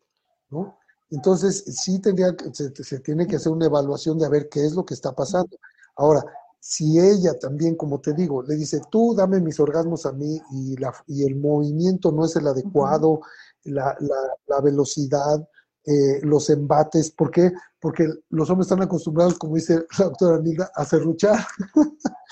¿no? 0.51 0.77
Entonces, 1.11 1.65
sí 1.67 2.01
tendría, 2.01 2.35
se, 2.53 2.75
se 2.75 3.01
tiene 3.01 3.27
que 3.27 3.37
hacer 3.37 3.53
una 3.53 3.67
evaluación 3.67 4.19
de 4.19 4.27
a 4.27 4.31
ver 4.31 4.49
qué 4.49 4.65
es 4.65 4.75
lo 4.75 4.85
que 4.85 4.95
está 4.95 5.15
pasando. 5.15 5.57
Ahora, 5.97 6.25
si 6.59 6.99
ella 6.99 7.39
también, 7.39 7.77
como 7.77 8.01
te 8.01 8.15
digo, 8.15 8.43
le 8.43 8.57
dice, 8.57 8.81
tú 8.91 9.15
dame 9.15 9.39
mis 9.41 9.61
orgasmos 9.61 10.07
a 10.07 10.13
mí 10.13 10.41
y, 10.51 10.77
la, 10.77 10.95
y 11.07 11.25
el 11.25 11.37
movimiento 11.37 12.11
no 12.11 12.25
es 12.25 12.35
el 12.37 12.47
adecuado, 12.47 13.21
la, 13.65 13.97
la, 14.01 14.17
la, 14.47 14.61
velocidad, 14.61 15.47
eh, 15.87 16.21
los 16.23 16.49
embates. 16.51 17.11
¿Por 17.11 17.31
qué? 17.31 17.53
Porque 17.81 18.09
los 18.31 18.49
hombres 18.51 18.67
están 18.67 18.83
acostumbrados, 18.83 19.39
como 19.39 19.57
dice 19.57 19.87
la 19.99 20.07
doctora 20.07 20.41
Nilda, 20.41 20.71
a 20.75 20.85
serruchar. 20.85 21.47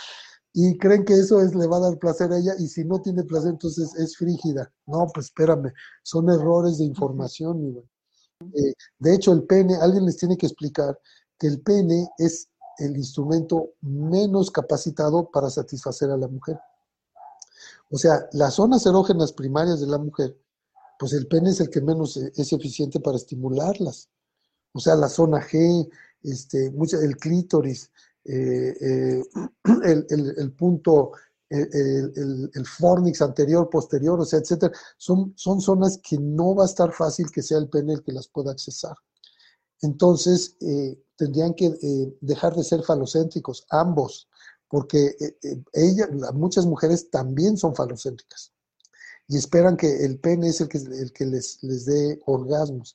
y 0.55 0.77
creen 0.79 1.05
que 1.05 1.15
eso 1.15 1.41
es, 1.41 1.55
le 1.55 1.67
va 1.67 1.79
a 1.79 1.81
dar 1.91 1.99
placer 1.99 2.33
a 2.33 2.39
ella 2.39 2.55
y 2.59 2.67
si 2.69 2.85
no 2.85 3.01
tiene 3.01 3.25
placer 3.25 3.51
entonces 3.51 3.95
es 3.97 4.17
frígida. 4.17 4.73
No, 4.87 5.07
pues 5.13 5.27
espérame, 5.27 5.73
son 6.03 6.31
errores 6.31 6.79
de 6.79 6.85
información. 6.85 7.83
Eh, 8.55 8.75
de 8.99 9.15
hecho, 9.15 9.33
el 9.33 9.45
pene, 9.45 9.77
alguien 9.77 10.07
les 10.07 10.17
tiene 10.17 10.37
que 10.37 10.47
explicar 10.47 10.99
que 11.39 11.47
el 11.47 11.61
pene 11.61 12.09
es 12.19 12.49
el 12.79 12.97
instrumento 12.97 13.71
menos 13.81 14.51
capacitado 14.51 15.31
para 15.31 15.51
satisfacer 15.51 16.11
a 16.11 16.17
la 16.17 16.29
mujer. 16.29 16.59
O 17.91 17.99
sea, 17.99 18.27
las 18.33 18.55
zonas 18.55 18.87
erógenas 18.87 19.33
primarias 19.33 19.81
de 19.81 19.87
la 19.87 19.99
mujer, 19.99 20.37
pues 21.03 21.15
el 21.15 21.27
pene 21.27 21.51
es 21.51 21.59
el 21.59 21.69
que 21.69 21.81
menos 21.81 22.17
e, 22.17 22.33
es 22.37 22.53
eficiente 22.53 23.01
para 23.01 23.17
estimularlas. 23.17 24.09
O 24.73 24.79
sea, 24.79 24.95
la 24.95 25.09
zona 25.09 25.41
G, 25.41 25.91
este, 26.23 26.71
mucha, 26.71 26.97
el 26.99 27.17
clítoris, 27.17 27.91
eh, 28.25 28.73
eh, 28.81 29.25
el, 29.85 30.53
punto, 30.53 31.11
el, 31.51 32.53
el, 32.55 32.67
fornix 32.67 33.21
anterior, 33.21 33.69
posterior, 33.69 34.21
o 34.21 34.25
sea, 34.25 34.39
etcétera, 34.39 34.73
son, 34.97 35.33
son 35.35 35.61
zonas 35.61 35.99
que 36.01 36.19
no 36.19 36.55
va 36.55 36.63
a 36.63 36.67
estar 36.67 36.93
fácil 36.93 37.33
que 37.33 37.43
sea 37.43 37.59
el 37.59 37.69
pene 37.69 37.95
el 37.95 38.05
que 38.05 38.13
las 38.13 38.29
pueda 38.29 38.53
accesar. 38.53 38.95
Entonces, 39.81 40.55
eh, 40.61 41.03
tendrían 41.17 41.55
que 41.55 42.15
dejar 42.21 42.55
de 42.55 42.63
ser 42.63 42.85
falocéntricos, 42.85 43.67
ambos, 43.71 44.29
porque 44.69 45.17
ella, 45.73 46.09
muchas 46.33 46.65
mujeres 46.65 47.11
también 47.11 47.57
son 47.57 47.75
falocéntricas 47.75 48.52
y 49.33 49.39
esperan 49.39 49.79
que 49.79 50.05
el 50.05 50.19
pene 50.19 50.49
es 50.49 50.61
el 50.61 50.69
que, 50.69 50.77
el 50.77 51.11
que 51.11 51.25
les, 51.25 51.63
les 51.63 51.87
dé 51.87 52.21
orgasmos. 52.27 52.95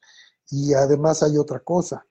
Y 0.51 0.75
además 0.75 1.23
hay 1.23 1.35
otra 1.35 1.61
cosa, 1.61 2.05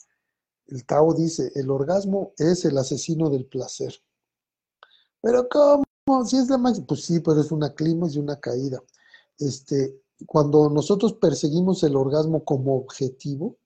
el 0.67 0.85
Tao 0.85 1.15
dice, 1.15 1.53
el 1.55 1.71
orgasmo 1.71 2.33
es 2.37 2.65
el 2.65 2.77
asesino 2.77 3.31
del 3.31 3.47
placer. 3.47 3.95
Pero 5.21 5.49
¿cómo? 5.49 5.85
Si 6.25 6.39
es 6.39 6.51
la 6.51 6.59
máxima, 6.59 6.89
pues 6.89 7.05
sí, 7.05 7.21
pero 7.21 7.41
es 7.41 7.53
una 7.53 7.73
clima 7.73 8.09
y 8.11 8.19
una 8.19 8.41
caída. 8.41 8.83
Este, 9.39 10.03
cuando 10.27 10.71
nosotros 10.71 11.13
perseguimos 11.13 11.85
el 11.85 11.95
orgasmo 11.95 12.45
como 12.45 12.77
objetivo, 12.77 13.59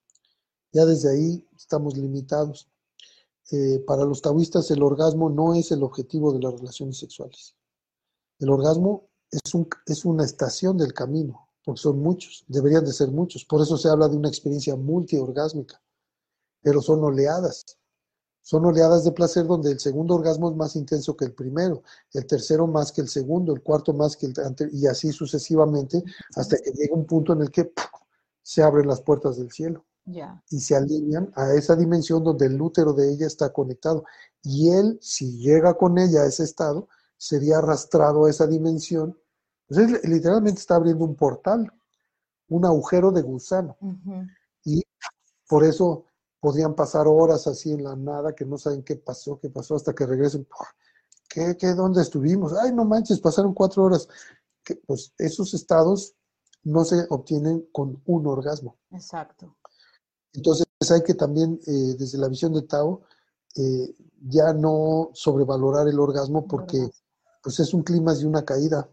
ya 0.72 0.84
desde 0.84 1.11
ahí 1.11 1.48
estamos 1.56 1.96
limitados. 1.96 2.68
Eh, 3.50 3.82
para 3.86 4.04
los 4.04 4.20
taoístas 4.20 4.70
el 4.70 4.82
orgasmo 4.82 5.30
no 5.30 5.54
es 5.54 5.72
el 5.72 5.82
objetivo 5.82 6.34
de 6.34 6.40
las 6.40 6.52
relaciones 6.52 6.98
sexuales. 6.98 7.56
El 8.38 8.50
orgasmo 8.50 9.09
es, 9.31 9.55
un, 9.55 9.68
es 9.87 10.05
una 10.05 10.24
estación 10.24 10.76
del 10.76 10.93
camino, 10.93 11.49
porque 11.64 11.81
son 11.81 12.01
muchos, 12.01 12.45
deberían 12.49 12.85
de 12.85 12.93
ser 12.93 13.11
muchos. 13.11 13.45
Por 13.45 13.62
eso 13.62 13.76
se 13.76 13.89
habla 13.89 14.09
de 14.09 14.16
una 14.16 14.28
experiencia 14.28 14.76
multiorgásmica 14.76 15.81
pero 16.62 16.81
son 16.83 17.03
oleadas. 17.03 17.64
Son 18.43 18.64
oleadas 18.64 19.05
de 19.05 19.12
placer 19.12 19.47
donde 19.47 19.70
el 19.70 19.78
segundo 19.78 20.14
orgasmo 20.14 20.51
es 20.51 20.57
más 20.57 20.74
intenso 20.74 21.16
que 21.16 21.26
el 21.26 21.35
primero, 21.35 21.83
el 22.14 22.26
tercero 22.26 22.66
más 22.66 22.91
que 22.91 23.01
el 23.03 23.09
segundo, 23.09 23.55
el 23.55 23.62
cuarto 23.62 23.93
más 23.93 24.16
que 24.16 24.26
el 24.26 24.35
anterior, 24.45 24.74
y 24.74 24.87
así 24.87 25.12
sucesivamente, 25.12 26.03
hasta 26.35 26.57
que 26.57 26.72
llega 26.72 26.95
un 26.95 27.07
punto 27.07 27.35
en 27.35 27.43
el 27.43 27.51
que 27.51 27.72
se 28.43 28.62
abren 28.62 28.89
las 28.89 29.03
puertas 29.03 29.37
del 29.37 29.53
cielo. 29.53 29.85
Y 30.49 30.61
se 30.61 30.74
alinean 30.74 31.31
a 31.37 31.53
esa 31.53 31.76
dimensión 31.76 32.24
donde 32.24 32.47
el 32.47 32.61
útero 32.61 32.93
de 32.95 33.12
ella 33.12 33.26
está 33.26 33.53
conectado. 33.53 34.05
Y 34.43 34.70
él, 34.70 34.99
si 35.01 35.39
llega 35.39 35.74
con 35.74 35.99
ella 35.99 36.22
a 36.22 36.26
ese 36.26 36.43
estado, 36.43 36.89
sería 37.21 37.59
arrastrado 37.59 38.25
a 38.25 38.31
esa 38.31 38.47
dimensión. 38.47 39.14
Entonces, 39.68 40.09
literalmente 40.09 40.59
está 40.59 40.77
abriendo 40.77 41.05
un 41.05 41.14
portal, 41.14 41.71
un 42.49 42.64
agujero 42.64 43.12
de 43.12 43.21
gusano. 43.21 43.77
Y 44.64 44.83
por 45.47 45.64
eso 45.64 46.07
podían 46.41 46.75
pasar 46.75 47.07
horas 47.07 47.47
así 47.47 47.73
en 47.73 47.85
la 47.85 47.95
nada, 47.95 48.35
que 48.35 48.47
no 48.47 48.57
saben 48.57 48.83
qué 48.83 48.97
pasó, 48.97 49.39
qué 49.39 49.51
pasó, 49.51 49.77
hasta 49.77 49.95
que 49.95 50.07
regresen. 50.07 50.49
¿Qué, 51.29 51.59
qué, 51.59 51.75
dónde 51.75 52.01
estuvimos? 52.01 52.55
Ay, 52.55 52.73
no 52.73 52.87
manches, 52.87 53.21
pasaron 53.21 53.53
cuatro 53.53 53.85
horas. 53.85 54.09
Que, 54.64 54.77
pues 54.77 55.12
esos 55.18 55.53
estados 55.53 56.14
no 56.62 56.85
se 56.85 57.05
obtienen 57.11 57.68
con 57.71 58.03
un 58.07 58.27
orgasmo. 58.27 58.79
Exacto. 58.93 59.59
Entonces 60.33 60.66
hay 60.91 61.03
que 61.03 61.14
también, 61.14 61.61
eh, 61.66 61.97
desde 61.99 62.16
la 62.16 62.29
visión 62.29 62.55
de 62.55 62.62
Tao, 62.62 63.03
eh, 63.57 63.95
ya 64.23 64.55
no 64.55 65.11
sobrevalorar 65.12 65.87
el 65.87 66.01
orgasmo 66.01 66.47
porque 66.47 66.91
pues 67.43 67.61
es 67.61 67.74
un 67.74 67.82
clima 67.82 68.14
y 68.14 68.24
una 68.24 68.45
caída, 68.45 68.88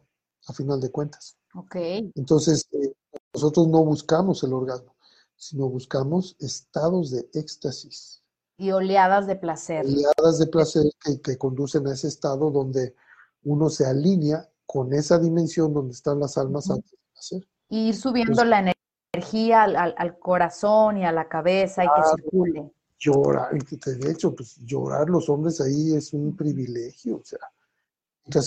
a 0.48 0.54
final 0.54 0.80
de 0.80 0.92
cuentas. 0.92 1.38
Ok. 1.54 1.76
Entonces, 2.16 2.68
eh, 2.74 2.94
nosotros 3.34 3.68
no 3.68 3.84
buscamos 3.84 4.44
el 4.44 4.54
orgasmo 4.54 4.98
sino 5.38 5.70
buscamos 5.70 6.36
estados 6.40 7.12
de 7.12 7.30
éxtasis. 7.34 8.22
Y 8.58 8.72
oleadas 8.72 9.28
de 9.28 9.36
placer. 9.36 9.86
Oleadas 9.86 10.40
de 10.40 10.48
placer 10.48 10.84
que, 11.24 11.38
conducen 11.38 11.88
a 11.88 11.94
ese 11.94 12.08
estado 12.08 12.50
donde 12.50 12.96
uno 13.44 13.70
se 13.70 13.86
alinea 13.86 14.50
con 14.66 14.94
esa 14.94 15.20
dimensión 15.20 15.74
donde 15.74 15.94
están 15.94 16.20
las 16.20 16.38
almas 16.38 16.70
antes 16.72 16.92
de 16.92 16.98
nacer. 17.16 17.48
Y 17.70 17.90
ir 17.90 17.96
subiendo 17.96 18.44
la 18.44 18.74
energía 19.14 19.64
al, 19.64 20.20
corazón 20.20 20.98
y 20.98 21.06
a 21.06 21.12
la 21.12 21.30
cabeza 21.30 21.86
y 21.86 21.88
que 21.88 22.24
circule. 22.24 22.72
Llorar, 23.00 23.54
de 23.54 24.12
hecho, 24.12 24.34
pues 24.34 24.58
llorar 24.66 25.08
los 25.08 25.30
hombres 25.30 25.62
ahí 25.62 25.94
es 25.94 26.14
un 26.14 26.36
privilegio, 26.36 27.18
o 27.18 27.24
sea, 27.24 27.40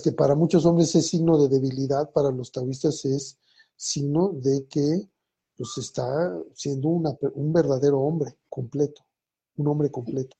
que 0.03 0.12
para 0.12 0.35
muchos 0.35 0.66
hombres 0.66 0.95
es 0.95 1.09
signo 1.09 1.39
de 1.39 1.49
debilidad, 1.49 2.11
para 2.12 2.31
los 2.31 2.53
taoístas 2.53 3.05
es 3.05 3.39
signo 3.76 4.28
de 4.35 4.66
que 4.68 5.09
pues 5.57 5.76
está 5.78 6.35
siendo 6.55 6.89
un 6.89 7.53
verdadero 7.53 8.01
hombre 8.01 8.37
completo, 8.49 9.03
un 9.57 9.68
hombre 9.68 9.91
completo. 9.91 10.37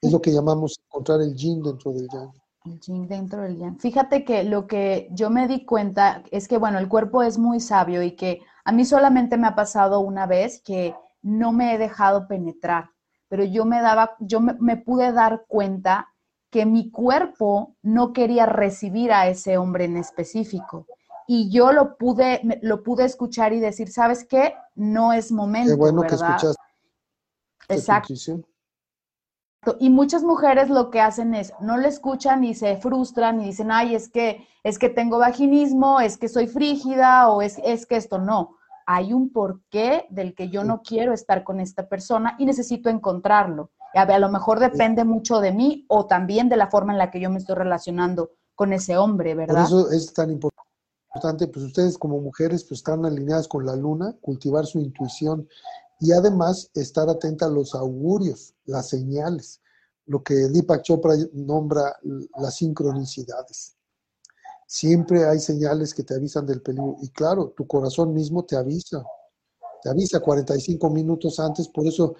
Es 0.00 0.12
lo 0.12 0.20
que 0.20 0.32
llamamos 0.32 0.78
encontrar 0.84 1.20
el 1.20 1.34
yin 1.34 1.62
dentro 1.62 1.92
del 1.92 2.08
yang. 2.08 2.32
El 2.64 2.80
yin 2.80 3.06
dentro 3.06 3.42
del 3.42 3.56
yang. 3.56 3.78
Fíjate 3.78 4.24
que 4.24 4.44
lo 4.44 4.66
que 4.66 5.08
yo 5.12 5.30
me 5.30 5.46
di 5.46 5.64
cuenta 5.64 6.22
es 6.30 6.48
que, 6.48 6.58
bueno, 6.58 6.78
el 6.78 6.88
cuerpo 6.88 7.22
es 7.22 7.38
muy 7.38 7.60
sabio 7.60 8.02
y 8.02 8.16
que 8.16 8.40
a 8.64 8.72
mí 8.72 8.84
solamente 8.84 9.36
me 9.36 9.46
ha 9.46 9.54
pasado 9.54 10.00
una 10.00 10.26
vez 10.26 10.60
que 10.62 10.94
no 11.22 11.52
me 11.52 11.74
he 11.74 11.78
dejado 11.78 12.26
penetrar, 12.26 12.90
pero 13.28 13.44
yo 13.44 13.64
me 13.64 13.80
daba, 13.80 14.16
yo 14.20 14.40
me 14.40 14.76
pude 14.76 15.12
dar 15.12 15.44
cuenta 15.48 16.14
que 16.50 16.66
mi 16.66 16.90
cuerpo 16.90 17.76
no 17.82 18.12
quería 18.12 18.46
recibir 18.46 19.12
a 19.12 19.28
ese 19.28 19.58
hombre 19.58 19.84
en 19.84 19.96
específico 19.96 20.86
y 21.30 21.50
yo 21.50 21.72
lo 21.72 21.98
pude, 21.98 22.40
lo 22.62 22.82
pude 22.82 23.04
escuchar 23.04 23.52
y 23.52 23.60
decir, 23.60 23.92
¿sabes 23.92 24.24
qué? 24.24 24.54
No 24.74 25.12
es 25.12 25.30
momento. 25.30 25.72
Qué 25.72 25.76
bueno 25.76 26.00
que 26.00 26.14
escuchaste. 26.14 26.62
Exacto. 27.68 28.14
Y 29.78 29.90
muchas 29.90 30.22
mujeres 30.22 30.70
lo 30.70 30.88
que 30.88 31.02
hacen 31.02 31.34
es, 31.34 31.52
no 31.60 31.76
le 31.76 31.88
escuchan 31.88 32.44
y 32.44 32.54
se 32.54 32.78
frustran 32.78 33.42
y 33.42 33.44
dicen, 33.44 33.70
ay, 33.70 33.94
es 33.94 34.08
que, 34.08 34.48
es 34.64 34.78
que 34.78 34.88
tengo 34.88 35.18
vaginismo, 35.18 36.00
es 36.00 36.16
que 36.16 36.30
soy 36.30 36.46
frígida 36.46 37.28
o 37.28 37.42
es, 37.42 37.60
es 37.62 37.84
que 37.84 37.96
esto 37.96 38.18
no. 38.18 38.56
Hay 38.86 39.12
un 39.12 39.30
porqué 39.30 40.06
del 40.08 40.34
que 40.34 40.48
yo 40.48 40.64
no 40.64 40.80
quiero 40.80 41.12
estar 41.12 41.44
con 41.44 41.60
esta 41.60 41.90
persona 41.90 42.36
y 42.38 42.46
necesito 42.46 42.88
encontrarlo. 42.88 43.70
A, 43.94 44.02
a 44.02 44.18
lo 44.18 44.28
mejor 44.28 44.60
depende 44.60 45.04
mucho 45.04 45.40
de 45.40 45.52
mí 45.52 45.84
o 45.88 46.06
también 46.06 46.48
de 46.48 46.56
la 46.56 46.68
forma 46.68 46.92
en 46.92 46.98
la 46.98 47.10
que 47.10 47.20
yo 47.20 47.30
me 47.30 47.38
estoy 47.38 47.56
relacionando 47.56 48.32
con 48.54 48.72
ese 48.72 48.96
hombre, 48.96 49.34
¿verdad? 49.34 49.54
Por 49.54 49.64
eso 49.64 49.90
es 49.90 50.12
tan 50.12 50.30
importante 50.30 50.58
importante, 51.08 51.48
pues 51.48 51.64
ustedes 51.66 51.98
como 51.98 52.20
mujeres 52.20 52.64
pues 52.64 52.80
están 52.80 53.04
alineadas 53.04 53.48
con 53.48 53.64
la 53.64 53.74
luna, 53.74 54.16
cultivar 54.20 54.66
su 54.66 54.78
intuición 54.78 55.48
y 56.00 56.12
además 56.12 56.70
estar 56.74 57.08
atenta 57.08 57.46
a 57.46 57.50
los 57.50 57.74
augurios, 57.74 58.54
las 58.66 58.88
señales, 58.88 59.60
lo 60.06 60.22
que 60.22 60.34
Deepak 60.34 60.82
Chopra 60.82 61.14
nombra 61.32 61.96
las 62.38 62.56
sincronicidades. 62.56 63.76
Siempre 64.66 65.26
hay 65.26 65.40
señales 65.40 65.94
que 65.94 66.04
te 66.04 66.14
avisan 66.14 66.46
del 66.46 66.62
peligro 66.62 66.96
y 67.00 67.08
claro, 67.08 67.52
tu 67.56 67.66
corazón 67.66 68.12
mismo 68.12 68.44
te 68.44 68.56
avisa, 68.56 69.02
te 69.82 69.88
avisa 69.88 70.20
45 70.20 70.90
minutos 70.90 71.40
antes, 71.40 71.68
por 71.68 71.86
eso 71.86 72.16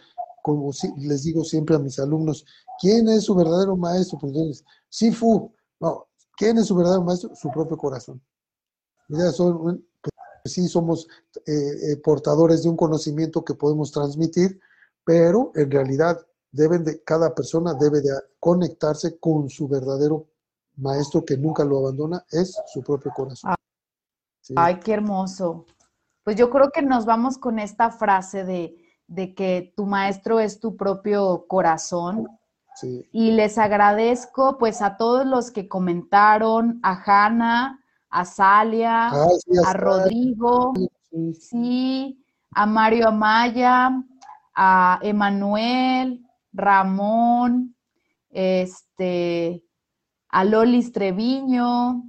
como 0.48 0.72
les 0.96 1.24
digo 1.24 1.44
siempre 1.44 1.76
a 1.76 1.78
mis 1.78 1.98
alumnos, 1.98 2.46
¿quién 2.80 3.06
es 3.08 3.24
su 3.24 3.34
verdadero 3.34 3.76
maestro? 3.76 4.18
Pues 4.18 4.32
entonces, 4.32 4.64
Sifu, 4.88 5.52
no, 5.78 6.08
¿quién 6.38 6.56
es 6.56 6.66
su 6.66 6.74
verdadero 6.74 7.02
maestro? 7.02 7.34
Su 7.34 7.50
propio 7.50 7.76
corazón. 7.76 8.22
Son, 9.34 9.86
pues 10.00 10.54
sí, 10.54 10.66
somos 10.68 11.06
eh, 11.46 11.52
eh, 11.92 11.96
portadores 12.02 12.62
de 12.62 12.70
un 12.70 12.78
conocimiento 12.78 13.44
que 13.44 13.52
podemos 13.52 13.92
transmitir, 13.92 14.58
pero 15.04 15.52
en 15.54 15.70
realidad 15.70 16.18
deben 16.50 16.82
de, 16.82 17.02
cada 17.02 17.34
persona 17.34 17.74
debe 17.74 18.00
de 18.00 18.10
conectarse 18.40 19.18
con 19.18 19.50
su 19.50 19.68
verdadero 19.68 20.28
maestro 20.76 21.26
que 21.26 21.36
nunca 21.36 21.62
lo 21.62 21.78
abandona, 21.78 22.24
es 22.30 22.56
su 22.72 22.82
propio 22.82 23.12
corazón. 23.14 23.54
Ay, 24.56 24.80
qué 24.80 24.94
hermoso. 24.94 25.66
Pues 26.24 26.36
yo 26.36 26.48
creo 26.48 26.70
que 26.70 26.80
nos 26.80 27.04
vamos 27.04 27.36
con 27.36 27.58
esta 27.58 27.90
frase 27.90 28.44
de, 28.44 28.87
de 29.08 29.34
que 29.34 29.72
tu 29.76 29.86
maestro 29.86 30.38
es 30.38 30.60
tu 30.60 30.76
propio 30.76 31.46
corazón. 31.48 32.28
Sí. 32.76 33.08
Y 33.10 33.32
les 33.32 33.58
agradezco 33.58 34.56
pues 34.58 34.82
a 34.82 34.96
todos 34.96 35.26
los 35.26 35.50
que 35.50 35.66
comentaron, 35.66 36.78
a 36.84 37.02
Hanna, 37.04 37.80
a 38.10 38.24
Salia, 38.24 39.10
a 39.66 39.72
Rodrigo, 39.72 40.72
sí, 41.38 42.24
a 42.52 42.66
Mario 42.66 43.08
Amaya, 43.08 43.90
a 44.54 44.98
Emanuel, 45.02 46.24
Ramón, 46.52 47.76
este, 48.30 49.64
a 50.28 50.44
Lolis 50.44 50.92
Treviño, 50.92 52.04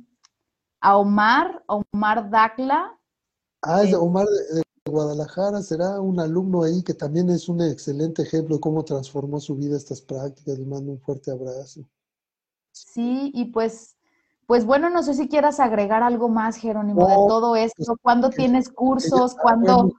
a 0.81 0.97
Omar, 0.97 1.63
Omar 1.67 2.29
Dacla. 2.29 2.97
Ah, 3.61 3.83
es 3.83 3.93
Omar 3.93 4.25
de, 4.25 4.63
Guadalajara, 4.85 5.61
será 5.61 5.99
un 6.01 6.19
alumno 6.19 6.63
ahí 6.63 6.83
que 6.83 6.93
también 6.93 7.29
es 7.29 7.49
un 7.49 7.61
excelente 7.61 8.23
ejemplo 8.23 8.55
de 8.55 8.61
cómo 8.61 8.83
transformó 8.83 9.39
su 9.39 9.55
vida 9.55 9.77
estas 9.77 10.01
prácticas. 10.01 10.57
Le 10.57 10.65
mando 10.65 10.91
un 10.91 10.99
fuerte 10.99 11.31
abrazo. 11.31 11.81
Sí, 12.71 13.31
y 13.33 13.45
pues, 13.45 13.97
pues 14.45 14.65
bueno, 14.65 14.89
no 14.89 15.03
sé 15.03 15.13
si 15.13 15.27
quieras 15.27 15.59
agregar 15.59 16.03
algo 16.03 16.29
más, 16.29 16.57
Jerónimo, 16.57 17.07
de 17.07 17.15
todo 17.27 17.55
esto. 17.55 17.83
Pues, 17.85 17.99
¿Cuándo 18.01 18.29
tienes 18.29 18.69
cursos? 18.69 19.35
¿Cuándo, 19.35 19.91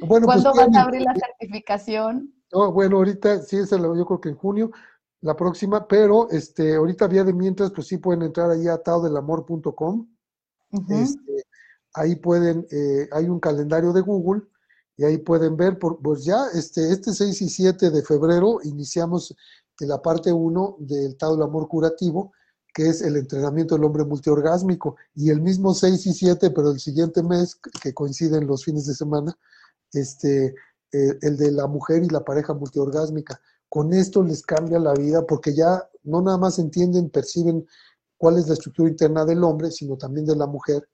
bueno, 0.00 0.26
pues, 0.26 0.42
¿cuándo 0.42 0.54
vas 0.54 0.76
a 0.76 0.82
abrir 0.82 1.02
la 1.02 1.14
certificación? 1.14 2.34
bueno, 2.72 2.98
ahorita 2.98 3.42
sí, 3.42 3.56
es 3.56 3.70
yo 3.70 4.06
creo 4.06 4.20
que 4.20 4.28
en 4.28 4.36
junio 4.36 4.70
la 5.20 5.34
próxima, 5.34 5.88
pero 5.88 6.28
este, 6.30 6.76
ahorita 6.76 7.08
vía 7.08 7.24
de 7.24 7.32
mientras, 7.32 7.70
pues 7.70 7.86
sí 7.86 7.96
pueden 7.96 8.22
entrar 8.22 8.50
ahí 8.50 8.68
a 8.68 8.76
taodelamor.com. 8.76 10.06
este, 10.90 11.44
ahí 11.94 12.16
pueden, 12.16 12.66
eh, 12.70 13.08
hay 13.12 13.28
un 13.28 13.40
calendario 13.40 13.92
de 13.92 14.02
Google 14.02 14.42
y 14.96 15.04
ahí 15.04 15.18
pueden 15.18 15.56
ver, 15.56 15.78
por, 15.78 16.00
pues 16.00 16.24
ya 16.24 16.46
este, 16.54 16.92
este 16.92 17.12
6 17.12 17.42
y 17.42 17.48
7 17.48 17.90
de 17.90 18.02
febrero 18.02 18.58
iniciamos 18.62 19.34
la 19.80 20.00
parte 20.00 20.32
1 20.32 20.76
del 20.80 21.16
Tao 21.16 21.34
del 21.34 21.42
Amor 21.42 21.68
Curativo, 21.68 22.32
que 22.72 22.88
es 22.88 23.02
el 23.02 23.16
entrenamiento 23.16 23.74
del 23.74 23.84
hombre 23.84 24.04
multiorgásmico, 24.04 24.96
y 25.14 25.30
el 25.30 25.40
mismo 25.40 25.74
6 25.74 26.06
y 26.06 26.12
7, 26.12 26.50
pero 26.50 26.70
el 26.70 26.80
siguiente 26.80 27.22
mes, 27.22 27.56
que 27.82 27.94
coinciden 27.94 28.46
los 28.46 28.64
fines 28.64 28.86
de 28.86 28.94
semana, 28.94 29.36
este, 29.92 30.54
eh, 30.92 31.18
el 31.22 31.36
de 31.36 31.52
la 31.52 31.66
mujer 31.66 32.02
y 32.02 32.08
la 32.08 32.24
pareja 32.24 32.54
multiorgásmica. 32.54 33.40
Con 33.68 33.92
esto 33.92 34.22
les 34.22 34.42
cambia 34.42 34.78
la 34.78 34.94
vida 34.94 35.26
porque 35.26 35.54
ya 35.54 35.88
no 36.04 36.22
nada 36.22 36.38
más 36.38 36.58
entienden, 36.58 37.10
perciben 37.10 37.66
cuál 38.16 38.38
es 38.38 38.46
la 38.46 38.54
estructura 38.54 38.88
interna 38.88 39.24
del 39.24 39.42
hombre, 39.42 39.70
sino 39.70 39.96
también 39.96 40.26
de 40.26 40.36
la 40.36 40.46
mujer. 40.46 40.88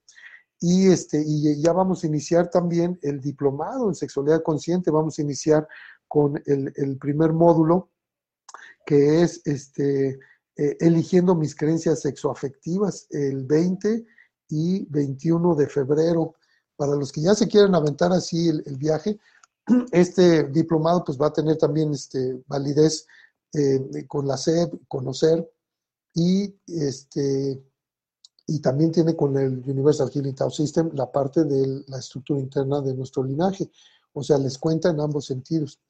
Y, 0.60 0.88
este, 0.88 1.22
y 1.26 1.60
ya 1.60 1.72
vamos 1.72 2.04
a 2.04 2.06
iniciar 2.06 2.50
también 2.50 2.98
el 3.02 3.20
diplomado 3.20 3.88
en 3.88 3.94
sexualidad 3.94 4.42
consciente. 4.42 4.90
Vamos 4.90 5.18
a 5.18 5.22
iniciar 5.22 5.66
con 6.06 6.42
el, 6.44 6.98
primer 6.98 7.32
módulo, 7.32 7.90
que 8.84 9.22
es 9.22 9.40
este, 9.46 10.18
eh, 10.56 10.76
eligiendo 10.80 11.34
mis 11.34 11.54
creencias 11.54 12.02
sexoafectivas, 12.02 13.06
el 13.10 13.46
20 13.46 14.04
y 14.48 14.84
21 14.90 15.54
de 15.54 15.66
febrero. 15.66 16.34
Para 16.76 16.94
los 16.96 17.12
que 17.12 17.22
ya 17.22 17.34
se 17.34 17.48
quieren 17.48 17.74
aventar 17.74 18.12
así 18.12 18.48
el, 18.48 18.76
viaje, 18.76 19.18
este 19.92 20.44
diplomado 20.44 21.04
pues 21.04 21.18
va 21.18 21.28
a 21.28 21.32
tener 21.32 21.56
también 21.56 21.92
este, 21.92 22.42
validez 22.46 23.06
eh, 23.54 24.06
con 24.08 24.26
la 24.26 24.36
SEP, 24.36 24.74
conocer, 24.88 25.48
y, 26.14 26.54
este, 26.66 27.62
y 28.50 28.60
también 28.60 28.90
tiene 28.90 29.14
con 29.14 29.36
el 29.36 29.62
Universal 29.66 30.10
Healing 30.10 30.34
Tao 30.34 30.50
System 30.50 30.90
la 30.94 31.10
parte 31.10 31.44
de 31.44 31.84
la 31.86 31.98
estructura 31.98 32.40
interna 32.40 32.80
de 32.80 32.94
nuestro 32.94 33.22
linaje. 33.22 33.70
O 34.12 34.22
sea, 34.22 34.38
les 34.38 34.58
cuenta 34.58 34.90
en 34.90 35.00
ambos 35.00 35.26
sentidos. 35.26 35.80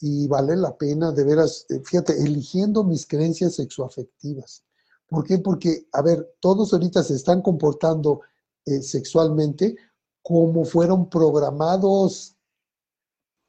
Y 0.00 0.26
vale 0.26 0.56
la 0.56 0.76
pena, 0.76 1.12
de 1.12 1.24
veras, 1.24 1.66
eh, 1.68 1.80
fíjate, 1.84 2.14
eligiendo 2.14 2.84
mis 2.84 3.06
creencias 3.06 3.56
sexoafectivas. 3.56 4.64
¿Por 5.08 5.24
qué? 5.24 5.38
Porque, 5.38 5.88
a 5.92 6.00
ver, 6.00 6.36
todos 6.40 6.72
ahorita 6.72 7.02
se 7.02 7.14
están 7.14 7.42
comportando 7.42 8.22
eh, 8.64 8.80
sexualmente 8.80 9.76
como 10.22 10.64
fueron 10.64 11.10
programados 11.10 12.36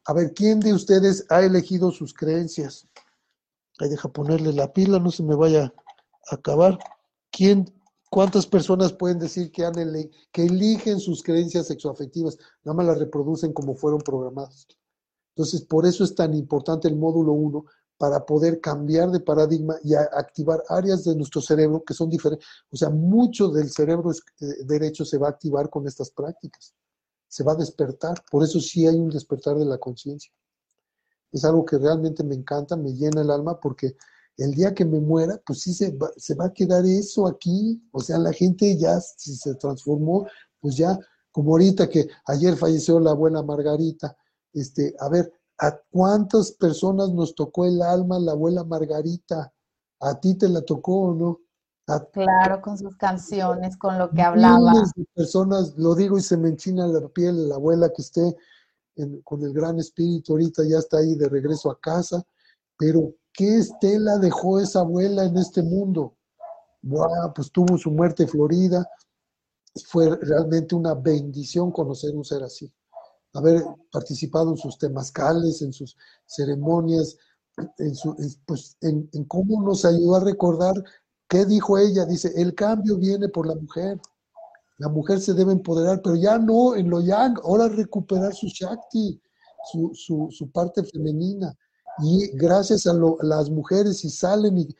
a 0.05 0.13
ver, 0.13 0.33
¿quién 0.33 0.59
de 0.59 0.73
ustedes 0.73 1.25
ha 1.29 1.41
elegido 1.41 1.91
sus 1.91 2.13
creencias? 2.13 2.87
Ahí 3.79 3.89
deja 3.89 4.09
ponerle 4.09 4.51
la 4.51 4.73
pila, 4.73 4.99
no 4.99 5.11
se 5.11 5.23
me 5.23 5.35
vaya 5.35 5.73
a 6.29 6.35
acabar. 6.35 6.79
¿Quién, 7.31 7.71
cuántas 8.11 8.45
personas 8.45 8.93
pueden 8.93 9.17
decir 9.17 9.51
que, 9.51 9.63
eligen 10.43 10.99
sus 10.99 11.23
creencias 11.23 11.65
sexoafectivas? 11.65 12.37
Nada 12.63 12.75
más 12.75 12.85
las 12.85 12.99
reproducen 12.99 13.53
como 13.53 13.73
fueron 13.73 14.01
programadas. 14.01 14.67
Entonces, 15.35 15.61
por 15.61 15.87
eso 15.87 16.03
es 16.03 16.13
tan 16.13 16.35
importante 16.35 16.87
el 16.87 16.95
módulo 16.95 17.33
1, 17.33 17.65
para 17.97 18.23
poder 18.25 18.59
cambiar 18.61 19.11
de 19.11 19.19
paradigma 19.19 19.75
y 19.83 19.93
activar 19.93 20.63
áreas 20.69 21.03
de 21.03 21.15
nuestro 21.15 21.41
cerebro 21.41 21.83
que 21.83 21.93
son 21.93 22.09
diferentes. 22.09 22.47
O 22.71 22.77
sea, 22.77 22.89
mucho 22.89 23.49
del 23.49 23.71
cerebro 23.71 24.11
eh, 24.11 24.45
derecho 24.65 25.05
se 25.05 25.17
va 25.17 25.27
a 25.27 25.31
activar 25.31 25.69
con 25.69 25.87
estas 25.87 26.11
prácticas 26.11 26.75
se 27.31 27.45
va 27.45 27.53
a 27.53 27.55
despertar. 27.55 28.21
Por 28.29 28.43
eso 28.43 28.59
sí 28.59 28.85
hay 28.85 28.95
un 28.95 29.09
despertar 29.09 29.55
de 29.55 29.63
la 29.63 29.77
conciencia. 29.77 30.33
Es 31.31 31.45
algo 31.45 31.63
que 31.63 31.77
realmente 31.77 32.25
me 32.25 32.35
encanta, 32.35 32.75
me 32.75 32.93
llena 32.93 33.21
el 33.21 33.31
alma, 33.31 33.57
porque 33.57 33.95
el 34.43 34.53
día 34.53 34.73
que 34.73 34.85
me 34.85 34.99
muera, 34.99 35.39
pues 35.45 35.61
sí 35.61 35.73
se 35.73 35.91
va, 35.91 36.09
se 36.17 36.35
va 36.35 36.45
a 36.45 36.53
quedar 36.53 36.85
eso 36.85 37.27
aquí. 37.27 37.81
O 37.91 37.99
sea, 37.99 38.17
la 38.17 38.33
gente 38.33 38.77
ya, 38.77 38.99
si 38.99 39.35
se 39.35 39.55
transformó, 39.55 40.27
pues 40.59 40.75
ya, 40.75 40.97
como 41.31 41.51
ahorita 41.51 41.89
que 41.89 42.07
ayer 42.25 42.55
falleció 42.55 42.99
la 42.99 43.11
abuela 43.11 43.43
Margarita, 43.43 44.15
este, 44.53 44.95
a 44.99 45.09
ver, 45.09 45.31
¿a 45.59 45.77
cuántas 45.91 46.51
personas 46.53 47.11
nos 47.11 47.35
tocó 47.35 47.65
el 47.65 47.81
alma 47.81 48.19
la 48.19 48.33
abuela 48.33 48.63
Margarita? 48.63 49.53
¿A 49.99 50.19
ti 50.19 50.35
te 50.35 50.49
la 50.49 50.61
tocó 50.61 51.01
o 51.01 51.13
no? 51.15 51.39
Claro, 52.13 52.61
con 52.61 52.77
sus 52.77 52.95
canciones, 52.95 53.77
con 53.77 53.97
lo 53.97 54.09
que 54.11 54.21
hablaba. 54.21 54.71
De 54.95 55.05
personas, 55.13 55.73
lo 55.77 55.93
digo 55.95 56.17
y 56.17 56.21
se 56.21 56.37
me 56.37 56.49
enchina 56.49 56.87
la 56.87 57.07
piel, 57.09 57.49
la 57.49 57.55
abuela 57.55 57.89
que 57.89 58.01
esté 58.01 58.37
con 59.23 59.43
el 59.43 59.53
gran 59.53 59.79
espíritu 59.79 60.33
ahorita 60.33 60.63
ya 60.63 60.77
está 60.77 60.97
ahí 60.97 61.15
de 61.15 61.27
regreso 61.27 61.71
a 61.71 61.79
casa, 61.79 62.23
pero 62.77 63.13
¿qué 63.33 63.57
estela 63.57 64.17
dejó 64.17 64.59
esa 64.59 64.81
abuela 64.81 65.25
en 65.25 65.37
este 65.37 65.61
mundo? 65.61 66.15
Bueno, 66.81 67.31
pues 67.35 67.51
tuvo 67.51 67.77
su 67.77 67.91
muerte 67.91 68.27
florida, 68.27 68.87
fue 69.85 70.15
realmente 70.17 70.75
una 70.75 70.93
bendición 70.93 71.71
conocer 71.71 72.15
un 72.15 72.25
ser 72.25 72.43
así, 72.43 72.73
haber 73.33 73.63
participado 73.91 74.51
en 74.51 74.57
sus 74.57 74.77
temazcales, 74.77 75.61
en 75.61 75.71
sus 75.73 75.95
ceremonias, 76.25 77.17
en, 77.77 77.95
su, 77.95 78.15
pues, 78.45 78.77
en 78.81 79.25
cómo 79.25 79.61
nos 79.61 79.85
ayudó 79.85 80.15
a 80.15 80.23
recordar 80.23 80.73
¿Qué 81.31 81.45
dijo 81.45 81.77
ella? 81.77 82.05
Dice, 82.05 82.33
el 82.35 82.53
cambio 82.53 82.97
viene 82.97 83.29
por 83.29 83.47
la 83.47 83.55
mujer. 83.55 83.97
La 84.79 84.89
mujer 84.89 85.21
se 85.21 85.33
debe 85.33 85.53
empoderar, 85.53 86.01
pero 86.03 86.17
ya 86.17 86.37
no 86.37 86.75
en 86.75 86.89
lo 86.89 86.99
yang, 86.99 87.39
ahora 87.45 87.69
recuperar 87.69 88.33
su 88.33 88.47
Shakti, 88.47 89.21
su, 89.93 90.51
parte 90.51 90.83
femenina. 90.83 91.57
Y 91.99 92.27
gracias 92.35 92.87
a, 92.87 92.93
las 93.21 93.49
mujeres, 93.49 93.99
si 93.99 94.09
salen 94.09 94.57
y, 94.57 94.75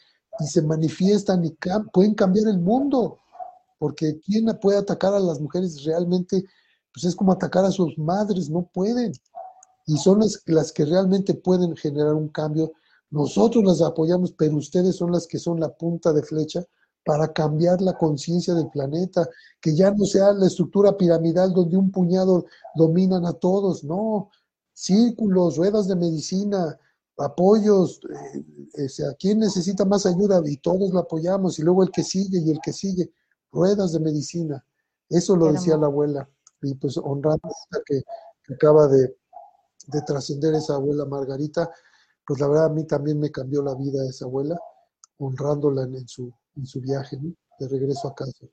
se 0.48 0.62
manifiestan 0.62 1.46
y 1.46 1.56
pueden 1.92 2.16
cambiar 2.16 2.48
el 2.48 2.60
mundo. 2.60 3.18
Porque 3.78 4.20
¿quién 4.26 4.46
puede 4.62 4.78
atacar 4.78 5.14
a 5.14 5.20
las 5.20 5.40
mujeres 5.40 5.84
realmente? 5.84 6.44
Pues 6.94 7.06
es 7.06 7.16
como 7.16 7.32
atacar 7.32 7.66
a 7.66 7.72
sus 7.72 7.98
madres, 7.98 8.50
no 8.50 8.70
pueden. 8.74 9.12
Y 9.86 9.98
son 9.98 10.20
las, 10.20 10.42
las 10.46 10.72
que 10.72 10.86
realmente 10.86 11.34
pueden 11.34 11.76
generar 11.76 12.14
un 12.14 12.30
cambio 12.30 12.72
nosotros 13.12 13.64
las 13.66 13.82
apoyamos, 13.82 14.32
pero 14.32 14.56
ustedes 14.56 14.96
son 14.96 15.12
las 15.12 15.28
que 15.28 15.38
son 15.38 15.60
la 15.60 15.70
punta 15.70 16.14
de 16.14 16.24
flecha 16.24 16.64
para 17.06 17.34
cambiar 17.34 17.82
la 17.82 17.98
conciencia 17.98 18.54
del 18.54 18.70
planeta, 18.70 19.28
que 19.60 19.76
ya 19.76 19.92
no 19.92 20.06
sea 20.06 20.32
la 20.32 20.48
estructura 20.48 20.96
piramidal 20.96 21.54
donde 21.54 21.76
un 21.76 21.92
puñado 21.92 22.46
dominan 22.74 23.26
a 23.26 23.34
todos, 23.34 23.84
no, 23.84 24.30
círculos, 24.74 25.58
ruedas 25.58 25.88
de 25.88 25.96
medicina, 25.98 26.80
apoyos, 27.18 28.00
eh, 28.78 28.86
o 28.86 28.90
sea, 28.90 29.14
¿quién 29.20 29.40
necesita 29.40 29.86
más 29.86 30.06
ayuda? 30.06 30.42
Y 30.46 30.58
todos 30.58 30.94
la 30.94 31.02
apoyamos, 31.02 31.60
y 31.60 31.64
luego 31.64 31.84
el 31.84 31.92
que 31.92 32.04
sigue 32.04 32.40
y 32.40 32.52
el 32.52 32.60
que 32.62 32.74
sigue, 32.74 33.12
ruedas 33.52 33.94
de 33.94 34.00
medicina. 34.00 34.66
Eso 35.10 35.36
lo 35.36 35.52
decía 35.52 35.78
la 35.78 35.88
abuela, 35.88 36.30
y 36.62 36.74
pues 36.76 36.98
honrando 36.98 37.48
a 37.48 37.80
que, 37.86 38.02
que 38.44 38.54
acaba 38.54 38.88
de, 38.88 39.16
de 39.88 40.02
trascender 40.04 40.54
esa 40.54 40.76
abuela 40.76 41.06
Margarita, 41.06 41.70
pues 42.26 42.40
la 42.40 42.48
verdad 42.48 42.66
a 42.66 42.70
mí 42.70 42.86
también 42.86 43.20
me 43.20 43.32
cambió 43.32 43.62
la 43.62 43.76
vida 43.76 44.08
esa 44.08 44.26
abuela, 44.26 44.58
honrándola 45.18 45.84
en, 45.84 46.08
su, 46.08 46.34
en 46.56 46.66
su 46.66 46.80
viaje, 46.80 47.18
de 47.60 47.68
regreso 47.68 48.08
a 48.08 48.16
casa. 48.16 48.48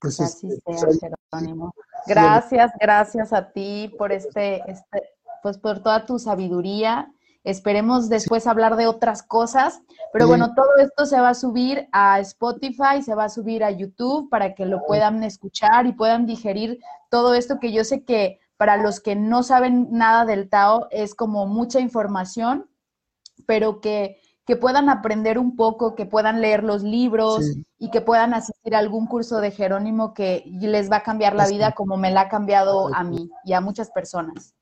Pues 0.00 0.20
Así 0.20 0.48
este, 0.48 0.60
pues 0.64 1.00
Jerónimo. 1.30 1.72
Gracias, 2.06 2.72
gracias 2.80 3.32
a 3.32 3.52
ti 3.52 3.94
por 3.96 4.10
este, 4.10 4.62
este, 4.68 5.10
pues 5.42 5.58
por 5.58 5.82
toda 5.82 6.04
tu 6.04 6.18
sabiduría. 6.18 7.12
Esperemos 7.44 8.08
después 8.08 8.46
hablar 8.46 8.76
de 8.76 8.86
otras 8.86 9.22
cosas, 9.22 9.82
pero 10.12 10.28
bueno, 10.28 10.54
todo 10.54 10.76
esto 10.78 11.06
se 11.06 11.20
va 11.20 11.30
a 11.30 11.34
subir 11.34 11.88
a 11.90 12.20
Spotify, 12.20 13.02
se 13.04 13.16
va 13.16 13.24
a 13.24 13.28
subir 13.28 13.64
a 13.64 13.70
YouTube 13.72 14.30
para 14.30 14.54
que 14.54 14.64
lo 14.64 14.84
puedan 14.86 15.24
escuchar 15.24 15.86
y 15.86 15.92
puedan 15.92 16.24
digerir 16.24 16.78
todo 17.10 17.34
esto 17.34 17.58
que 17.58 17.72
yo 17.72 17.82
sé 17.82 18.04
que 18.04 18.38
para 18.56 18.76
los 18.76 19.00
que 19.00 19.16
no 19.16 19.42
saben 19.42 19.88
nada 19.90 20.24
del 20.24 20.48
Tao 20.48 20.86
es 20.92 21.16
como 21.16 21.46
mucha 21.46 21.80
información, 21.80 22.70
pero 23.44 23.80
que, 23.80 24.21
que 24.46 24.56
puedan 24.56 24.88
aprender 24.88 25.38
un 25.38 25.54
poco, 25.54 25.94
que 25.94 26.04
puedan 26.04 26.40
leer 26.40 26.64
los 26.64 26.82
libros 26.82 27.44
y 27.78 27.90
que 27.90 28.00
puedan 28.00 28.34
asistir 28.34 28.74
a 28.74 28.80
algún 28.80 29.06
curso 29.06 29.40
de 29.40 29.52
Jerónimo 29.52 30.14
que 30.14 30.44
les 30.60 30.90
va 30.90 30.96
a 30.96 31.02
cambiar 31.02 31.34
la 31.34 31.46
vida 31.46 31.72
como 31.72 31.96
me 31.96 32.10
la 32.10 32.22
ha 32.22 32.28
cambiado 32.28 32.92
a 32.92 33.04
mí 33.04 33.30
y 33.44 33.52
a 33.52 33.60
muchas 33.60 33.90
personas. 33.90 34.54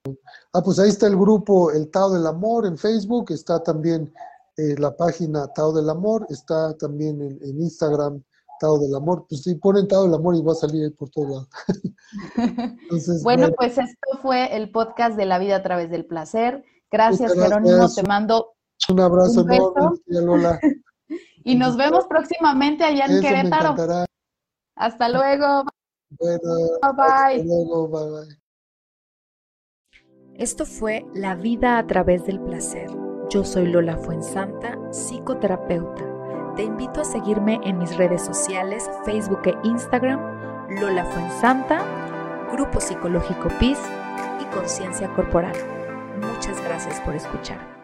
Ah, 0.52 0.60
pues 0.62 0.78
ahí 0.78 0.90
está 0.90 1.06
el 1.06 1.16
grupo 1.16 1.70
El 1.70 1.90
Tao 1.90 2.10
del 2.10 2.26
Amor 2.26 2.66
en 2.66 2.76
Facebook, 2.76 3.30
está 3.30 3.62
también 3.62 4.12
eh, 4.58 4.74
la 4.78 4.94
página 4.94 5.48
Tao 5.48 5.72
del 5.72 5.88
Amor, 5.88 6.26
está 6.28 6.76
también 6.76 7.22
en, 7.22 7.62
Instagram 7.62 8.22
Tao 8.58 8.78
del 8.78 8.94
Amor, 8.94 9.24
pues 9.30 9.42
sí, 9.42 9.54
ponen 9.54 9.88
Tao 9.88 10.04
del 10.04 10.14
Amor 10.14 10.36
y 10.36 10.42
va 10.42 10.52
a 10.52 10.56
salir 10.56 10.94
por 10.94 11.08
todo 11.08 11.28
lado. 11.28 11.48
bueno, 13.22 13.48
pues 13.56 13.78
esto 13.78 14.18
fue 14.20 14.54
el 14.54 14.70
podcast 14.70 15.16
de 15.16 15.24
la 15.24 15.38
vida 15.38 15.56
a 15.56 15.62
través 15.62 15.90
del 15.90 16.04
placer. 16.04 16.62
Gracias, 16.90 17.32
Jerónimo, 17.32 17.88
te 17.88 18.02
mando 18.02 18.56
un 18.90 19.00
abrazo 19.00 19.40
enorme, 19.40 19.98
Lola. 20.06 20.60
y 21.44 21.54
nos 21.56 21.76
vemos 21.76 22.06
próximamente 22.06 22.84
allá 22.84 23.06
en 23.06 23.20
Querétaro. 23.20 23.74
Hasta 24.76 25.08
luego. 25.08 25.64
Bueno, 26.18 26.68
bye. 26.96 27.40
Hasta 27.40 27.44
luego, 27.44 27.88
bye 27.88 28.10
bye. 28.10 28.40
Esto 30.40 30.64
fue 30.64 31.04
La 31.14 31.34
vida 31.34 31.78
a 31.78 31.86
través 31.86 32.24
del 32.24 32.40
placer. 32.40 32.88
Yo 33.28 33.44
soy 33.44 33.66
Lola 33.66 33.96
Fuensanta, 33.98 34.78
psicoterapeuta. 34.90 36.54
Te 36.56 36.64
invito 36.64 37.02
a 37.02 37.04
seguirme 37.04 37.60
en 37.62 37.78
mis 37.78 37.96
redes 37.96 38.24
sociales, 38.24 38.90
Facebook 39.04 39.42
e 39.44 39.54
Instagram, 39.64 40.18
Lola 40.80 41.04
Fuensanta, 41.04 41.84
Grupo 42.52 42.80
Psicológico 42.80 43.48
PIS 43.60 43.78
y 44.40 44.44
Conciencia 44.54 45.12
Corporal. 45.14 45.54
Muchas 46.20 46.60
gracias 46.64 47.00
por 47.00 47.14
escuchar. 47.14 47.79